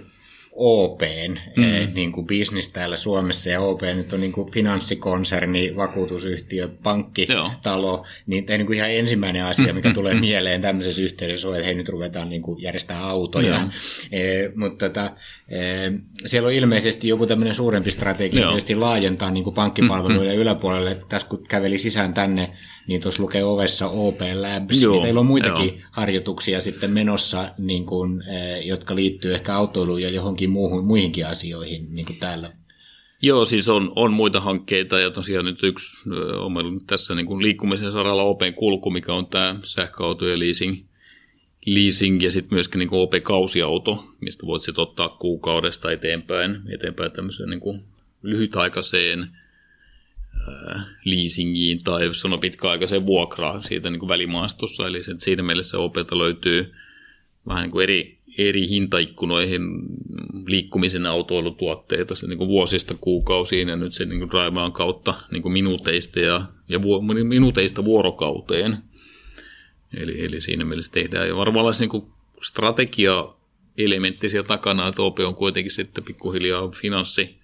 OPn 0.61 1.39
mm. 1.57 1.65
eh, 1.65 1.93
niin 1.95 2.13
kuin 2.13 2.27
business 2.27 2.69
täällä 2.69 2.97
Suomessa, 2.97 3.51
ja 3.51 3.61
OP 3.61 3.83
nyt 3.83 4.13
on 4.13 4.21
niin 4.21 4.33
kuin 4.33 4.53
finanssikonserni, 4.53 5.77
vakuutusyhtiö, 5.77 6.69
pankkitalo, 6.83 7.93
Joo. 7.93 8.07
niin 8.27 8.47
tämä 8.47 8.59
niin 8.59 8.67
kuin 8.67 8.77
ihan 8.77 8.91
ensimmäinen 8.91 9.45
asia, 9.45 9.75
mikä 9.75 9.95
tulee 9.95 10.15
mieleen 10.15 10.61
tämmöisessä 10.61 11.03
yhteydessä 11.03 11.49
on, 11.49 11.55
että 11.55 11.67
hei 11.67 11.75
nyt 11.75 11.89
ruvetaan 11.89 12.29
niin 12.29 12.43
kuin 12.43 12.63
järjestää 12.63 13.07
autoja. 13.07 13.61
Eh, 14.13 14.51
mutta 14.55 14.89
tota, 14.89 15.13
eh, 15.49 15.93
siellä 16.27 16.47
on 16.47 16.53
ilmeisesti 16.53 17.09
joku 17.09 17.27
tämmöinen 17.27 17.55
suurempi 17.55 17.91
strategia 17.91 18.47
tietysti 18.47 18.75
laajentaa 18.75 19.31
niin 19.31 19.45
kuin 19.45 19.55
pankkipalveluiden 19.55 20.27
mm-hmm. 20.27 20.43
yläpuolelle. 20.43 20.97
Tässä 21.09 21.29
kun 21.29 21.45
käveli 21.49 21.79
sisään 21.79 22.15
tänne, 22.15 22.51
niin 22.89 23.01
tuossa 23.01 23.23
lukee 23.23 23.45
ovessa 23.45 23.89
OP 23.89 24.21
Labs. 24.21 24.83
Joo, 24.83 24.93
niin 24.93 25.03
teillä 25.03 25.21
on 25.21 25.27
muitakin 25.27 25.69
joo. 25.69 25.89
harjoituksia 25.91 26.61
sitten 26.61 26.91
menossa, 26.91 27.51
niin 27.59 27.87
kuin, 27.87 28.23
eh, 28.23 28.67
jotka 28.67 28.95
liittyy 28.95 29.35
ehkä 29.35 29.57
autoiluun 29.57 30.03
ja 30.03 30.11
johonkin 30.11 30.51
muuhun, 30.51 30.85
muihinkin 30.85 31.27
asioihin 31.27 31.95
niin 31.95 32.07
kuin 32.07 32.19
täällä. 32.19 32.53
Joo, 33.23 33.45
siis 33.45 33.69
on, 33.69 33.93
on 33.97 34.13
muita 34.13 34.41
hankkeita 34.41 34.99
ja 34.99 35.11
tosiaan 35.11 35.45
nyt 35.45 35.63
yksi 35.63 36.11
on 36.41 36.53
meillä 36.53 36.81
tässä 36.87 37.15
niin 37.15 37.27
kuin 37.27 37.43
liikkumisen 37.43 37.93
saralla 37.93 38.23
Open 38.23 38.55
kulku, 38.55 38.91
mikä 38.91 39.13
on 39.13 39.27
tämä 39.27 39.57
sähköautojen 39.63 40.39
leasing, 40.39 40.85
leasing 41.67 42.23
ja 42.23 42.31
sitten 42.31 42.57
myöskin 42.57 42.79
niin 42.79 42.89
OP-kausiauto, 42.93 44.05
mistä 44.21 44.47
voit 44.47 44.63
sitten 44.63 44.83
ottaa 44.83 45.09
kuukaudesta 45.09 45.93
eteenpäin, 45.93 46.57
eteenpäin 46.75 47.13
tämmöiseen 47.13 47.51
niin 47.51 47.61
kuin 47.61 47.85
lyhytaikaiseen– 48.23 49.29
leasingiin 51.05 51.85
tai 51.85 52.05
jos 52.05 52.25
on 52.25 52.41
pitkäaikaiseen 52.41 53.07
vuokraan 53.07 53.63
siitä 53.63 53.91
niin 53.91 54.01
kuin 54.01 54.09
välimaastossa. 54.09 54.87
Eli 54.87 55.01
siinä 55.19 55.43
mielessä 55.43 55.79
OPta 55.79 56.19
löytyy 56.19 56.73
vähän 57.47 57.63
niin 57.63 57.71
kuin 57.71 57.83
eri, 57.83 58.19
eri 58.39 58.69
hintaikkunoihin 58.69 59.63
liikkumisen 60.47 61.07
autoilutuotteita 61.07 62.15
se 62.15 62.27
niin 62.27 62.39
kuin 62.39 62.49
vuosista 62.49 62.95
kuukausiin 63.01 63.69
ja 63.69 63.77
nyt 63.77 63.93
se 63.93 64.05
niin 64.05 64.29
kuin 64.29 64.73
kautta 64.73 65.15
niin 65.31 65.43
kuin 65.43 65.53
minuuteista, 65.53 66.21
ja, 66.21 66.43
ja 66.69 66.83
vu, 66.83 67.03
minuuteista 67.25 67.85
vuorokauteen. 67.85 68.77
Eli, 69.95 70.25
eli 70.25 70.41
siinä 70.41 70.65
mielessä 70.65 70.93
tehdään. 70.93 71.29
Ja 71.29 71.37
varmaan 71.37 71.75
niin 71.79 71.89
kuin 71.89 72.07
strategia 72.43 73.29
elementti 73.79 74.29
siellä 74.29 74.47
takana, 74.47 74.89
että 74.89 75.03
OP 75.03 75.19
on 75.19 75.35
kuitenkin 75.35 75.73
sitten 75.73 76.05
pikkuhiljaa 76.05 76.69
finanssi, 76.69 77.38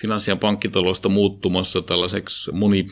finanssi- 0.00 0.30
ja 0.30 0.36
pankkitalosta 0.36 1.08
muuttumassa 1.08 1.82
tällaiseksi 1.82 2.52
moni, 2.52 2.86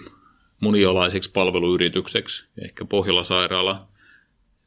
monialaiseksi 0.60 1.30
palveluyritykseksi. 1.30 2.44
Ehkä 2.64 2.84
Pohjola-sairaala, 2.84 3.86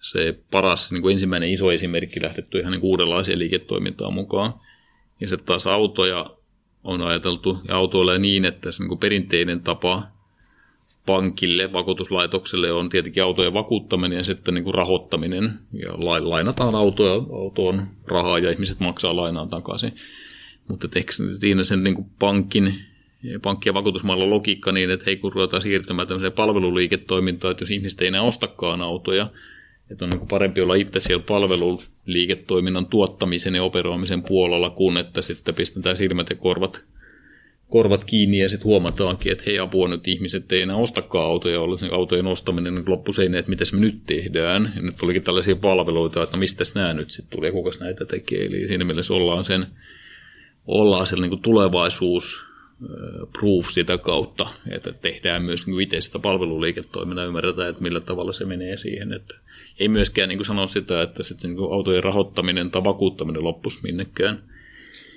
se 0.02 0.40
paras 0.52 0.92
niin 0.92 1.02
kuin 1.02 1.12
ensimmäinen 1.12 1.50
iso 1.50 1.72
esimerkki 1.72 2.22
lähdetty 2.22 2.60
ihan 2.60 2.72
niin 2.72 2.82
uudenlaiseen 2.82 3.40
liiketoimintaan 3.40 4.14
mukaan. 4.14 4.54
Ja 5.20 5.28
sitten 5.28 5.46
taas 5.46 5.68
autoja 5.68 6.26
on 6.84 7.02
ajateltu 7.02 7.58
ja 7.68 7.76
autoilla 7.76 8.18
niin, 8.18 8.46
että 8.46 8.72
se 8.72 8.84
niin 8.84 8.90
kuin 8.90 9.00
perinteinen 9.00 9.62
tapa 9.62 10.04
pankille, 11.06 11.74
vakuutuslaitokselle 11.74 12.72
on 12.72 12.90
tietenkin 12.90 13.24
autojen 13.24 13.54
vakuuttaminen 13.54 14.18
ja 14.18 14.24
sitten 14.24 14.54
niin 14.54 14.64
kuin 14.64 14.74
rahoittaminen. 14.74 15.60
Ja 15.74 15.94
lainataan 16.30 16.76
autoja, 16.76 17.14
autoon 17.14 17.88
rahaa 18.06 18.40
ja 18.40 18.52
ihmiset 18.52 18.80
maksaa 18.80 19.16
lainaan 19.16 19.50
takaisin. 19.50 19.96
Mutta 20.72 20.88
ehkä 20.96 21.12
siinä 21.40 21.64
sen 21.64 21.84
niin 21.84 22.06
pankin, 22.20 22.74
pankki- 23.42 23.70
ja 23.70 23.74
vakuutusmaailman 23.74 24.30
logiikka 24.30 24.72
niin, 24.72 24.90
että 24.90 25.06
hei 25.06 25.18
kun 25.18 25.34
ruvetaan 25.34 25.62
siirtymään 25.62 26.08
tämmöiseen 26.08 26.32
palveluliiketoimintaan, 26.32 27.52
että 27.52 27.62
jos 27.62 27.72
ihmiset 27.72 28.02
ei 28.02 28.08
enää 28.08 28.22
ostakaan 28.22 28.82
autoja, 28.82 29.28
että 29.92 30.06
on 30.06 30.12
niin 30.12 30.28
parempi 30.28 30.62
olla 30.62 30.76
itse 30.76 31.00
siellä 31.00 31.24
palveluliiketoiminnan 31.28 32.86
tuottamisen 32.86 33.56
ja 33.56 33.64
operoimisen 33.64 34.24
puolella, 34.24 34.70
kun 34.70 34.98
että 34.98 35.22
sitten 35.22 35.56
pistetään 35.56 35.98
silmät 35.98 36.30
ja 36.30 36.36
korvat, 36.36 36.82
korvat 37.70 38.04
kiinni 38.04 38.40
ja 38.40 38.50
sitten 38.50 38.66
huomataankin, 38.66 39.32
että 39.32 39.44
hei 39.48 39.60
apua 39.60 39.88
nyt 39.88 40.08
ihmiset 40.08 40.52
ei 40.52 40.62
enää 40.62 40.76
ostakaan 40.76 41.26
autoja, 41.26 41.62
olla 41.62 41.78
sen 41.78 41.94
autojen 41.94 42.28
ostaminen 42.28 42.76
niin 42.76 42.90
loppuseinä, 42.90 43.40
että 43.40 43.50
mitä 43.50 43.64
me 43.74 43.80
nyt 43.80 44.00
tehdään. 44.06 44.74
Ja 44.76 44.82
nyt 44.82 44.96
tulikin 44.96 45.24
tällaisia 45.24 45.56
palveluita, 45.56 46.24
että 46.24 46.38
no 46.38 46.40
mistä 46.40 46.64
nämä 46.76 46.94
nyt 46.94 47.12
sitten 47.12 47.38
tulee, 47.38 47.52
kuka 47.52 47.70
näitä 47.80 48.06
tekee. 48.06 48.46
Eli 48.46 48.68
siinä 48.68 48.86
mielessä 48.86 49.14
ollaan 49.14 49.46
sen 49.46 49.66
ollaan 50.68 51.08
siellä 51.08 51.28
niin 51.28 51.42
tulevaisuus 51.42 52.46
proof 53.40 53.70
sitä 53.70 53.98
kautta, 53.98 54.48
että 54.70 54.94
tehdään 54.94 55.44
myös 55.44 55.68
niin 55.68 55.82
itse 55.82 56.02
sitä 56.02 56.20
palveluliiketoimintaa, 56.20 57.26
ymmärretään, 57.26 57.70
että 57.70 57.82
millä 57.82 58.00
tavalla 58.00 58.32
se 58.32 58.46
menee 58.46 58.78
siihen. 58.78 59.14
Että 59.14 59.36
ei 59.80 59.88
myöskään 59.88 60.30
niin 60.30 60.46
sano 60.46 60.68
sitä, 60.68 61.02
että 61.02 61.24
sitten 61.24 61.56
niin 61.56 61.74
autojen 61.74 62.04
rahoittaminen 62.04 62.72
tai 62.72 62.84
vakuuttaminen 62.84 63.44
loppuisi 63.44 63.80
minnekään. 63.84 64.44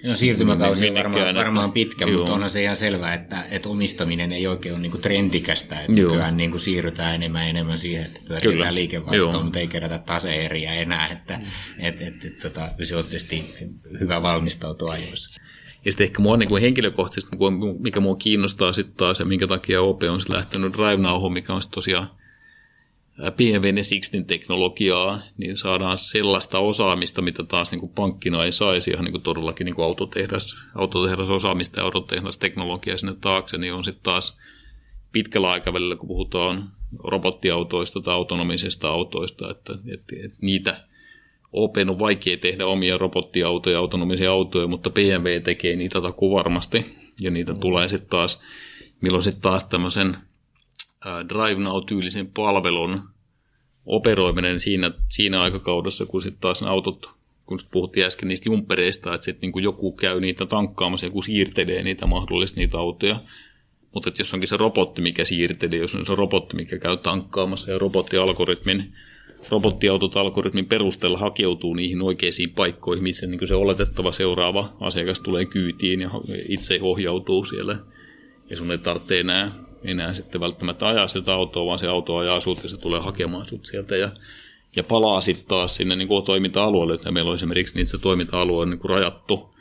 No 0.05 0.17
siirtymäkausi 0.17 0.89
on 0.89 0.95
varmaan, 0.95 1.35
varmaan 1.35 1.73
pitkä, 1.73 2.05
joo. 2.05 2.19
mutta 2.19 2.33
onhan 2.33 2.51
se 2.51 2.63
ihan 2.63 2.77
selvää, 2.77 3.15
että, 3.15 3.45
että 3.51 3.69
omistaminen 3.69 4.33
ei 4.33 4.47
oikein 4.47 4.75
ole 4.75 4.83
niin 4.83 4.91
kuin 4.91 5.03
trendikästä, 5.03 5.81
että 5.81 5.93
joo. 5.93 6.11
nykyään 6.11 6.37
niin 6.37 6.51
kuin 6.51 6.61
siirrytään 6.61 7.15
enemmän 7.15 7.43
ja 7.43 7.49
enemmän 7.49 7.79
siihen, 7.79 8.05
että 8.05 8.21
pyöritetään 8.27 8.75
liikevaihtoa, 8.75 9.43
mutta 9.43 9.59
ei 9.59 9.69
kerätä 9.69 9.99
taseeriä 9.99 10.75
enää, 10.75 11.09
että 11.09 11.39
mm. 11.39 11.45
et, 11.79 12.03
et, 12.03 12.25
et, 12.25 12.39
tota, 12.39 12.69
se 12.83 12.97
on 12.97 13.05
tietysti 13.05 13.55
hyvä 14.01 14.23
valmistautua 14.23 14.93
ajoissa. 14.93 15.41
Ja 15.85 15.91
sitten 15.93 16.05
ehkä 16.05 16.23
mua 16.23 16.37
niin 16.37 16.49
kuin 16.49 16.63
henkilökohtaisesti, 16.63 17.37
mikä 17.79 18.01
mua 18.01 18.17
kiinnostaa 18.17 18.73
sitten 18.73 18.97
taas 18.97 19.21
ja 19.21 19.27
minkä 19.27 19.47
takia 19.47 19.83
OP 19.83 20.03
on 20.03 20.21
lähtenyt 20.29 20.73
Drive 20.73 20.97
Now, 20.97 21.33
mikä 21.33 21.55
on 21.55 21.61
tosiaan 21.71 22.11
BMW 23.19 23.65
16-teknologiaa, 23.65 25.21
niin 25.37 25.57
saadaan 25.57 25.99
sellaista 25.99 26.59
osaamista, 26.59 27.23
mitä 27.23 27.45
taas 27.45 27.71
niin 27.71 27.81
kuin 27.81 27.93
pankkina 27.95 28.45
ei 28.45 28.53
saisi, 28.53 28.91
ihan 28.91 29.05
niin 29.05 29.13
kuin 29.13 29.23
todellakin 29.23 29.65
niin 29.65 29.75
kuin 29.75 29.85
autotehdas, 29.85 30.57
autotehdas 30.75 31.31
osaamista 31.31 31.81
ja 31.81 31.85
autotehdas 31.85 32.39
teknologiaa 32.39 32.97
sinne 32.97 33.17
taakse, 33.21 33.59
niin 33.59 33.75
on 33.75 33.85
sitten 33.85 34.03
taas 34.03 34.39
pitkällä 35.13 35.51
aikavälillä, 35.51 35.97
kun 35.97 36.09
puhutaan 36.09 36.73
robottiautoista 37.05 38.01
tai 38.01 38.15
autonomisista 38.15 38.89
autoista, 38.89 39.51
että, 39.51 39.73
että, 39.73 40.17
että 40.25 40.39
niitä 40.41 40.81
OP 41.53 41.77
on 41.89 41.99
vaikea 41.99 42.37
tehdä 42.37 42.67
omia 42.67 42.99
robottiautoja, 42.99 43.79
autonomisia 43.79 44.31
autoja, 44.31 44.67
mutta 44.67 44.91
BMW 44.91 45.41
tekee 45.45 45.77
niitä 45.77 46.01
takuu 46.01 46.35
varmasti, 46.35 46.97
ja 47.21 47.31
niitä 47.31 47.53
mm. 47.53 47.61
tulee 47.61 47.89
sitten 47.89 48.11
taas, 48.11 48.41
milloin 49.01 49.23
sitten 49.23 49.43
taas 49.43 49.65
tämmöisen 49.65 50.17
Drive 51.29 51.61
Now-tyylisen 51.61 52.27
palvelun 52.27 53.01
operoiminen 53.87 54.61
siinä, 54.61 54.91
siinä 55.09 55.43
aikakaudessa, 55.43 56.07
kun 56.07 56.23
sitten 56.23 56.41
taas 56.41 56.63
autot, 56.63 57.11
kun 57.47 57.59
puhuttiin 57.71 58.07
äsken 58.07 58.29
niistä 58.29 58.49
jumpereista, 58.49 59.15
että 59.15 59.25
sitten 59.25 59.51
niin 59.51 59.65
joku 59.65 59.93
käy 59.93 60.21
niitä 60.21 60.47
tankkaamassa, 60.47 61.07
joku 61.07 61.23
siirtelee 61.23 61.83
niitä 61.83 62.07
mahdollisesti 62.07 62.61
niitä 62.61 62.79
autoja, 62.79 63.21
mutta 63.95 64.11
jos 64.19 64.35
onkin 64.35 64.49
se 64.49 64.57
robotti, 64.57 65.03
mikä 65.03 65.25
siirtelee, 65.25 65.79
jos 65.79 65.95
on 65.95 66.07
se 66.07 66.15
robotti, 66.15 66.57
mikä 66.57 66.79
käy 66.79 66.97
tankkaamassa 66.97 67.73
ja 67.73 67.79
robottialgoritmin, 67.79 68.93
robottiautot 69.51 70.17
algoritmin 70.17 70.67
perusteella 70.67 71.19
hakeutuu 71.19 71.75
niihin 71.75 72.03
oikeisiin 72.03 72.51
paikkoihin, 72.51 73.03
missä 73.03 73.27
niin 73.27 73.49
se 73.49 73.55
oletettava 73.55 74.13
seuraava 74.13 74.73
asiakas 74.81 75.21
tulee 75.21 75.45
kyytiin 75.45 76.01
ja 76.01 76.11
itse 76.49 76.79
ohjautuu 76.83 77.45
siellä. 77.45 77.77
Ja 78.51 78.57
sun 78.57 78.71
ei 78.71 78.79
tarvitse 78.79 79.21
enää 79.21 79.64
enää 79.85 80.15
sitten 80.15 80.41
välttämättä 80.41 80.87
ajaa 80.87 81.07
sitä 81.07 81.35
autoa, 81.35 81.67
vaan 81.67 81.79
se 81.79 81.89
auto 81.89 82.17
ajaa 82.17 82.41
sut 82.41 82.63
ja 82.63 82.69
se 82.69 82.81
tulee 82.81 83.01
hakemaan 83.01 83.47
sut 83.47 83.67
sieltä 83.67 83.97
ja, 83.97 84.11
ja 84.77 84.85
palaa 84.85 85.21
sitten 85.21 85.49
taas 85.49 85.77
sinne 85.77 85.97
niin 85.97 86.09
kuin 86.09 86.25
toiminta-alueelle. 86.25 86.99
Ja 87.05 87.13
meillä 87.13 87.29
on 87.29 87.35
esimerkiksi 87.35 87.75
niin 87.75 87.87
se 87.87 87.99
toiminta-alue 87.99 88.63
on 88.63 88.71
niin 88.71 88.81
kuin 88.81 88.91
rajattu, 88.91 89.55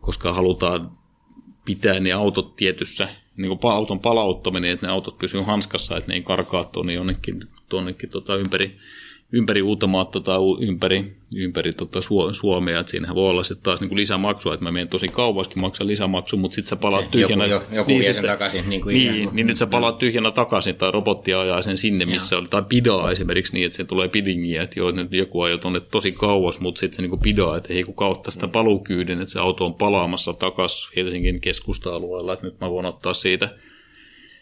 koska 0.00 0.32
halutaan 0.32 0.90
pitää 1.64 2.00
ne 2.00 2.12
autot 2.12 2.56
tietyssä 2.56 3.08
niin 3.36 3.58
kuin 3.58 3.72
auton 3.72 4.00
palauttaminen, 4.00 4.70
että 4.70 4.86
ne 4.86 4.92
autot 4.92 5.18
pysyvät 5.18 5.46
hanskassa, 5.46 5.96
että 5.96 6.08
ne 6.08 6.14
ei 6.14 6.22
karkaa 6.22 6.64
tuonne 6.64 6.92
jonnekin, 6.92 7.48
tuonnekin 7.68 8.10
tota 8.10 8.36
ympäri, 8.36 8.76
ympäri 9.32 9.62
Uutamaata 9.62 10.20
tai 10.20 10.38
ympäri, 10.60 11.04
ympäri 11.34 11.72
tota 11.72 12.00
Suomea, 12.32 12.80
että 12.80 12.90
siinähän 12.90 13.16
voi 13.16 13.30
olla 13.30 13.42
sitten 13.42 13.64
taas 13.64 13.80
niin 13.80 13.96
lisämaksua, 13.96 14.54
että 14.54 14.64
mä 14.64 14.72
menen 14.72 14.88
tosi 14.88 15.08
kauaskin 15.08 15.60
maksan 15.60 15.86
lisämaksu, 15.86 16.36
mutta 16.36 16.54
sitten 16.54 16.68
sä 16.68 16.76
palaat 16.76 17.04
se, 17.04 17.10
tyhjänä. 17.10 17.46
Joku, 17.46 17.74
joku 17.74 17.90
niin, 17.90 18.02
vie 18.02 18.12
sen 18.12 18.26
takaisin. 18.26 18.68
Niin, 18.68 18.80
kuin 18.80 18.94
niin, 18.94 19.28
niin, 19.32 19.46
nyt 19.46 19.56
sä 19.56 19.66
palaat 19.66 19.98
tyhjänä 19.98 20.30
takaisin 20.30 20.74
tai 20.74 20.92
robotti 20.92 21.34
ajaa 21.34 21.62
sen 21.62 21.76
sinne, 21.76 22.04
missä 22.04 22.38
oli, 22.38 22.48
tai 22.48 22.62
pidaa 22.68 23.10
esimerkiksi 23.10 23.52
niin, 23.52 23.66
että 23.66 23.76
se 23.76 23.84
tulee 23.84 24.08
pidingiä, 24.08 24.62
että 24.62 24.80
joo, 24.80 24.90
nyt 24.90 25.12
joku 25.12 25.42
ajoi 25.42 25.58
tuonne 25.58 25.80
tosi 25.80 26.12
kauas, 26.12 26.60
mutta 26.60 26.78
sitten 26.78 26.96
se 26.96 27.02
niin 27.02 27.20
pidaa, 27.20 27.56
että 27.56 27.72
ei 27.72 27.82
kun 27.82 27.94
kautta 27.94 28.30
sitä 28.30 28.48
paluukyydin, 28.48 29.20
että 29.20 29.32
se 29.32 29.38
auto 29.38 29.66
on 29.66 29.74
palaamassa 29.74 30.32
takaisin 30.32 30.92
Helsingin 30.96 31.40
keskusta-alueella, 31.40 32.32
että 32.32 32.46
nyt 32.46 32.60
mä 32.60 32.70
voin 32.70 32.86
ottaa 32.86 33.14
siitä– 33.14 33.48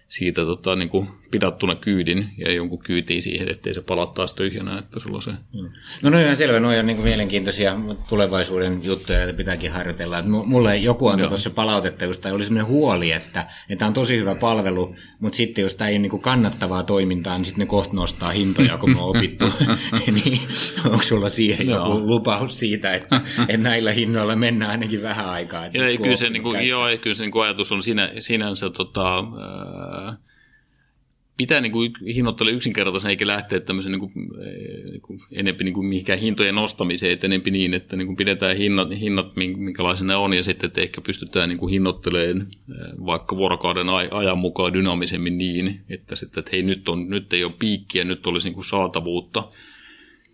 siitä 0.09 0.45
tota, 0.45 0.77
niin 0.77 0.89
kuin 0.89 1.09
pidattuna 1.31 1.75
kyydin 1.75 2.29
ja 2.39 2.53
jonkun 2.53 2.79
kyytiin 2.79 3.23
siihen, 3.23 3.49
ettei 3.49 3.75
se 3.75 3.81
palaa 3.81 4.07
taas 4.07 4.35
tyhjänä, 4.35 4.79
että 4.79 5.01
sulla 5.01 5.21
se... 5.21 5.31
Mm. 5.31 5.71
No 6.03 6.11
no 6.11 6.19
ihan 6.19 6.37
selvä, 6.37 6.61
noin 6.61 6.79
on 6.79 6.87
niin 6.87 6.97
kuin 6.97 7.09
mielenkiintoisia 7.09 7.77
tulevaisuuden 8.09 8.81
juttuja, 8.85 9.19
joita 9.19 9.37
pitääkin 9.37 9.73
harjoitella. 9.73 10.19
Että 10.19 10.31
mulle 10.31 10.77
joku 10.77 11.09
antoi 11.09 11.29
tuossa 11.29 11.51
palautetta, 11.51 12.05
just, 12.05 12.21
tai 12.21 12.33
oli 12.33 12.45
sellainen 12.45 12.73
huoli, 12.73 13.13
että, 13.13 13.47
tämä 13.79 13.87
on 13.87 13.95
tosi 13.95 14.17
hyvä 14.17 14.35
palvelu, 14.35 14.95
mutta 15.21 15.37
sitten 15.37 15.63
jos 15.63 15.75
tämä 15.75 15.89
ei 15.89 15.95
ole 15.95 15.99
niin 15.99 16.11
kuin 16.11 16.23
kannattavaa 16.23 16.83
toimintaa, 16.83 17.39
niin 17.39 17.45
sitten 17.45 17.61
ne 17.61 17.67
kohta 17.67 17.95
nostaa 17.95 18.31
hintoja, 18.31 18.79
kun 18.79 18.97
on 18.97 19.17
opittu. 19.17 19.45
niin 20.25 20.41
onko 20.85 21.03
sulla 21.03 21.29
siihen 21.29 21.69
joku 21.69 21.89
joo. 21.89 22.01
lupaus 22.01 22.59
siitä, 22.59 22.95
että, 22.95 23.21
että 23.41 23.57
näillä 23.57 23.93
hinnoilla 23.93 24.37
mennään 24.37 24.71
ainakin 24.71 25.03
vähän 25.03 25.27
aikaa? 25.27 25.67
Joo, 25.67 25.87
kyllä 26.03 26.17
se, 26.17 26.31
niin 26.31 26.43
kuin, 26.43 26.69
joo, 26.69 26.87
kyllä 27.01 27.15
se 27.15 27.23
niin 27.23 27.33
kuin 27.33 27.45
ajatus 27.45 27.73
on 27.73 27.83
sinä, 27.83 28.11
sinänsä 28.21 28.71
tota, 28.71 29.25
pitää 31.39 31.61
niin 31.61 31.73
kuin 31.73 31.93
hinnoittele 32.15 32.51
yksinkertaisen 32.51 33.11
eikä 33.11 33.27
lähteä 33.27 33.61
tämmöisen 33.61 33.93
niin 33.93 34.01
kuin, 34.01 34.13
niin 34.91 35.01
kuin, 35.01 35.21
enempi 35.33 35.65
niin 35.65 35.75
kuin 35.75 35.87
mihinkään 35.87 36.19
hintojen 36.19 36.55
nostamiseen, 36.55 37.13
että 37.13 37.27
enempi 37.27 37.51
niin, 37.51 37.75
että 37.75 37.97
niin 37.97 38.07
kuin 38.07 38.17
pidetään 38.17 38.57
hinnat, 38.57 38.89
hinnat 39.01 39.37
minkälaisia 39.37 40.07
ne 40.07 40.17
on 40.17 40.35
ja 40.35 40.43
sitten, 40.43 40.67
että 40.67 40.81
ehkä 40.81 41.01
pystytään 41.01 41.49
niin 41.49 41.59
kuin 41.59 41.71
hinnoittelemaan 41.71 42.47
vaikka 43.07 43.37
vuorokauden 43.37 43.87
ajan 44.11 44.39
mukaan 44.39 44.73
dynaamisemmin 44.73 45.39
niin, 45.39 45.81
että 45.89 46.17
sitten, 46.17 46.39
että 46.39 46.51
hei 46.53 46.63
nyt, 46.63 46.89
on, 46.89 47.09
nyt 47.09 47.33
ei 47.33 47.45
ole 47.45 47.53
piikkiä, 47.59 48.05
nyt 48.05 48.27
olisi 48.27 48.49
niin 48.49 48.55
kuin 48.55 48.65
saatavuutta. 48.65 49.49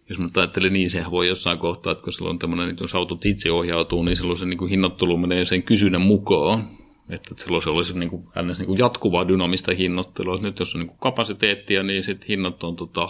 Jos 0.08 0.18
mä 0.18 0.28
ajattelen 0.34 0.72
niin, 0.72 0.90
sehän 0.90 1.10
voi 1.10 1.28
jossain 1.28 1.58
kohtaa, 1.58 1.92
että 1.92 2.04
kun 2.04 2.12
silloin 2.12 2.38
tämmöinen, 2.38 2.70
että 2.70 2.82
jos 2.82 2.94
autot 2.94 3.26
itse 3.26 3.50
ohjautuu, 3.52 4.02
niin 4.02 4.16
silloin 4.16 4.36
se 4.36 4.46
niin 4.46 4.58
kuin 4.58 4.70
hinnoittelu 4.70 5.16
menee 5.16 5.44
sen 5.44 5.62
kysynnän 5.62 6.00
mukaan 6.00 6.64
että 7.08 7.34
silloin 7.36 7.62
se 7.62 7.70
olisi 7.70 7.98
niin 7.98 8.10
kuin, 8.10 8.26
niin 8.58 8.66
kuin 8.66 8.78
jatkuvaa 8.78 9.28
dynamista 9.28 9.74
hinnoittelua. 9.74 10.38
Nyt 10.42 10.58
jos 10.58 10.74
on 10.74 10.78
niin 10.78 10.88
kuin 10.88 10.98
kapasiteettia, 10.98 11.82
niin 11.82 12.04
sit 12.04 12.28
hinnat 12.28 12.64
on, 12.64 12.76
tota, 12.76 13.08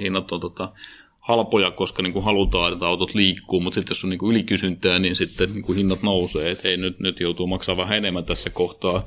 hinnat 0.00 0.32
on 0.32 0.40
tota, 0.40 0.72
halpoja, 1.20 1.70
koska 1.70 2.02
niin 2.02 2.12
kuin 2.12 2.24
halutaan, 2.24 2.72
että 2.72 2.86
autot 2.86 3.14
liikkuu, 3.14 3.60
mutta 3.60 3.74
sitten 3.74 3.90
jos 3.90 4.04
on 4.04 4.10
niin 4.10 4.18
kuin 4.18 4.30
ylikysyntää, 4.30 4.98
niin 4.98 5.16
sitten 5.16 5.52
niin 5.52 5.62
kuin 5.62 5.76
hinnat 5.76 6.02
nousee, 6.02 6.50
että 6.50 6.68
hei, 6.68 6.76
nyt, 6.76 7.00
nyt 7.00 7.20
joutuu 7.20 7.46
maksaa 7.46 7.76
vähän 7.76 7.98
enemmän 7.98 8.24
tässä 8.24 8.50
kohtaa, 8.50 9.04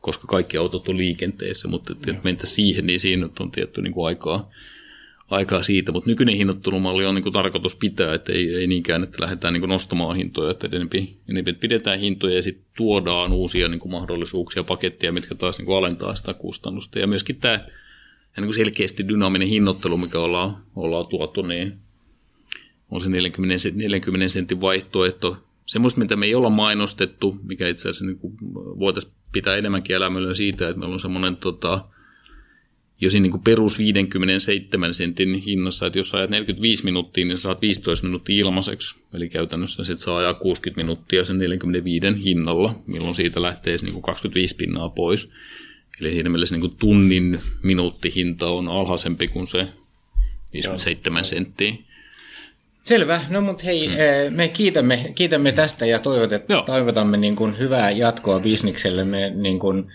koska 0.00 0.26
kaikki 0.26 0.56
autot 0.56 0.88
on 0.88 0.96
liikenteessä, 0.96 1.68
mutta 1.68 1.92
että, 1.92 2.14
mentä 2.24 2.46
siihen, 2.46 2.86
niin 2.86 3.00
siinä 3.00 3.28
on 3.40 3.50
tietty 3.50 3.82
niin 3.82 3.92
kuin 3.92 4.06
aikaa, 4.06 4.50
aikaa 5.30 5.62
siitä, 5.62 5.92
mutta 5.92 6.10
nykyinen 6.10 6.36
hinnoittelumalli 6.36 7.06
on 7.06 7.14
niin 7.14 7.22
kuin 7.22 7.32
tarkoitus 7.32 7.76
pitää, 7.76 8.14
että 8.14 8.32
ei, 8.32 8.54
ei 8.54 8.66
niinkään, 8.66 9.04
että 9.04 9.22
lähdetään 9.22 9.52
niin 9.52 9.60
kuin 9.60 9.68
nostamaan 9.68 10.16
hintoja, 10.16 10.50
että 10.50 10.68
enempi, 10.72 11.16
enempi 11.28 11.52
pidetään 11.52 11.98
hintoja 11.98 12.34
ja 12.34 12.42
sitten 12.42 12.64
tuodaan 12.76 13.32
uusia 13.32 13.68
niin 13.68 13.80
kuin 13.80 13.92
mahdollisuuksia, 13.92 14.64
paketteja, 14.64 15.12
mitkä 15.12 15.34
taas 15.34 15.58
niin 15.58 15.66
kuin 15.66 15.78
alentaa 15.78 16.14
sitä 16.14 16.34
kustannusta. 16.34 16.98
Ja 16.98 17.06
myöskin 17.06 17.36
tämä 17.36 17.60
niin 18.36 18.46
kuin 18.46 18.54
selkeästi 18.54 19.08
dynaaminen 19.08 19.48
hinnoittelu, 19.48 19.96
mikä 19.96 20.18
ollaan, 20.18 20.56
ollaan 20.76 21.06
tuotu, 21.06 21.42
niin 21.42 21.78
on 22.90 23.00
se 23.00 23.10
40, 23.10 23.54
40 23.74 24.28
sentin 24.28 24.60
vaihtoehto. 24.60 25.36
Semmoista, 25.66 26.00
mitä 26.00 26.16
me 26.16 26.26
ei 26.26 26.34
olla 26.34 26.50
mainostettu, 26.50 27.36
mikä 27.42 27.68
itse 27.68 27.88
asiassa 27.88 28.04
niin 28.04 28.18
voitaisiin 28.54 29.12
pitää 29.32 29.56
enemmänkin 29.56 29.96
elämällä 29.96 30.34
siitä, 30.34 30.68
että 30.68 30.78
meillä 30.80 30.92
on 30.92 31.00
semmoinen 31.00 31.36
tota, 31.36 31.84
jo 33.00 33.10
siinä 33.10 33.28
niin 33.28 33.42
perus 33.42 33.78
57 33.78 34.94
sentin 34.94 35.34
hinnassa, 35.34 35.86
että 35.86 35.98
jos 35.98 36.14
ajat 36.14 36.30
45 36.30 36.84
minuuttia, 36.84 37.26
niin 37.26 37.38
saat 37.38 37.62
15 37.62 38.06
minuuttia 38.06 38.40
ilmaiseksi. 38.40 38.94
Eli 39.14 39.28
käytännössä 39.28 39.84
sit 39.84 39.98
saa 39.98 40.18
ajaa 40.18 40.34
60 40.34 40.82
minuuttia 40.82 41.24
sen 41.24 41.38
45 41.38 42.24
hinnalla, 42.24 42.74
milloin 42.86 43.14
siitä 43.14 43.42
lähtee 43.42 43.76
niin 43.82 43.92
kuin 43.92 44.02
25 44.02 44.56
pinnaa 44.56 44.88
pois. 44.88 45.30
Eli 46.00 46.12
siinä 46.12 46.30
mielessä 46.30 46.54
niin 46.54 46.60
kuin 46.60 46.76
tunnin 46.78 47.40
minuuttihinta 47.62 48.46
on 48.50 48.68
alhaisempi 48.68 49.28
kuin 49.28 49.46
se 49.46 49.68
57 50.52 51.18
Joo. 51.18 51.24
senttiä. 51.24 51.74
Selvä, 52.82 53.24
no 53.28 53.40
mutta 53.40 53.64
hei, 53.64 53.86
hmm. 53.86 54.36
me 54.36 54.48
kiitämme, 54.48 55.12
kiitämme 55.14 55.52
tästä 55.52 55.86
ja 55.86 55.98
toivotamme 56.66 57.16
niin 57.16 57.36
kuin 57.36 57.58
hyvää 57.58 57.90
jatkoa 57.90 58.40
bisnikselle. 58.40 59.04
Me 59.04 59.32
niin 59.34 59.58
kuin, 59.58 59.92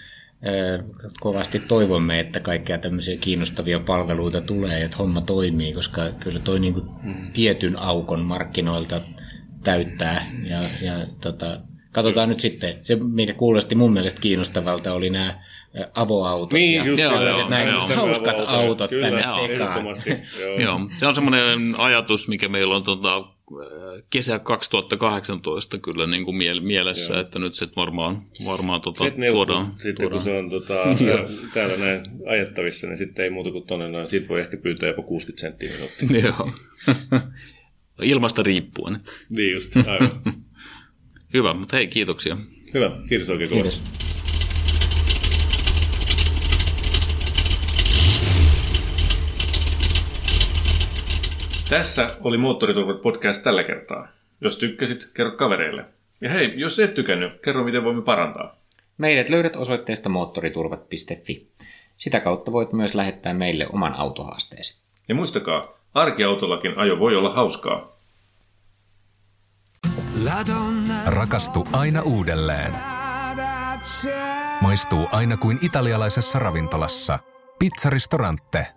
kovasti 1.20 1.60
toivomme, 1.60 2.20
että 2.20 2.39
kaikkia 2.39 2.78
tämmöisiä 2.78 3.18
kiinnostavia 3.18 3.80
palveluita 3.80 4.41
tulee, 4.41 4.84
että 4.84 4.98
homma 4.98 5.22
toimii, 5.22 5.74
koska 5.74 6.02
kyllä 6.20 6.39
toi 6.39 6.60
niin 6.60 6.74
kuin 6.74 6.86
tietyn 7.34 7.80
aukon 7.80 8.22
markkinoilta 8.22 9.02
täyttää. 9.64 10.32
Ja, 10.43 10.60
ja 10.82 11.08
tota, 11.22 11.60
katsotaan 11.91 12.30
nyt 12.30 12.39
sitten, 12.39 12.74
se 12.82 12.96
mikä 12.96 13.34
kuulosti 13.34 13.76
mun 13.76 13.93
mielestä 13.93 14.22
kiinnostavalta 14.22 14.93
oli 14.93 15.10
nämä 15.10 15.39
avoautot 15.93 16.54
niin, 16.54 16.78
ja 16.78 16.86
just 16.86 17.04
joo, 17.04 17.22
joo, 17.22 17.50
näin 17.50 17.68
joo, 17.68 17.88
hauskat 17.88 18.38
autot 18.48 18.89
kyllä, 18.89 19.08
tänne 19.08 19.24
sekaan. 19.48 19.86
joo. 20.41 20.60
joo, 20.60 20.80
se 20.98 21.08
on 21.08 21.16
semmoinen 21.16 21.76
ajatus, 21.78 22.28
mikä 22.28 22.50
meillä 22.50 22.76
on 22.76 22.84
tota, 22.84 23.35
kesä 24.10 24.39
2018 24.39 25.78
kyllä 25.78 26.08
niin 26.08 26.26
kuin 26.26 26.38
mielessä, 26.62 27.14
Joo. 27.14 27.22
että 27.22 27.39
nyt 27.39 27.54
se 27.54 27.68
varmaan, 27.76 28.22
varmaan 28.46 28.82
tuota, 28.82 29.04
sitten 29.04 29.34
tuodaan. 29.34 29.66
Sitten 29.72 29.96
tuodaan. 29.96 30.12
kun 30.12 30.20
se 30.20 30.38
on 30.38 30.50
tota, 30.50 30.84
täällä 31.54 31.78
näin 31.78 32.02
ajettavissa, 32.26 32.88
niin 32.88 32.98
sitten 32.98 33.26
ei 33.26 33.30
muuta 33.30 33.52
kuin 33.52 33.68
tuonne 33.68 33.89
noin. 33.89 34.08
Sitten 34.08 34.30
voi 34.30 34.39
ehkä 34.39 34.58
pyytää 34.58 34.89
jopa 34.89 35.02
60 35.02 35.41
senttiä 35.41 35.72
minuuttia. 35.74 36.20
Joo. 36.30 36.52
Ilmasta 38.02 38.43
riippuen. 38.43 39.00
Niin 39.30 39.54
just, 39.54 39.78
aivan. 39.78 40.43
Hyvä, 41.34 41.54
mutta 41.54 41.78
hei, 41.78 41.88
kiitoksia. 41.88 42.38
Hyvä, 42.74 42.91
kiitos 43.10 43.30
oikein 43.30 43.50
kovasti. 43.50 44.05
Tässä 51.70 52.09
oli 52.22 52.38
Moottoriturvat 52.38 53.01
podcast 53.01 53.43
tällä 53.43 53.63
kertaa. 53.63 54.07
Jos 54.41 54.57
tykkäsit, 54.57 55.09
kerro 55.13 55.32
kavereille. 55.32 55.86
Ja 56.22 56.30
hei, 56.30 56.53
jos 56.55 56.80
et 56.80 56.93
tykännyt, 56.93 57.41
kerro 57.41 57.63
miten 57.63 57.84
voimme 57.84 58.01
parantaa. 58.01 58.55
Meidät 58.97 59.30
löydät 59.30 59.55
osoitteesta 59.55 60.09
moottoriturvat.fi. 60.09 61.47
Sitä 61.97 62.20
kautta 62.20 62.51
voit 62.51 62.74
myös 62.74 62.95
lähettää 62.95 63.34
meille 63.34 63.68
oman 63.74 63.93
autohaasteesi. 63.93 64.82
Ja 65.09 65.16
muistakaa, 65.16 65.68
arkiautollakin 65.93 66.78
ajo 66.78 66.99
voi 66.99 67.16
olla 67.16 67.34
hauskaa. 67.34 67.97
Rakastu 71.05 71.68
aina 71.74 72.01
uudelleen. 72.01 72.72
Maistuu 74.61 75.07
aina 75.11 75.38
kuin 75.38 75.57
italialaisessa 75.61 76.39
ravintolassa. 76.39 77.20
Pizzaristorante. 77.59 78.68